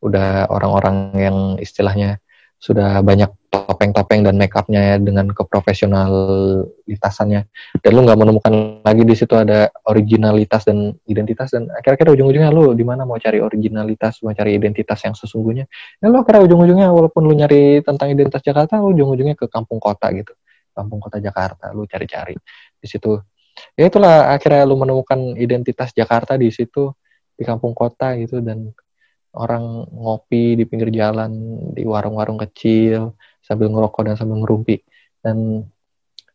udah 0.02 0.28
orang-orang 0.50 0.96
yang 1.14 1.36
istilahnya 1.62 2.18
sudah 2.62 3.02
banyak 3.02 3.26
topeng-topeng 3.50 4.22
dan 4.22 4.38
make 4.38 4.54
upnya 4.54 4.94
dengan 5.02 5.34
keprofesionalitasannya. 5.34 7.42
Dan 7.82 7.90
lu 7.90 8.06
nggak 8.06 8.18
menemukan 8.22 8.78
lagi 8.86 9.02
di 9.02 9.18
situ 9.18 9.34
ada 9.34 9.66
originalitas 9.90 10.70
dan 10.70 10.94
identitas 11.10 11.50
dan 11.50 11.66
akhir-akhir 11.74 12.14
ujung-ujungnya 12.14 12.54
lu 12.54 12.70
di 12.78 12.86
mana 12.86 13.02
mau 13.02 13.18
cari 13.18 13.42
originalitas 13.42 14.22
mau 14.22 14.30
cari 14.30 14.54
identitas 14.54 15.02
yang 15.02 15.18
sesungguhnya? 15.18 15.66
Ya 15.98 16.06
lu 16.06 16.22
akhirnya 16.22 16.46
ujung-ujungnya 16.46 16.94
walaupun 16.94 17.26
lu 17.26 17.34
nyari 17.34 17.82
tentang 17.82 18.14
identitas 18.14 18.46
Jakarta 18.46 18.78
ujung-ujungnya 18.78 19.34
ke 19.34 19.50
kampung 19.50 19.82
kota 19.82 20.14
gitu. 20.14 20.30
Kampung 20.70 21.02
kota 21.02 21.18
Jakarta 21.18 21.74
lu 21.74 21.82
cari-cari 21.90 22.38
di 22.78 22.86
situ. 22.86 23.18
Ya 23.74 23.90
itulah 23.90 24.30
akhirnya 24.30 24.70
lu 24.70 24.78
menemukan 24.78 25.34
identitas 25.34 25.90
Jakarta 25.90 26.38
di 26.38 26.46
situ 26.54 26.94
di 27.34 27.42
kampung 27.42 27.74
kota 27.74 28.14
gitu 28.22 28.38
dan 28.38 28.70
orang 29.32 29.88
ngopi 29.88 30.60
di 30.60 30.64
pinggir 30.68 30.92
jalan 30.92 31.32
di 31.72 31.88
warung-warung 31.88 32.36
kecil 32.36 33.16
sambil 33.40 33.72
ngerokok 33.72 34.12
dan 34.12 34.14
sambil 34.20 34.44
ngerumpi. 34.44 34.84
Dan 35.22 35.64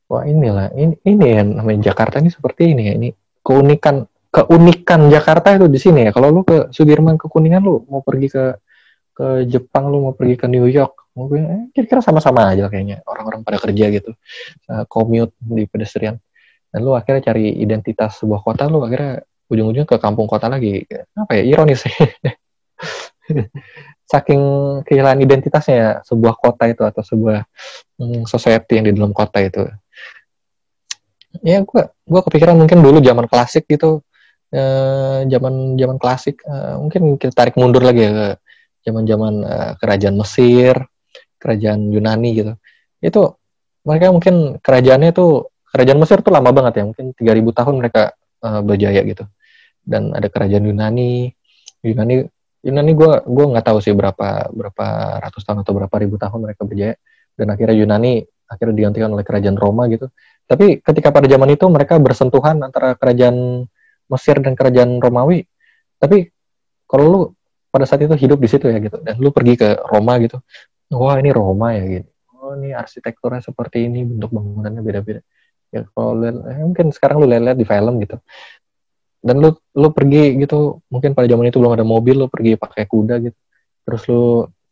wah 0.09 0.23
inilah 0.25 0.73
ini 0.73 0.97
ini 1.05 1.25
ya 1.25 1.41
namanya 1.45 1.93
Jakarta 1.93 2.17
ini 2.17 2.33
seperti 2.33 2.73
ini 2.73 2.83
ya. 2.89 2.93
Ini 2.97 3.09
keunikan 3.45 4.05
keunikan 4.33 5.07
Jakarta 5.13 5.53
itu 5.53 5.69
di 5.69 5.79
sini 5.79 6.09
ya. 6.09 6.11
Kalau 6.11 6.33
lu 6.33 6.41
ke 6.41 6.73
Sudirman 6.73 7.21
ke 7.21 7.29
Kuningan 7.29 7.61
lu 7.61 7.85
mau 7.85 8.01
pergi 8.01 8.27
ke 8.33 8.45
ke 9.17 9.27
Jepang 9.49 9.89
lu 9.89 10.09
mau 10.09 10.13
pergi 10.13 10.35
ke 10.37 10.45
New 10.45 10.69
York 10.69 11.09
mungkin 11.17 11.41
eh, 11.49 11.63
kira-kira 11.73 12.05
sama-sama 12.05 12.53
aja 12.53 12.69
kayaknya 12.69 13.01
orang-orang 13.09 13.41
pada 13.41 13.57
kerja 13.57 13.85
gitu. 13.93 14.13
Uh, 14.69 14.85
commute 14.89 15.33
di 15.37 15.65
pedestrian. 15.69 16.17
Dan 16.69 16.79
lu 16.85 16.93
akhirnya 16.93 17.33
cari 17.33 17.57
identitas 17.61 18.21
sebuah 18.21 18.41
kota 18.45 18.69
lu 18.69 18.85
akhirnya 18.85 19.21
ujung-ujungnya 19.47 19.89
ke 19.89 19.97
kampung 19.97 20.29
kota 20.29 20.49
lagi. 20.49 20.85
Apa 21.17 21.41
ya 21.41 21.43
ironis 21.45 21.85
saking 24.11 24.41
kehilangan 24.87 25.19
identitasnya 25.19 25.75
ya, 25.75 25.91
sebuah 26.05 26.39
kota 26.39 26.63
itu 26.71 26.83
atau 26.85 27.03
sebuah 27.03 27.43
hmm, 27.99 28.23
society 28.23 28.79
yang 28.79 28.85
di 28.87 28.93
dalam 28.95 29.11
kota 29.11 29.43
itu 29.43 29.67
ya 31.45 31.61
gue 31.61 31.83
gue 31.85 32.21
kepikiran 32.23 32.57
mungkin 32.57 32.81
dulu 32.81 32.97
zaman 33.03 33.29
klasik 33.29 33.67
gitu 33.69 34.01
eh, 34.49 35.27
zaman 35.27 35.77
zaman 35.77 35.97
klasik 35.99 36.41
eh, 36.41 36.75
mungkin 36.79 37.19
kita 37.19 37.35
tarik 37.35 37.59
mundur 37.59 37.83
lagi 37.83 38.07
ya 38.07 38.11
ke 38.15 38.27
zaman-zaman 38.87 39.33
uh, 39.43 39.71
kerajaan 39.83 40.15
Mesir, 40.15 40.79
kerajaan 41.35 41.91
Yunani 41.91 42.29
gitu. 42.39 42.53
Itu 43.03 43.35
mereka 43.83 44.15
mungkin 44.15 44.63
kerajaannya 44.63 45.11
itu 45.11 45.51
kerajaan 45.67 45.99
Mesir 45.99 46.23
tuh 46.23 46.31
lama 46.31 46.55
banget 46.55 46.79
ya, 46.79 46.83
mungkin 46.87 47.11
3000 47.11 47.59
tahun 47.59 47.75
mereka 47.75 48.15
uh, 48.47 48.63
berjaya 48.63 49.03
gitu. 49.03 49.27
Dan 49.83 50.15
ada 50.15 50.31
kerajaan 50.31 50.63
Yunani, 50.63 51.35
Yunani 51.83 52.23
Yunani 52.67 52.91
gue 52.91 53.11
gue 53.23 53.45
nggak 53.55 53.65
tahu 53.65 53.79
sih 53.79 53.95
berapa 53.95 54.51
berapa 54.51 54.85
ratus 55.23 55.41
tahun 55.47 55.63
atau 55.63 55.73
berapa 55.73 55.95
ribu 56.03 56.19
tahun 56.19 56.39
mereka 56.43 56.67
berjaya 56.67 56.99
dan 57.39 57.47
akhirnya 57.55 57.75
Yunani 57.79 58.27
akhirnya 58.47 58.75
digantikan 58.75 59.09
oleh 59.15 59.23
kerajaan 59.23 59.55
Roma 59.55 59.87
gitu. 59.87 60.11
Tapi 60.47 60.79
ketika 60.83 61.11
pada 61.11 61.27
zaman 61.27 61.51
itu 61.55 61.63
mereka 61.67 61.95
bersentuhan 61.99 62.59
antara 62.63 62.95
kerajaan 62.95 63.67
Mesir 64.07 64.39
dan 64.39 64.55
kerajaan 64.55 65.03
Romawi. 65.03 65.43
Tapi 65.99 66.31
kalau 66.87 67.05
lu 67.07 67.21
pada 67.67 67.83
saat 67.83 68.01
itu 68.01 68.15
hidup 68.15 68.39
di 68.39 68.49
situ 68.49 68.71
ya 68.71 68.79
gitu 68.79 68.97
dan 69.03 69.19
lu 69.19 69.29
pergi 69.29 69.59
ke 69.59 69.69
Roma 69.85 70.17
gitu 70.23 70.39
wah 70.95 71.19
ini 71.19 71.29
Roma 71.35 71.75
ya 71.75 72.01
gitu 72.01 72.09
oh 72.39 72.55
ini 72.57 72.71
arsitekturnya 72.71 73.43
seperti 73.43 73.85
ini 73.85 74.07
bentuk 74.07 74.31
bangunannya 74.31 74.81
beda-beda 74.81 75.21
ya 75.67 75.83
kalau 75.91 76.15
eh, 76.23 76.63
mungkin 76.63 76.95
sekarang 76.95 77.19
lu 77.19 77.27
lihat 77.27 77.59
di 77.59 77.67
film 77.67 77.99
gitu 77.99 78.17
dan 79.21 79.35
lu 79.41 79.49
lu 79.73 79.89
pergi 79.91 80.37
gitu 80.37 80.81
mungkin 80.87 81.17
pada 81.17 81.27
zaman 81.27 81.49
itu 81.49 81.57
belum 81.57 81.73
ada 81.73 81.85
mobil 81.85 82.25
lu 82.25 82.27
pergi 82.29 82.55
pakai 82.55 82.85
kuda 82.85 83.15
gitu. 83.21 83.37
Terus 83.87 84.01
lu 84.11 84.23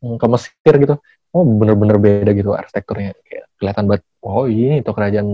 mm, 0.03 0.15
ke 0.21 0.27
Mesir 0.29 0.73
gitu. 0.81 0.95
Oh 1.35 1.43
bener-bener 1.43 1.97
beda 1.99 2.31
gitu 2.31 2.53
arsitekturnya. 2.55 3.17
Kayak 3.25 3.45
kelihatan 3.57 3.83
banget 3.89 4.03
oh 4.23 4.45
ini 4.47 4.79
tuh 4.85 4.93
kerajaan 4.95 5.27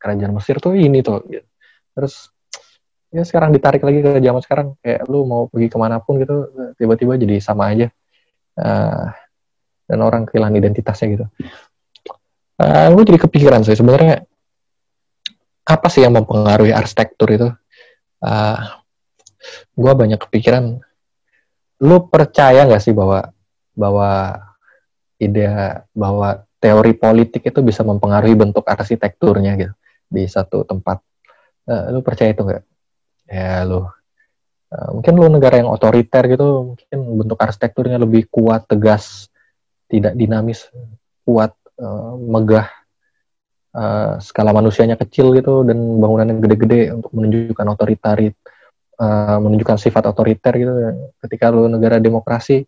kerajaan 0.00 0.32
Mesir 0.32 0.56
tuh 0.62 0.72
ini 0.76 1.04
tuh 1.04 1.20
gitu. 1.28 1.46
terus 1.90 2.30
ya 3.10 3.26
sekarang 3.26 3.50
ditarik 3.50 3.82
lagi 3.82 4.00
ke 4.00 4.10
zaman 4.22 4.40
sekarang. 4.40 4.66
Kayak 4.80 5.04
lu 5.10 5.26
mau 5.26 5.50
pergi 5.50 5.68
ke 5.68 5.76
mana 5.76 5.98
pun 6.00 6.22
gitu 6.22 6.48
tiba-tiba 6.78 7.18
jadi 7.18 7.36
sama 7.42 7.74
aja. 7.74 7.90
Uh, 8.60 9.08
dan 9.90 9.98
orang 10.06 10.22
kehilangan 10.22 10.54
identitasnya 10.54 11.06
gitu. 11.18 11.26
Uh, 12.60 12.92
gue 12.94 13.04
jadi 13.10 13.18
kepikiran 13.26 13.66
sih 13.66 13.74
sebenarnya 13.74 14.22
apa 15.66 15.86
sih 15.90 16.06
yang 16.06 16.14
mempengaruhi 16.14 16.70
arsitektur 16.70 17.28
itu 17.30 17.48
uh, 18.20 18.28
ah, 18.28 18.58
gue 19.74 19.92
banyak 19.92 20.20
kepikiran. 20.20 20.80
Lu 21.80 22.08
percaya 22.08 22.68
nggak 22.68 22.82
sih 22.82 22.92
bahwa 22.92 23.32
bahwa 23.72 24.36
ide 25.16 25.48
bahwa 25.96 26.44
teori 26.60 26.92
politik 26.96 27.48
itu 27.48 27.60
bisa 27.64 27.80
mempengaruhi 27.80 28.36
bentuk 28.36 28.68
arsitekturnya 28.68 29.56
gitu 29.56 29.74
di 30.08 30.24
satu 30.28 30.64
tempat? 30.64 31.00
Uh, 31.64 31.92
lu 31.96 32.00
percaya 32.04 32.32
itu 32.32 32.44
nggak? 32.44 32.64
Ya 33.30 33.64
lo 33.64 34.00
uh, 34.74 34.90
mungkin 34.94 35.14
lo 35.18 35.26
negara 35.28 35.60
yang 35.60 35.70
otoriter 35.70 36.26
gitu 36.30 36.74
mungkin 36.74 36.98
bentuk 37.20 37.38
arsitekturnya 37.38 37.98
lebih 37.98 38.30
kuat 38.30 38.66
tegas 38.70 39.28
tidak 39.90 40.14
dinamis 40.14 40.70
kuat 41.26 41.54
uh, 41.78 42.14
megah 42.16 42.79
uh, 43.74 44.18
skala 44.18 44.50
manusianya 44.50 44.98
kecil 44.98 45.34
gitu 45.36 45.62
dan 45.62 45.78
bangunannya 46.00 46.42
gede-gede 46.42 46.94
untuk 46.94 47.10
menunjukkan 47.14 47.66
otoritaris 47.76 48.34
uh, 49.00 49.38
menunjukkan 49.40 49.76
sifat 49.80 50.04
otoriter 50.10 50.52
gitu. 50.58 50.72
Ketika 51.22 51.50
lo 51.50 51.66
negara 51.66 52.02
demokrasi 52.02 52.64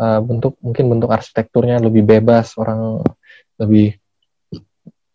uh, 0.00 0.20
bentuk 0.22 0.58
mungkin 0.62 0.84
bentuk 0.90 1.10
arsitekturnya 1.10 1.82
lebih 1.82 2.06
bebas 2.06 2.54
orang 2.56 3.02
lebih 3.60 3.96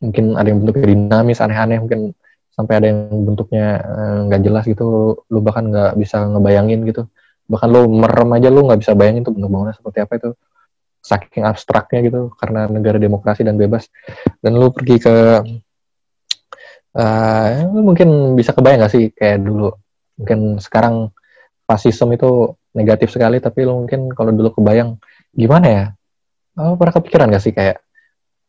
mungkin 0.01 0.33
ada 0.33 0.49
yang 0.49 0.65
bentuknya 0.65 0.85
dinamis 0.97 1.39
aneh-aneh 1.45 1.77
mungkin 1.77 2.17
sampai 2.51 2.73
ada 2.81 2.87
yang 2.89 2.99
bentuknya 3.21 3.79
nggak 4.27 4.41
uh, 4.41 4.43
jelas 4.43 4.63
gitu 4.65 4.87
lu 5.29 5.39
bahkan 5.39 5.69
nggak 5.69 5.95
bisa 5.97 6.25
ngebayangin 6.27 6.83
gitu. 6.89 7.07
Bahkan 7.51 7.67
lu 7.67 7.87
merem 7.91 8.29
aja 8.31 8.47
lu 8.47 8.65
nggak 8.67 8.79
bisa 8.81 8.93
bayangin 8.95 9.27
tuh 9.27 9.33
bentuk 9.35 9.51
bangunan 9.51 9.75
seperti 9.75 9.99
apa 10.03 10.13
itu 10.19 10.29
saking 11.01 11.43
abstraknya 11.43 12.05
gitu 12.05 12.29
karena 12.37 12.69
negara 12.69 13.01
demokrasi 13.01 13.41
dan 13.41 13.57
bebas 13.57 13.89
dan 14.39 14.53
lu 14.53 14.69
pergi 14.69 15.01
ke 15.01 15.15
uh, 16.95 17.49
mungkin 17.73 18.37
bisa 18.37 18.53
kebayang 18.53 18.85
gak 18.85 18.93
sih 18.93 19.09
kayak 19.11 19.41
dulu 19.41 19.73
mungkin 20.21 20.61
sekarang 20.61 21.09
fasisme 21.65 22.13
itu 22.13 22.53
negatif 22.77 23.09
sekali 23.09 23.41
tapi 23.41 23.65
lu 23.65 23.85
mungkin 23.85 24.13
kalau 24.13 24.29
dulu 24.29 24.53
kebayang 24.61 25.01
gimana 25.33 25.67
ya 25.67 25.85
oh, 26.61 26.77
pernah 26.77 26.93
kepikiran 26.93 27.33
gak 27.33 27.43
sih 27.43 27.53
kayak 27.53 27.81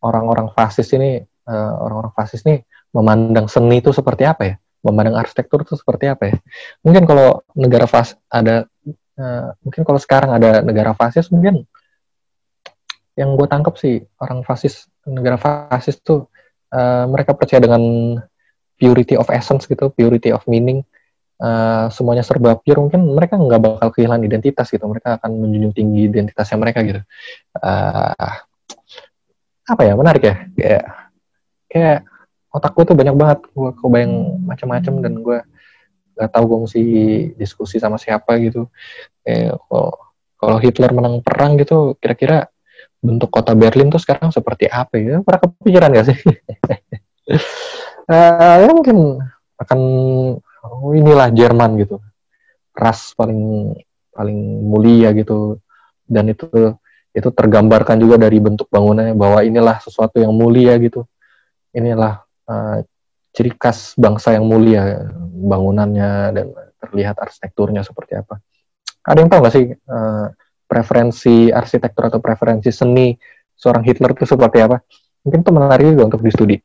orang-orang 0.03 0.51
fasis 0.53 0.91
ini 0.93 1.23
uh, 1.47 1.73
orang-orang 1.83 2.13
fasis 2.13 2.43
nih 2.45 2.63
memandang 2.93 3.49
seni 3.49 3.81
itu 3.81 3.91
seperti 3.91 4.29
apa 4.29 4.43
ya? 4.45 4.55
Memandang 4.83 5.15
arsitektur 5.15 5.63
itu 5.63 5.79
seperti 5.79 6.11
apa 6.11 6.23
ya? 6.29 6.35
Mungkin 6.83 7.07
kalau 7.07 7.47
negara 7.55 7.87
fas 7.87 8.19
ada 8.29 8.67
uh, 9.17 9.49
mungkin 9.63 9.83
kalau 9.87 9.99
sekarang 10.03 10.35
ada 10.35 10.61
negara 10.61 10.93
fasis 10.93 11.31
mungkin 11.31 11.65
yang 13.19 13.37
gue 13.37 13.47
tangkap 13.49 13.77
sih 13.77 14.01
orang 14.21 14.41
fasis 14.45 14.89
negara 15.05 15.37
fasis 15.37 16.01
tuh 16.01 16.31
uh, 16.73 17.05
mereka 17.09 17.37
percaya 17.37 17.61
dengan 17.61 17.83
purity 18.81 19.15
of 19.15 19.29
essence 19.31 19.69
gitu, 19.69 19.93
purity 19.93 20.33
of 20.33 20.43
meaning. 20.49 20.83
Uh, 21.43 21.91
semuanya 21.91 22.23
serba 22.23 22.55
pure 22.55 22.79
mungkin 22.79 23.03
mereka 23.19 23.35
nggak 23.35 23.59
bakal 23.59 23.91
kehilangan 23.91 24.23
identitas 24.23 24.71
gitu 24.71 24.87
mereka 24.87 25.19
akan 25.19 25.43
menjunjung 25.43 25.75
tinggi 25.75 26.07
identitasnya 26.07 26.55
mereka 26.55 26.87
gitu 26.87 27.03
uh, 27.59 28.39
apa 29.67 29.83
ya 29.83 29.99
menarik 29.99 30.23
ya 30.23 30.35
kayak 30.55 30.85
kayak 31.67 31.99
otak 32.47 32.71
gue 32.79 32.85
tuh 32.95 32.95
banyak 32.95 33.17
banget 33.19 33.39
gue 33.59 33.71
kebayang 33.75 34.15
macam-macam 34.45 34.95
dan 35.03 35.13
gue 35.19 35.39
nggak 36.15 36.31
tahu 36.31 36.45
gue 36.47 36.59
mesti 36.69 36.85
diskusi 37.35 37.83
sama 37.83 37.99
siapa 37.99 38.39
gitu 38.39 38.69
eh 39.27 39.51
kalau 40.39 40.59
Hitler 40.63 40.95
menang 40.95 41.27
perang 41.27 41.59
gitu 41.59 41.99
kira-kira 41.99 42.52
bentuk 43.03 43.35
kota 43.35 43.53
Berlin 43.59 43.91
tuh 43.91 43.99
sekarang 43.99 44.31
seperti 44.31 44.71
apa 44.71 44.95
ya? 44.97 45.19
Pernah 45.27 45.41
kepikiran 45.43 45.91
gak 45.91 46.07
sih? 46.15 46.17
Uh, 48.07 48.59
ya 48.63 48.71
mungkin 48.71 49.19
akan 49.59 49.81
oh, 50.63 50.95
inilah 50.95 51.35
Jerman 51.35 51.83
gitu. 51.83 51.99
Ras 52.73 53.13
paling 53.19 53.75
paling 54.15 54.39
mulia 54.63 55.11
gitu. 55.13 55.59
Dan 56.07 56.31
itu 56.31 56.47
itu 57.13 57.29
tergambarkan 57.29 58.01
juga 58.01 58.17
dari 58.17 58.41
bentuk 58.41 58.71
bangunannya 58.73 59.19
bahwa 59.19 59.45
inilah 59.45 59.83
sesuatu 59.83 60.23
yang 60.23 60.33
mulia 60.33 60.79
gitu. 60.79 61.05
Inilah 61.75 62.23
uh, 62.47 62.87
ciri 63.35 63.53
khas 63.59 63.99
bangsa 63.99 64.39
yang 64.39 64.47
mulia 64.47 65.11
bangunannya 65.43 66.11
dan 66.33 66.47
terlihat 66.79 67.19
arsitekturnya 67.19 67.83
seperti 67.83 68.15
apa. 68.15 68.39
Ada 69.03 69.19
yang 69.19 69.29
tahu 69.29 69.41
nggak 69.43 69.55
sih 69.59 69.67
uh, 69.75 70.31
preferensi 70.73 71.53
arsitektur 71.53 72.09
atau 72.09 72.25
preferensi 72.25 72.73
seni 72.73 73.13
seorang 73.53 73.85
Hitler 73.85 74.17
itu 74.17 74.25
seperti 74.25 74.65
apa? 74.65 74.81
Mungkin 75.29 75.45
itu 75.45 75.51
menarik 75.53 75.87
juga 75.93 76.05
untuk 76.09 76.25
studi. 76.33 76.57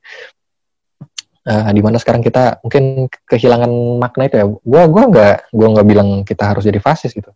Uh, 1.48 1.72
di 1.72 1.80
mana 1.80 1.96
sekarang 2.00 2.24
kita 2.24 2.60
mungkin 2.64 3.12
kehilangan 3.28 3.72
makna 4.00 4.24
itu 4.32 4.36
ya. 4.40 4.46
Gua 4.48 4.84
gua 4.88 5.04
nggak 5.12 5.36
gua 5.52 5.68
nggak 5.76 5.88
bilang 5.88 6.10
kita 6.24 6.56
harus 6.56 6.64
jadi 6.64 6.80
fasis 6.80 7.12
gitu. 7.12 7.32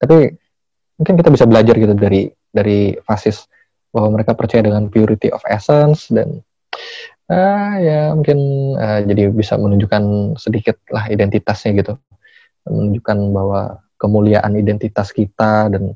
Tapi 0.00 0.32
mungkin 0.96 1.14
kita 1.20 1.28
bisa 1.28 1.44
belajar 1.44 1.76
gitu 1.76 1.92
dari 1.92 2.32
dari 2.48 2.96
fasis 3.04 3.44
bahwa 3.92 4.18
mereka 4.18 4.34
percaya 4.34 4.64
dengan 4.64 4.88
purity 4.90 5.30
of 5.30 5.42
essence 5.46 6.10
dan 6.10 6.42
uh, 7.30 7.74
ya 7.78 8.10
mungkin 8.14 8.38
uh, 8.74 9.00
jadi 9.06 9.30
bisa 9.30 9.54
menunjukkan 9.54 10.34
sedikit 10.38 10.82
lah 10.90 11.06
identitasnya 11.06 11.78
gitu 11.78 11.94
menunjukkan 12.66 13.18
bahwa 13.30 13.84
kemuliaan 14.00 14.58
identitas 14.58 15.14
kita 15.14 15.70
dan 15.70 15.94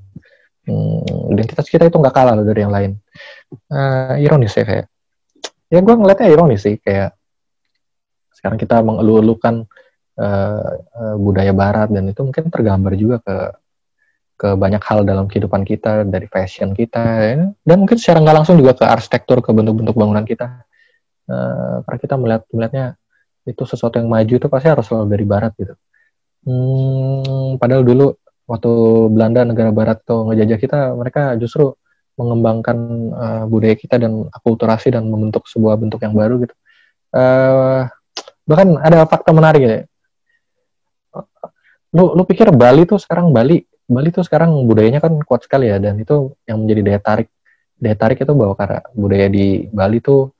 hmm, 0.69 1.33
identitas 1.33 1.67
kita 1.67 1.89
itu 1.89 1.97
nggak 1.97 2.13
kalah 2.13 2.37
loh 2.37 2.45
dari 2.45 2.61
yang 2.61 2.73
lain. 2.73 2.93
Uh, 3.73 4.21
ironis 4.21 4.53
ya 4.53 4.65
kayak. 4.69 4.87
Ya 5.69 5.81
gue 5.81 5.95
ngeliatnya 5.97 6.29
ironis 6.29 6.65
sih 6.65 6.77
kayak 6.81 7.17
sekarang 8.37 8.61
kita 8.61 8.81
mengeluh-elukan 8.85 9.67
uh, 10.21 10.73
uh, 10.95 11.17
budaya 11.19 11.53
barat 11.57 11.89
dan 11.91 12.07
itu 12.09 12.21
mungkin 12.23 12.49
tergambar 12.53 12.93
juga 12.95 13.19
ke 13.25 13.37
ke 14.39 14.49
banyak 14.55 14.79
hal 14.87 15.03
dalam 15.03 15.27
kehidupan 15.27 15.67
kita 15.67 16.07
dari 16.07 16.31
fashion 16.31 16.71
kita 16.71 17.03
ya. 17.03 17.51
dan 17.51 17.77
mungkin 17.83 17.99
secara 17.99 18.23
nggak 18.23 18.37
langsung 18.39 18.55
juga 18.55 18.79
ke 18.79 18.87
arsitektur 18.87 19.43
ke 19.43 19.51
bentuk-bentuk 19.51 19.99
bangunan 19.99 20.23
kita. 20.23 20.63
Uh, 21.29 21.85
karena 21.85 21.99
kita 22.01 22.15
melihat 22.17 22.43
melihatnya 22.55 22.87
itu 23.45 23.63
sesuatu 23.67 24.01
yang 24.01 24.09
maju 24.09 24.35
itu 24.39 24.47
pasti 24.49 24.69
harus 24.71 24.85
selalu 24.87 25.07
dari 25.13 25.25
barat 25.27 25.53
gitu. 25.59 25.75
Hmm, 26.47 27.59
padahal 27.59 27.83
dulu 27.83 28.15
waktu 28.49 28.73
Belanda 29.13 29.45
negara 29.45 29.71
barat 29.71 30.01
tuh 30.09 30.33
ngejajah 30.33 30.59
kita 30.59 30.79
mereka 30.97 31.37
justru 31.37 31.77
mengembangkan 32.19 32.79
uh, 33.15 33.45
budaya 33.47 33.79
kita 33.79 34.01
dan 34.01 34.27
akulturasi 34.35 34.91
dan 34.91 35.07
membentuk 35.07 35.47
sebuah 35.47 35.79
bentuk 35.79 36.03
yang 36.03 36.17
baru 36.17 36.43
gitu. 36.43 36.55
Uh, 37.15 37.87
bahkan 38.49 38.75
ada 38.81 39.07
fakta 39.07 39.31
menarik 39.31 39.63
ya. 39.63 39.77
Lu 41.95 42.17
lu 42.17 42.27
pikir 42.27 42.51
Bali 42.51 42.89
tuh 42.89 42.99
sekarang 42.99 43.31
Bali? 43.31 43.63
Bali 43.87 44.11
tuh 44.11 44.27
sekarang 44.27 44.51
budayanya 44.67 44.99
kan 44.99 45.15
kuat 45.23 45.47
sekali 45.47 45.71
ya 45.71 45.79
dan 45.79 45.95
itu 46.01 46.35
yang 46.49 46.59
menjadi 46.65 46.81
daya 46.83 47.01
tarik. 47.01 47.29
Daya 47.79 47.95
tarik 47.95 48.19
itu 48.19 48.33
bahwa 48.35 48.59
karena 48.59 48.83
budaya 48.97 49.27
di 49.31 49.71
Bali 49.71 50.03
tuh 50.03 50.35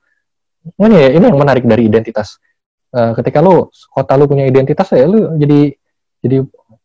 ini 0.75 0.97
ya 0.99 1.09
ini 1.15 1.25
yang 1.31 1.39
menarik 1.39 1.63
dari 1.63 1.87
identitas. 1.87 2.41
Uh, 2.89 3.13
ketika 3.15 3.39
lu 3.39 3.69
kota 3.93 4.17
lu 4.17 4.25
punya 4.25 4.49
identitas 4.49 4.89
ya 4.91 5.05
lu 5.05 5.37
jadi 5.37 5.77
jadi 6.19 6.37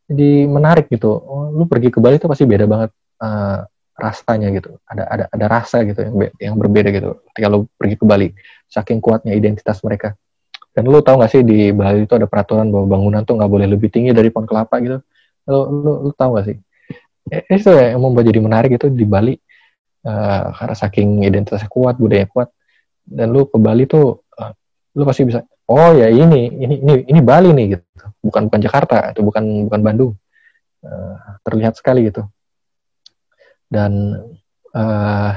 jadi 0.05 0.45
menarik 0.49 0.93
gitu. 0.93 1.09
Oh, 1.11 1.49
lu 1.53 1.65
pergi 1.65 1.89
ke 1.89 1.99
Bali 1.99 2.21
tuh 2.21 2.29
pasti 2.29 2.45
beda 2.45 2.69
banget 2.69 2.91
uh, 3.25 3.65
rasanya 3.97 4.53
gitu. 4.53 4.77
Ada 4.85 5.03
ada 5.07 5.25
ada 5.31 5.47
rasa 5.49 5.87
gitu 5.87 6.01
yang 6.05 6.15
yang 6.37 6.55
berbeda 6.61 6.89
gitu 6.93 7.25
ketika 7.33 7.47
lu 7.49 7.65
pergi 7.79 7.97
ke 7.97 8.05
Bali 8.05 8.29
saking 8.69 8.99
kuatnya 9.01 9.33
identitas 9.33 9.81
mereka. 9.81 10.13
Dan 10.75 10.91
lu 10.91 10.99
tau 11.07 11.23
gak 11.23 11.31
sih 11.31 11.47
di 11.47 11.71
Bali 11.71 12.03
itu 12.03 12.15
ada 12.19 12.27
peraturan 12.27 12.67
bahwa 12.67 12.99
bangunan 12.99 13.23
tuh 13.23 13.39
nggak 13.39 13.47
boleh 13.47 13.67
lebih 13.71 13.95
tinggi 13.95 14.11
dari 14.11 14.35
pohon 14.35 14.43
kelapa 14.43 14.83
gitu? 14.83 14.99
Lu, 15.47 15.61
lu, 15.71 15.93
lu 16.03 16.11
tahu 16.11 16.35
gak 16.35 16.47
sih? 16.51 16.57
Eh, 17.31 17.47
itu 17.47 17.71
ya 17.71 17.95
yang 17.95 18.03
membuat 18.03 18.27
jadi 18.27 18.41
menarik 18.43 18.75
itu 18.75 18.91
di 18.91 19.07
Bali 19.07 19.39
uh, 20.03 20.51
karena 20.51 20.75
saking 20.75 21.23
identitasnya 21.25 21.71
kuat 21.71 21.95
budaya 21.95 22.27
kuat. 22.27 22.51
Dan 23.07 23.31
lu 23.31 23.47
ke 23.47 23.55
Bali 23.63 23.87
tuh 23.87 24.27
uh, 24.35 24.53
lu 24.99 25.07
pasti 25.07 25.23
bisa 25.31 25.47
oh 25.71 25.91
ya 25.97 26.09
ini 26.13 26.53
ini 26.53 26.75
ini 26.81 26.93
ini 27.09 27.21
Bali 27.25 27.51
nih 27.53 27.67
gitu. 27.79 27.85
Bukan 28.25 28.49
bukan 28.49 28.61
Jakarta 28.61 29.13
atau 29.13 29.23
bukan 29.25 29.69
bukan 29.69 29.81
Bandung. 29.81 30.13
Uh, 30.85 31.17
terlihat 31.41 31.81
sekali 31.81 32.13
gitu. 32.13 32.29
Dan 33.73 34.21
uh, 34.77 35.33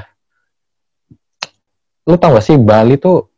lu 2.04 2.16
tau 2.20 2.36
gak 2.36 2.44
sih 2.44 2.60
Bali 2.60 3.00
tuh 3.00 3.32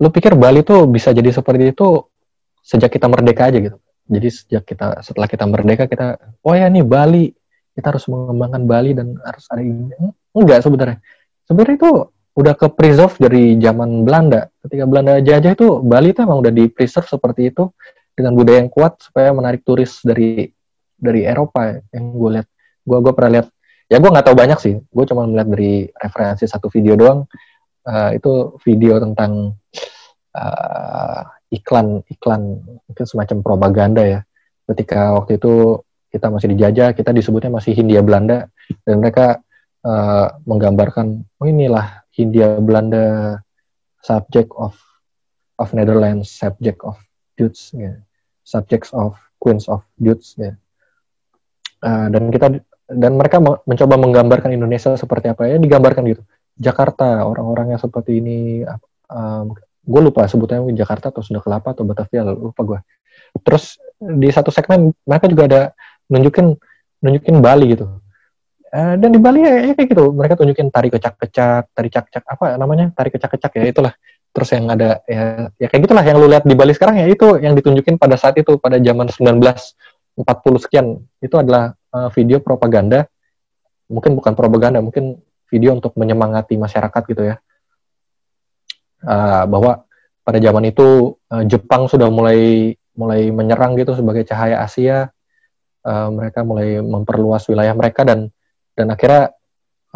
lu 0.00 0.08
pikir 0.08 0.32
Bali 0.38 0.64
tuh 0.64 0.88
bisa 0.88 1.12
jadi 1.12 1.28
seperti 1.28 1.76
itu 1.76 2.08
sejak 2.64 2.88
kita 2.88 3.12
merdeka 3.12 3.52
aja 3.52 3.60
gitu? 3.60 3.76
Jadi 4.08 4.28
sejak 4.32 4.64
kita 4.64 5.04
setelah 5.04 5.28
kita 5.28 5.44
merdeka 5.44 5.84
kita 5.84 6.16
oh 6.40 6.54
ya 6.56 6.72
nih 6.72 6.84
Bali 6.84 7.28
kita 7.76 7.92
harus 7.92 8.08
mengembangkan 8.08 8.62
Bali 8.64 8.90
dan 8.96 9.12
harus 9.20 9.44
ada 9.52 9.60
ini. 9.60 9.92
Enggak 10.32 10.64
sebenarnya. 10.64 10.98
Sebenarnya 11.44 11.76
itu 11.76 11.90
udah 12.38 12.54
ke 12.54 12.70
preserve 12.70 13.18
dari 13.18 13.58
zaman 13.58 14.06
Belanda. 14.06 14.46
Ketika 14.62 14.86
Belanda 14.86 15.18
jajah 15.18 15.58
itu 15.58 15.82
Bali 15.82 16.14
itu 16.14 16.22
emang 16.22 16.38
udah 16.38 16.54
di 16.54 16.70
preserve 16.70 17.10
seperti 17.10 17.50
itu 17.50 17.74
dengan 18.14 18.38
budaya 18.38 18.62
yang 18.62 18.70
kuat 18.70 19.02
supaya 19.02 19.34
menarik 19.34 19.66
turis 19.66 19.98
dari 20.06 20.46
dari 20.94 21.26
Eropa 21.26 21.82
yang 21.90 22.14
gue 22.14 22.30
lihat. 22.38 22.48
Gue 22.86 22.98
gue 23.02 23.12
pernah 23.14 23.42
lihat 23.42 23.46
ya 23.90 23.98
gue 23.98 24.10
nggak 24.14 24.26
tahu 24.30 24.36
banyak 24.38 24.58
sih. 24.62 24.74
Gue 24.86 25.04
cuma 25.10 25.26
melihat 25.26 25.50
dari 25.50 25.90
referensi 25.90 26.46
satu 26.46 26.70
video 26.70 26.94
doang. 26.94 27.26
Uh, 27.82 28.14
itu 28.14 28.54
video 28.62 29.00
tentang 29.02 29.58
uh, 30.36 31.20
iklan 31.50 32.04
iklan 32.06 32.62
mungkin 32.86 33.06
semacam 33.06 33.36
propaganda 33.42 34.06
ya. 34.06 34.20
Ketika 34.70 35.18
waktu 35.18 35.42
itu 35.42 35.82
kita 36.14 36.30
masih 36.30 36.54
dijajah 36.54 36.94
kita 36.94 37.10
disebutnya 37.10 37.50
masih 37.50 37.74
Hindia 37.74 37.98
Belanda. 38.06 38.46
Dan 38.86 39.02
mereka 39.02 39.42
uh, 39.82 40.38
menggambarkan 40.46 41.26
oh 41.42 41.46
inilah 41.48 42.06
Hindia 42.18 42.58
Belanda 42.58 43.38
subject 44.02 44.50
of 44.58 44.74
of 45.58 45.70
Netherlands 45.70 46.34
subject 46.34 46.82
of 46.82 46.98
Dutch 47.38 47.70
ya. 47.78 47.94
Subjects 48.42 48.90
of 48.90 49.14
Queens 49.38 49.70
of 49.70 49.86
Dutch 49.94 50.34
ya. 50.34 50.58
Uh, 51.78 52.10
dan 52.10 52.34
kita 52.34 52.58
dan 52.90 53.12
mereka 53.14 53.38
mencoba 53.38 53.94
menggambarkan 53.94 54.50
Indonesia 54.50 54.98
seperti 54.98 55.30
apa. 55.30 55.46
Ya 55.46 55.62
digambarkan 55.62 56.02
gitu. 56.10 56.26
Jakarta 56.58 57.22
orang-orangnya 57.22 57.78
seperti 57.78 58.18
ini 58.18 58.66
um, 59.06 59.54
gue 59.88 60.00
lupa 60.04 60.28
sebutnya 60.28 60.60
Jakarta 60.76 61.08
atau 61.08 61.24
Sunda 61.24 61.40
Kelapa 61.40 61.72
atau 61.72 61.86
Batavia 61.88 62.26
lupa 62.26 62.60
gue 62.66 62.78
terus 63.40 63.80
di 63.98 64.28
satu 64.28 64.52
segmen 64.52 64.92
mereka 65.08 65.26
juga 65.28 65.42
ada 65.48 65.60
nunjukin 66.12 66.56
nunjukin 67.00 67.36
Bali 67.40 67.72
gitu 67.72 67.86
uh, 68.72 68.94
dan 68.96 69.10
di 69.12 69.20
Bali 69.20 69.40
ya, 69.44 69.72
ya 69.72 69.72
kayak 69.74 69.88
gitu. 69.92 70.12
Mereka 70.12 70.34
tunjukin 70.36 70.68
tari 70.68 70.88
kecak-kecak 70.92 71.72
tari 71.72 71.88
cak-cak 71.88 72.24
apa 72.24 72.56
namanya? 72.60 72.92
Tari 72.92 73.08
kecak-kecak 73.12 73.52
ya 73.58 73.64
itulah. 73.68 73.92
Terus 74.32 74.48
yang 74.54 74.64
ada 74.68 75.00
ya, 75.08 75.48
ya 75.56 75.66
kayak 75.66 75.82
gitulah 75.88 76.04
yang 76.04 76.16
lu 76.20 76.28
lihat 76.28 76.44
di 76.44 76.54
Bali 76.54 76.76
sekarang 76.76 77.00
ya 77.00 77.06
itu 77.08 77.40
yang 77.40 77.56
ditunjukin 77.56 77.96
pada 77.96 78.14
saat 78.14 78.36
itu 78.36 78.60
pada 78.60 78.76
zaman 78.78 79.08
1940 79.08 80.64
sekian. 80.64 81.00
Itu 81.18 81.40
adalah 81.40 81.74
uh, 81.92 82.08
video 82.12 82.38
propaganda. 82.38 83.08
Mungkin 83.88 84.14
bukan 84.14 84.32
propaganda 84.36 84.84
mungkin 84.84 85.18
video 85.48 85.72
untuk 85.72 85.96
menyemangati 85.96 86.60
masyarakat 86.60 87.02
gitu 87.08 87.22
ya. 87.24 87.36
Uh, 89.02 89.46
bahwa 89.48 89.88
pada 90.26 90.38
zaman 90.44 90.68
itu 90.68 91.16
uh, 91.32 91.44
Jepang 91.48 91.88
sudah 91.88 92.12
mulai 92.12 92.74
mulai 92.98 93.30
menyerang 93.32 93.78
gitu 93.80 93.96
sebagai 93.96 94.28
cahaya 94.28 94.60
Asia. 94.60 95.08
Uh, 95.86 96.12
mereka 96.12 96.44
mulai 96.44 96.84
memperluas 96.84 97.48
wilayah 97.48 97.72
mereka 97.72 98.04
dan 98.04 98.28
dan 98.78 98.94
akhirnya 98.94 99.34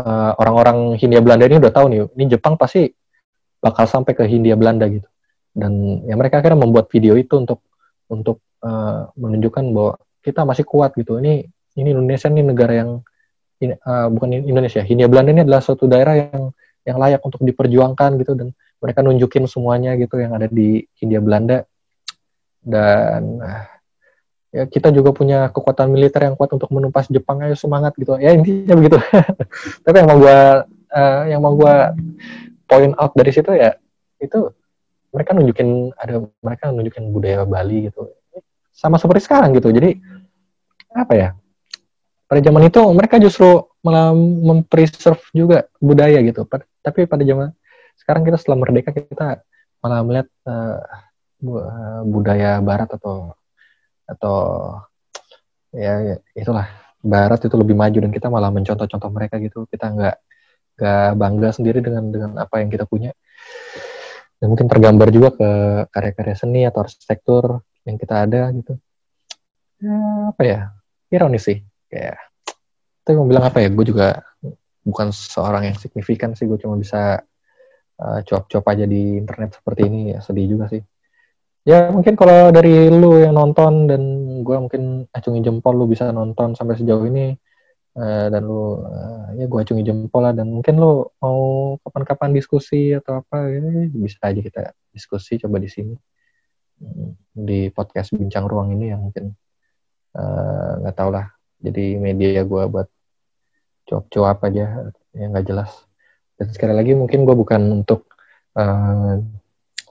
orang 0.03 0.35
orang-orang 0.41 0.78
Hindia 0.99 1.22
Belanda 1.22 1.47
ini 1.47 1.62
udah 1.62 1.72
tahu 1.72 1.87
nih 1.93 2.01
ini 2.18 2.24
Jepang 2.35 2.59
pasti 2.59 2.91
bakal 3.62 3.87
sampai 3.87 4.12
ke 4.18 4.26
Hindia 4.26 4.59
Belanda 4.59 4.91
gitu. 4.91 5.07
Dan 5.55 6.03
ya 6.09 6.18
mereka 6.18 6.43
akhirnya 6.43 6.66
membuat 6.66 6.91
video 6.91 7.14
itu 7.14 7.39
untuk 7.39 7.62
untuk 8.11 8.43
uh, 8.66 9.07
menunjukkan 9.14 9.64
bahwa 9.70 9.95
kita 10.24 10.43
masih 10.43 10.66
kuat 10.66 10.97
gitu. 10.99 11.22
Ini 11.22 11.47
ini 11.78 11.89
Indonesia 11.95 12.26
ini 12.26 12.43
negara 12.43 12.72
yang 12.74 12.91
uh, 13.62 14.09
bukan 14.11 14.43
Indonesia 14.43 14.83
Hindia 14.83 15.07
Belanda 15.07 15.30
ini 15.30 15.47
adalah 15.47 15.62
suatu 15.62 15.87
daerah 15.87 16.18
yang 16.18 16.51
yang 16.83 16.99
layak 16.99 17.22
untuk 17.22 17.47
diperjuangkan 17.47 18.18
gitu. 18.18 18.35
Dan 18.35 18.51
mereka 18.83 19.05
nunjukin 19.07 19.47
semuanya 19.47 19.95
gitu 19.95 20.18
yang 20.18 20.35
ada 20.35 20.51
di 20.51 20.83
Hindia 20.99 21.22
Belanda. 21.22 21.62
Dan 22.59 23.39
ya 24.53 24.68
kita 24.68 24.92
juga 24.92 25.16
punya 25.16 25.48
kekuatan 25.48 25.88
militer 25.88 26.28
yang 26.28 26.36
kuat 26.36 26.53
untuk 26.53 26.68
menumpas 26.68 27.09
Jepang 27.09 27.40
ayo 27.40 27.57
semangat 27.57 27.96
gitu. 27.96 28.20
Ya 28.20 28.36
intinya 28.36 28.76
begitu. 28.76 29.00
Tapi 29.84 29.96
yang 29.96 30.09
mau 30.12 30.18
gua 30.20 30.68
uh, 30.92 31.22
yang 31.24 31.40
mau 31.40 31.57
gua 31.57 31.96
point 32.68 32.92
out 33.00 33.16
dari 33.16 33.32
situ 33.32 33.48
ya 33.57 33.74
itu 34.20 34.53
mereka 35.12 35.32
nunjukin 35.32 35.92
ada 35.96 36.28
mereka 36.44 36.68
nunjukin 36.68 37.11
budaya 37.11 37.48
Bali 37.48 37.88
gitu. 37.88 38.12
Sama 38.76 39.00
seperti 39.00 39.24
sekarang 39.24 39.57
gitu. 39.57 39.72
Jadi 39.72 39.96
apa 40.92 41.12
ya? 41.16 41.28
Pada 42.28 42.40
zaman 42.40 42.68
itu 42.68 42.80
mereka 42.92 43.16
justru 43.20 43.68
malah 43.84 44.12
mempreserve 44.16 45.20
juga 45.32 45.68
budaya 45.80 46.20
gitu. 46.20 46.44
Tapi 46.84 47.09
pada 47.09 47.24
zaman 47.24 47.53
sekarang 48.00 48.22
kita 48.24 48.36
setelah 48.40 48.59
merdeka 48.61 48.90
kita 48.92 49.44
malah 49.84 50.00
melihat 50.00 50.28
uh, 50.48 50.80
budaya 52.07 52.62
barat 52.62 52.88
atau 52.88 53.34
atau 54.07 54.36
ya, 55.72 55.92
ya 56.03 56.16
itulah. 56.36 56.68
Barat 57.03 57.42
itu 57.42 57.57
lebih 57.59 57.74
maju 57.74 57.98
dan 57.98 58.14
kita 58.14 58.30
malah 58.30 58.55
mencontoh-contoh 58.55 59.11
mereka 59.11 59.42
gitu. 59.42 59.66
Kita 59.66 59.90
nggak 59.90 60.16
nggak 60.78 61.11
bangga 61.18 61.50
sendiri 61.50 61.82
dengan 61.82 62.14
dengan 62.14 62.30
apa 62.38 62.62
yang 62.62 62.70
kita 62.70 62.86
punya. 62.86 63.11
Dan 64.38 64.55
mungkin 64.55 64.70
tergambar 64.70 65.11
juga 65.11 65.34
ke 65.34 65.50
karya-karya 65.90 66.36
seni 66.38 66.62
atau 66.62 66.86
arsitektur 66.86 67.62
yang 67.82 67.98
kita 67.98 68.22
ada 68.22 68.55
gitu. 68.55 68.78
Ya, 69.82 69.98
apa 70.30 70.42
ya? 70.46 70.61
Ironis 71.11 71.42
sih. 71.42 71.59
Kayak 71.90 72.22
tapi 73.03 73.18
mau 73.18 73.26
bilang 73.26 73.50
apa 73.50 73.59
ya? 73.59 73.68
Gue 73.74 73.82
juga 73.82 74.22
bukan 74.86 75.11
seorang 75.11 75.74
yang 75.74 75.76
signifikan 75.82 76.38
sih. 76.38 76.46
Gue 76.46 76.62
cuma 76.62 76.78
bisa 76.78 77.18
uh, 77.98 78.20
cuap-cuap 78.22 78.62
aja 78.70 78.86
di 78.86 79.18
internet 79.18 79.59
seperti 79.59 79.90
ini. 79.90 80.14
Ya 80.14 80.22
sedih 80.22 80.55
juga 80.55 80.70
sih 80.70 80.86
ya 81.62 81.94
mungkin 81.94 82.18
kalau 82.18 82.50
dari 82.50 82.90
lu 82.90 83.22
yang 83.22 83.38
nonton 83.38 83.86
dan 83.86 84.02
gue 84.42 84.56
mungkin 84.58 85.06
acungi 85.14 85.40
jempol 85.46 85.78
lu 85.78 85.86
bisa 85.86 86.10
nonton 86.10 86.58
sampai 86.58 86.74
sejauh 86.74 87.06
ini 87.06 87.38
uh, 87.96 88.26
dan 88.28 88.42
lu 88.42 88.82
uh, 88.82 89.30
ya 89.38 89.46
gue 89.46 89.58
acungi 89.62 89.84
jempol 89.86 90.22
lah. 90.24 90.34
Dan 90.34 90.52
mungkin 90.52 90.74
lu 90.78 91.06
mau 91.22 91.40
kapan-kapan 91.86 92.30
diskusi 92.34 92.92
atau 92.92 93.22
apa 93.22 93.48
ya, 93.48 93.60
bisa 93.92 94.18
aja 94.22 94.40
kita 94.40 94.60
diskusi 94.92 95.38
coba 95.40 95.62
di 95.62 95.70
sini. 95.70 95.94
Hmm, 96.82 97.14
di 97.30 97.70
podcast 97.70 98.10
bincang 98.10 98.50
ruang 98.50 98.74
ini 98.74 98.90
yang 98.90 99.06
mungkin 99.06 99.32
nggak 100.82 100.94
uh, 100.94 100.98
tau 100.98 101.10
lah. 101.14 101.30
Jadi 101.62 101.96
media 101.96 102.42
gue 102.42 102.64
buat 102.66 102.88
cuap-cuap 103.86 104.42
aja 104.50 104.90
yang 105.14 105.30
nggak 105.30 105.46
jelas. 105.46 105.70
Dan 106.34 106.50
sekali 106.50 106.74
lagi 106.74 106.92
mungkin 106.98 107.22
gue 107.22 107.36
bukan 107.38 107.62
untuk 107.82 108.10
uh, 108.58 109.22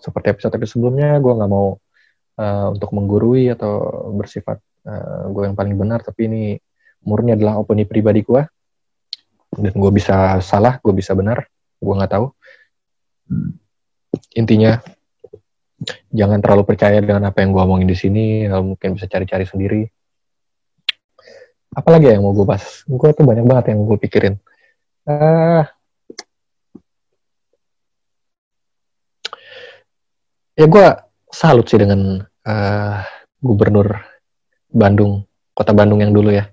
seperti 0.02 0.34
episode 0.34 0.54
episode 0.58 0.74
sebelumnya 0.74 1.22
gue 1.22 1.34
nggak 1.38 1.52
mau 1.52 1.78
uh, 2.42 2.68
untuk 2.74 2.90
menggurui 2.98 3.54
atau 3.54 4.10
bersifat 4.18 4.58
uh, 4.90 5.30
gue 5.30 5.44
yang 5.46 5.56
paling 5.56 5.78
benar 5.78 6.02
tapi 6.02 6.26
ini 6.26 6.44
murni 7.06 7.38
adalah 7.38 7.62
opini 7.62 7.86
pribadi 7.86 8.26
gue 8.26 8.42
dan 9.62 9.74
gue 9.76 9.92
bisa 9.94 10.42
salah 10.42 10.82
gue 10.82 10.94
bisa 10.96 11.14
benar 11.14 11.46
gue 11.82 11.94
nggak 11.98 12.14
tahu. 12.14 12.28
Intinya 14.38 14.78
jangan 16.14 16.38
terlalu 16.40 16.64
percaya 16.70 17.02
dengan 17.02 17.34
apa 17.34 17.42
yang 17.42 17.58
gue 17.58 17.62
omongin 17.66 17.90
di 17.90 17.98
sini 17.98 18.46
mungkin 18.62 18.96
bisa 18.96 19.10
cari-cari 19.10 19.50
sendiri. 19.50 19.82
Apalagi 21.74 22.14
yang 22.14 22.22
mau 22.22 22.38
gue 22.38 22.46
bahas? 22.46 22.86
Gue 22.86 23.10
tuh 23.18 23.26
banyak 23.26 23.48
banget 23.48 23.74
yang 23.74 23.88
gue 23.88 23.98
pikirin. 23.98 24.36
Uh, 25.02 25.66
ya 30.56 30.66
gue 30.68 30.88
salut 31.32 31.66
sih 31.68 31.80
dengan 31.80 32.20
uh, 32.48 32.98
gubernur 33.40 33.96
Bandung 34.72 35.26
kota 35.56 35.76
Bandung 35.76 36.02
yang 36.02 36.16
dulu 36.16 36.32
ya. 36.34 36.48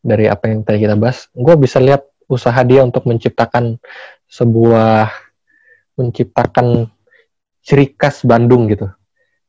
Dari 0.00 0.28
apa 0.32 0.48
yang 0.48 0.64
tadi 0.64 0.80
kita 0.80 0.96
bahas 0.96 1.28
gue 1.32 1.54
bisa 1.60 1.76
lihat 1.80 2.08
usaha 2.28 2.56
dia 2.64 2.80
untuk 2.84 3.04
menciptakan 3.04 3.76
sebuah 4.30 5.12
menciptakan 5.96 6.88
ciri 7.64 7.92
khas 7.96 8.24
Bandung 8.24 8.68
gitu. 8.68 8.88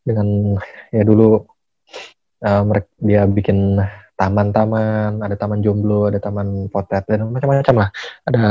Dengan 0.03 0.57
ya 0.91 1.03
dulu 1.07 1.39
uh, 2.43 2.63
dia 2.99 3.23
bikin 3.27 3.79
taman-taman 4.15 5.17
ada 5.23 5.33
taman 5.33 5.65
jomblo 5.65 6.11
ada 6.13 6.21
taman 6.21 6.67
potret 6.67 7.07
dan 7.07 7.31
macam-macam 7.31 7.75
lah. 7.87 7.89
Ada 8.27 8.43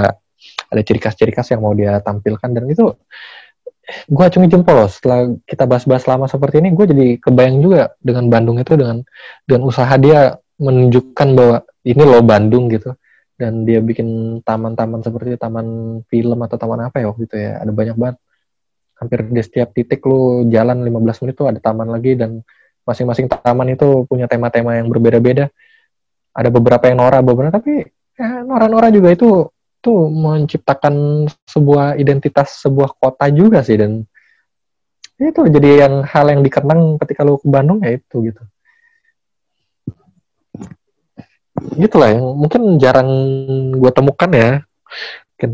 ada 0.73 0.81
ciri 0.81 1.01
khas 1.01 1.15
ciri 1.17 1.33
khas 1.37 1.53
yang 1.53 1.61
mau 1.61 1.77
dia 1.77 2.01
tampilkan 2.01 2.49
dan 2.57 2.65
itu 2.65 2.97
gue 4.07 4.25
acungi 4.25 4.49
jempol 4.51 4.75
loh 4.85 4.91
setelah 4.91 5.31
kita 5.47 5.65
bahas-bahas 5.67 6.05
lama 6.07 6.27
seperti 6.31 6.63
ini 6.63 6.75
gue 6.75 6.87
jadi 6.91 7.07
kebayang 7.19 7.59
juga 7.63 7.95
dengan 7.99 8.31
Bandung 8.31 8.57
itu 8.63 8.75
dengan 8.79 9.03
dengan 9.45 9.63
usaha 9.67 9.91
dia 9.99 10.39
menunjukkan 10.61 11.29
bahwa 11.33 11.57
ini 11.89 12.03
loh 12.05 12.23
Bandung 12.23 12.69
gitu. 12.69 12.93
Dan 13.41 13.65
dia 13.65 13.81
bikin 13.81 14.41
taman-taman 14.45 15.01
seperti 15.01 15.41
taman 15.41 15.99
film 16.13 16.39
atau 16.45 16.61
taman 16.61 16.93
apa 16.93 17.01
ya 17.01 17.09
waktu 17.09 17.25
itu 17.25 17.37
ya 17.41 17.65
ada 17.65 17.73
banyak 17.73 17.97
banget. 17.97 18.17
Hampir 19.01 19.19
di 19.33 19.41
setiap 19.41 19.73
titik 19.73 20.05
lu 20.05 20.45
jalan 20.53 20.85
15 20.85 21.25
menit 21.25 21.35
tuh 21.41 21.49
ada 21.49 21.57
taman 21.57 21.89
lagi 21.89 22.21
dan 22.21 22.45
masing-masing 22.85 23.33
taman 23.33 23.73
itu 23.73 24.05
punya 24.05 24.29
tema-tema 24.29 24.77
yang 24.77 24.93
berbeda-beda. 24.93 25.49
Ada 26.37 26.53
beberapa 26.53 26.85
yang 26.85 27.01
norak 27.01 27.25
beberapa 27.25 27.57
tapi 27.57 27.89
ya, 28.21 28.45
norak-norak 28.45 28.93
juga 28.93 29.09
itu 29.17 29.49
tuh 29.81 30.13
menciptakan 30.13 31.27
sebuah 31.49 31.97
identitas 31.97 32.61
sebuah 32.61 32.95
kota 33.01 33.33
juga 33.33 33.65
sih 33.65 33.81
dan 33.81 34.05
itu 35.21 35.41
jadi 35.53 35.85
yang 35.85 35.95
hal 36.05 36.33
yang 36.33 36.41
dikenang 36.41 36.97
ketika 36.97 37.21
lu 37.25 37.37
ke 37.37 37.49
Bandung 37.49 37.85
ya 37.85 37.93
itu 37.93 38.33
gitu. 38.33 38.43
Gitulah 41.77 42.09
yang 42.17 42.25
mungkin 42.41 42.81
jarang 42.81 43.11
gue 43.77 43.91
temukan 43.93 44.31
ya. 44.33 44.51
Mungkin. 45.37 45.51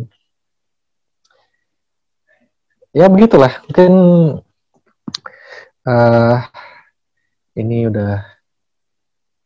Ya 2.94 3.06
begitulah 3.10 3.52
mungkin 3.66 3.92
uh, 5.84 6.36
ini 7.58 7.90
udah 7.90 8.22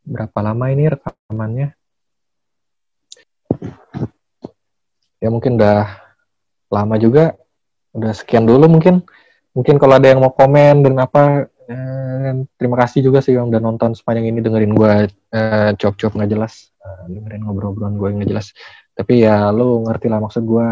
berapa 0.05 0.39
lama 0.45 0.65
ini 0.69 0.85
rekamannya 0.93 1.80
ya 5.21 5.29
mungkin 5.29 5.61
udah 5.61 5.87
lama 6.73 6.97
juga. 6.97 7.37
Udah 7.93 8.17
sekian 8.17 8.49
dulu 8.49 8.67
mungkin. 8.67 9.05
Mungkin 9.53 9.77
kalau 9.77 9.99
ada 10.01 10.09
yang 10.09 10.25
mau 10.25 10.33
komen 10.33 10.87
dan 10.87 10.95
apa 10.97 11.51
dan 12.21 12.45
terima 12.59 12.77
kasih 12.83 13.07
juga 13.07 13.23
sih 13.23 13.39
yang 13.39 13.49
udah 13.49 13.63
nonton 13.63 13.95
sepanjang 13.95 14.29
ini 14.31 14.43
dengerin 14.43 14.75
gue 14.75 14.93
uh, 15.11 15.71
cop-cop 15.79 16.15
nggak 16.15 16.31
jelas. 16.31 16.71
Uh, 16.83 17.07
dengerin 17.11 17.43
ngobrol-ngobrolan 17.47 17.95
gue 17.99 18.09
nggak 18.21 18.31
jelas. 18.31 18.53
Tapi 18.95 19.27
ya 19.27 19.51
lo 19.55 19.87
ngerti 19.87 20.07
lah 20.11 20.19
maksud 20.19 20.43
gue 20.43 20.69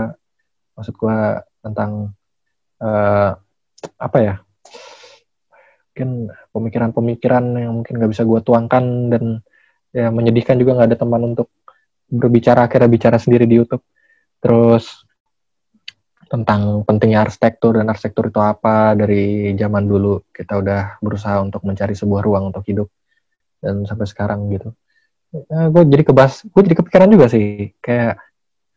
maksud 0.78 0.94
gue 0.94 1.16
tentang 1.62 2.14
uh, 2.82 3.30
apa 3.99 4.18
ya? 4.22 4.34
Mungkin 5.90 6.30
pemikiran-pemikiran 6.55 7.44
yang 7.59 7.72
mungkin 7.82 7.99
nggak 7.99 8.11
bisa 8.14 8.22
gue 8.22 8.40
tuangkan 8.42 8.84
dan 9.11 9.24
ya 9.90 10.14
menyedihkan 10.14 10.55
juga 10.61 10.78
nggak 10.78 10.94
ada 10.94 10.99
teman 10.99 11.34
untuk 11.34 11.51
berbicara 12.07 12.70
akhirnya 12.70 12.86
bicara 12.86 13.18
sendiri 13.18 13.44
di 13.51 13.59
YouTube 13.59 13.82
terus 14.39 15.09
tentang 16.28 16.84
pentingnya 16.84 17.24
arsitektur 17.24 17.80
dan 17.80 17.89
arsitektur 17.89 18.28
itu 18.28 18.39
apa 18.39 18.93
dari 18.93 19.57
zaman 19.57 19.89
dulu. 19.89 20.20
Kita 20.28 20.61
udah 20.61 21.01
berusaha 21.01 21.41
untuk 21.41 21.64
mencari 21.64 21.97
sebuah 21.97 22.20
ruang 22.20 22.53
untuk 22.53 22.62
hidup. 22.68 22.89
Dan 23.59 23.89
sampai 23.89 24.07
sekarang 24.07 24.47
gitu. 24.53 24.70
Ya, 25.28 25.68
gue 25.72 25.82
jadi 25.89 26.05
kebas 26.05 26.47
gue 26.47 26.62
jadi 26.68 26.76
kepikiran 26.78 27.09
juga 27.09 27.26
sih. 27.32 27.72
Kayak 27.80 28.20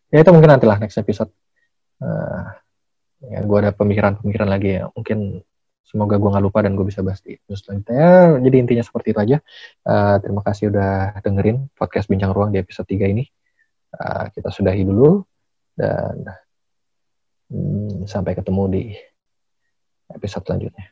ya 0.09 0.18
itu 0.24 0.32
mungkin 0.32 0.49
nantilah 0.55 0.80
next 0.80 0.97
episode. 0.97 1.30
Uh, 2.01 2.55
ya 3.28 3.43
gue 3.43 3.57
ada 3.59 3.72
pemikiran-pemikiran 3.76 4.47
lagi 4.47 4.80
ya. 4.80 4.88
Mungkin 4.95 5.43
semoga 5.84 6.16
gue 6.16 6.30
nggak 6.32 6.45
lupa 6.47 6.64
dan 6.64 6.80
gue 6.80 6.88
bisa 6.88 7.03
bahas 7.03 7.20
di 7.20 7.36
news 7.51 7.62
selanjutnya. 7.62 7.95
Ya, 7.99 8.16
jadi 8.39 8.55
intinya 8.64 8.84
seperti 8.88 9.12
itu 9.12 9.20
aja. 9.20 9.38
Uh, 9.84 10.16
terima 10.24 10.41
kasih 10.41 10.72
udah 10.72 11.20
dengerin 11.20 11.68
podcast 11.76 12.07
bincang 12.07 12.32
ruang 12.32 12.55
di 12.55 12.64
episode 12.64 12.88
3 12.88 13.12
ini. 13.12 13.28
Uh, 13.91 14.32
kita 14.32 14.47
sudahi 14.55 14.88
dulu 14.88 15.28
dan 15.76 16.26
Hmm, 17.51 18.07
sampai 18.07 18.32
ketemu 18.32 18.63
di 18.72 18.84
episode 20.15 20.47
selanjutnya. 20.47 20.88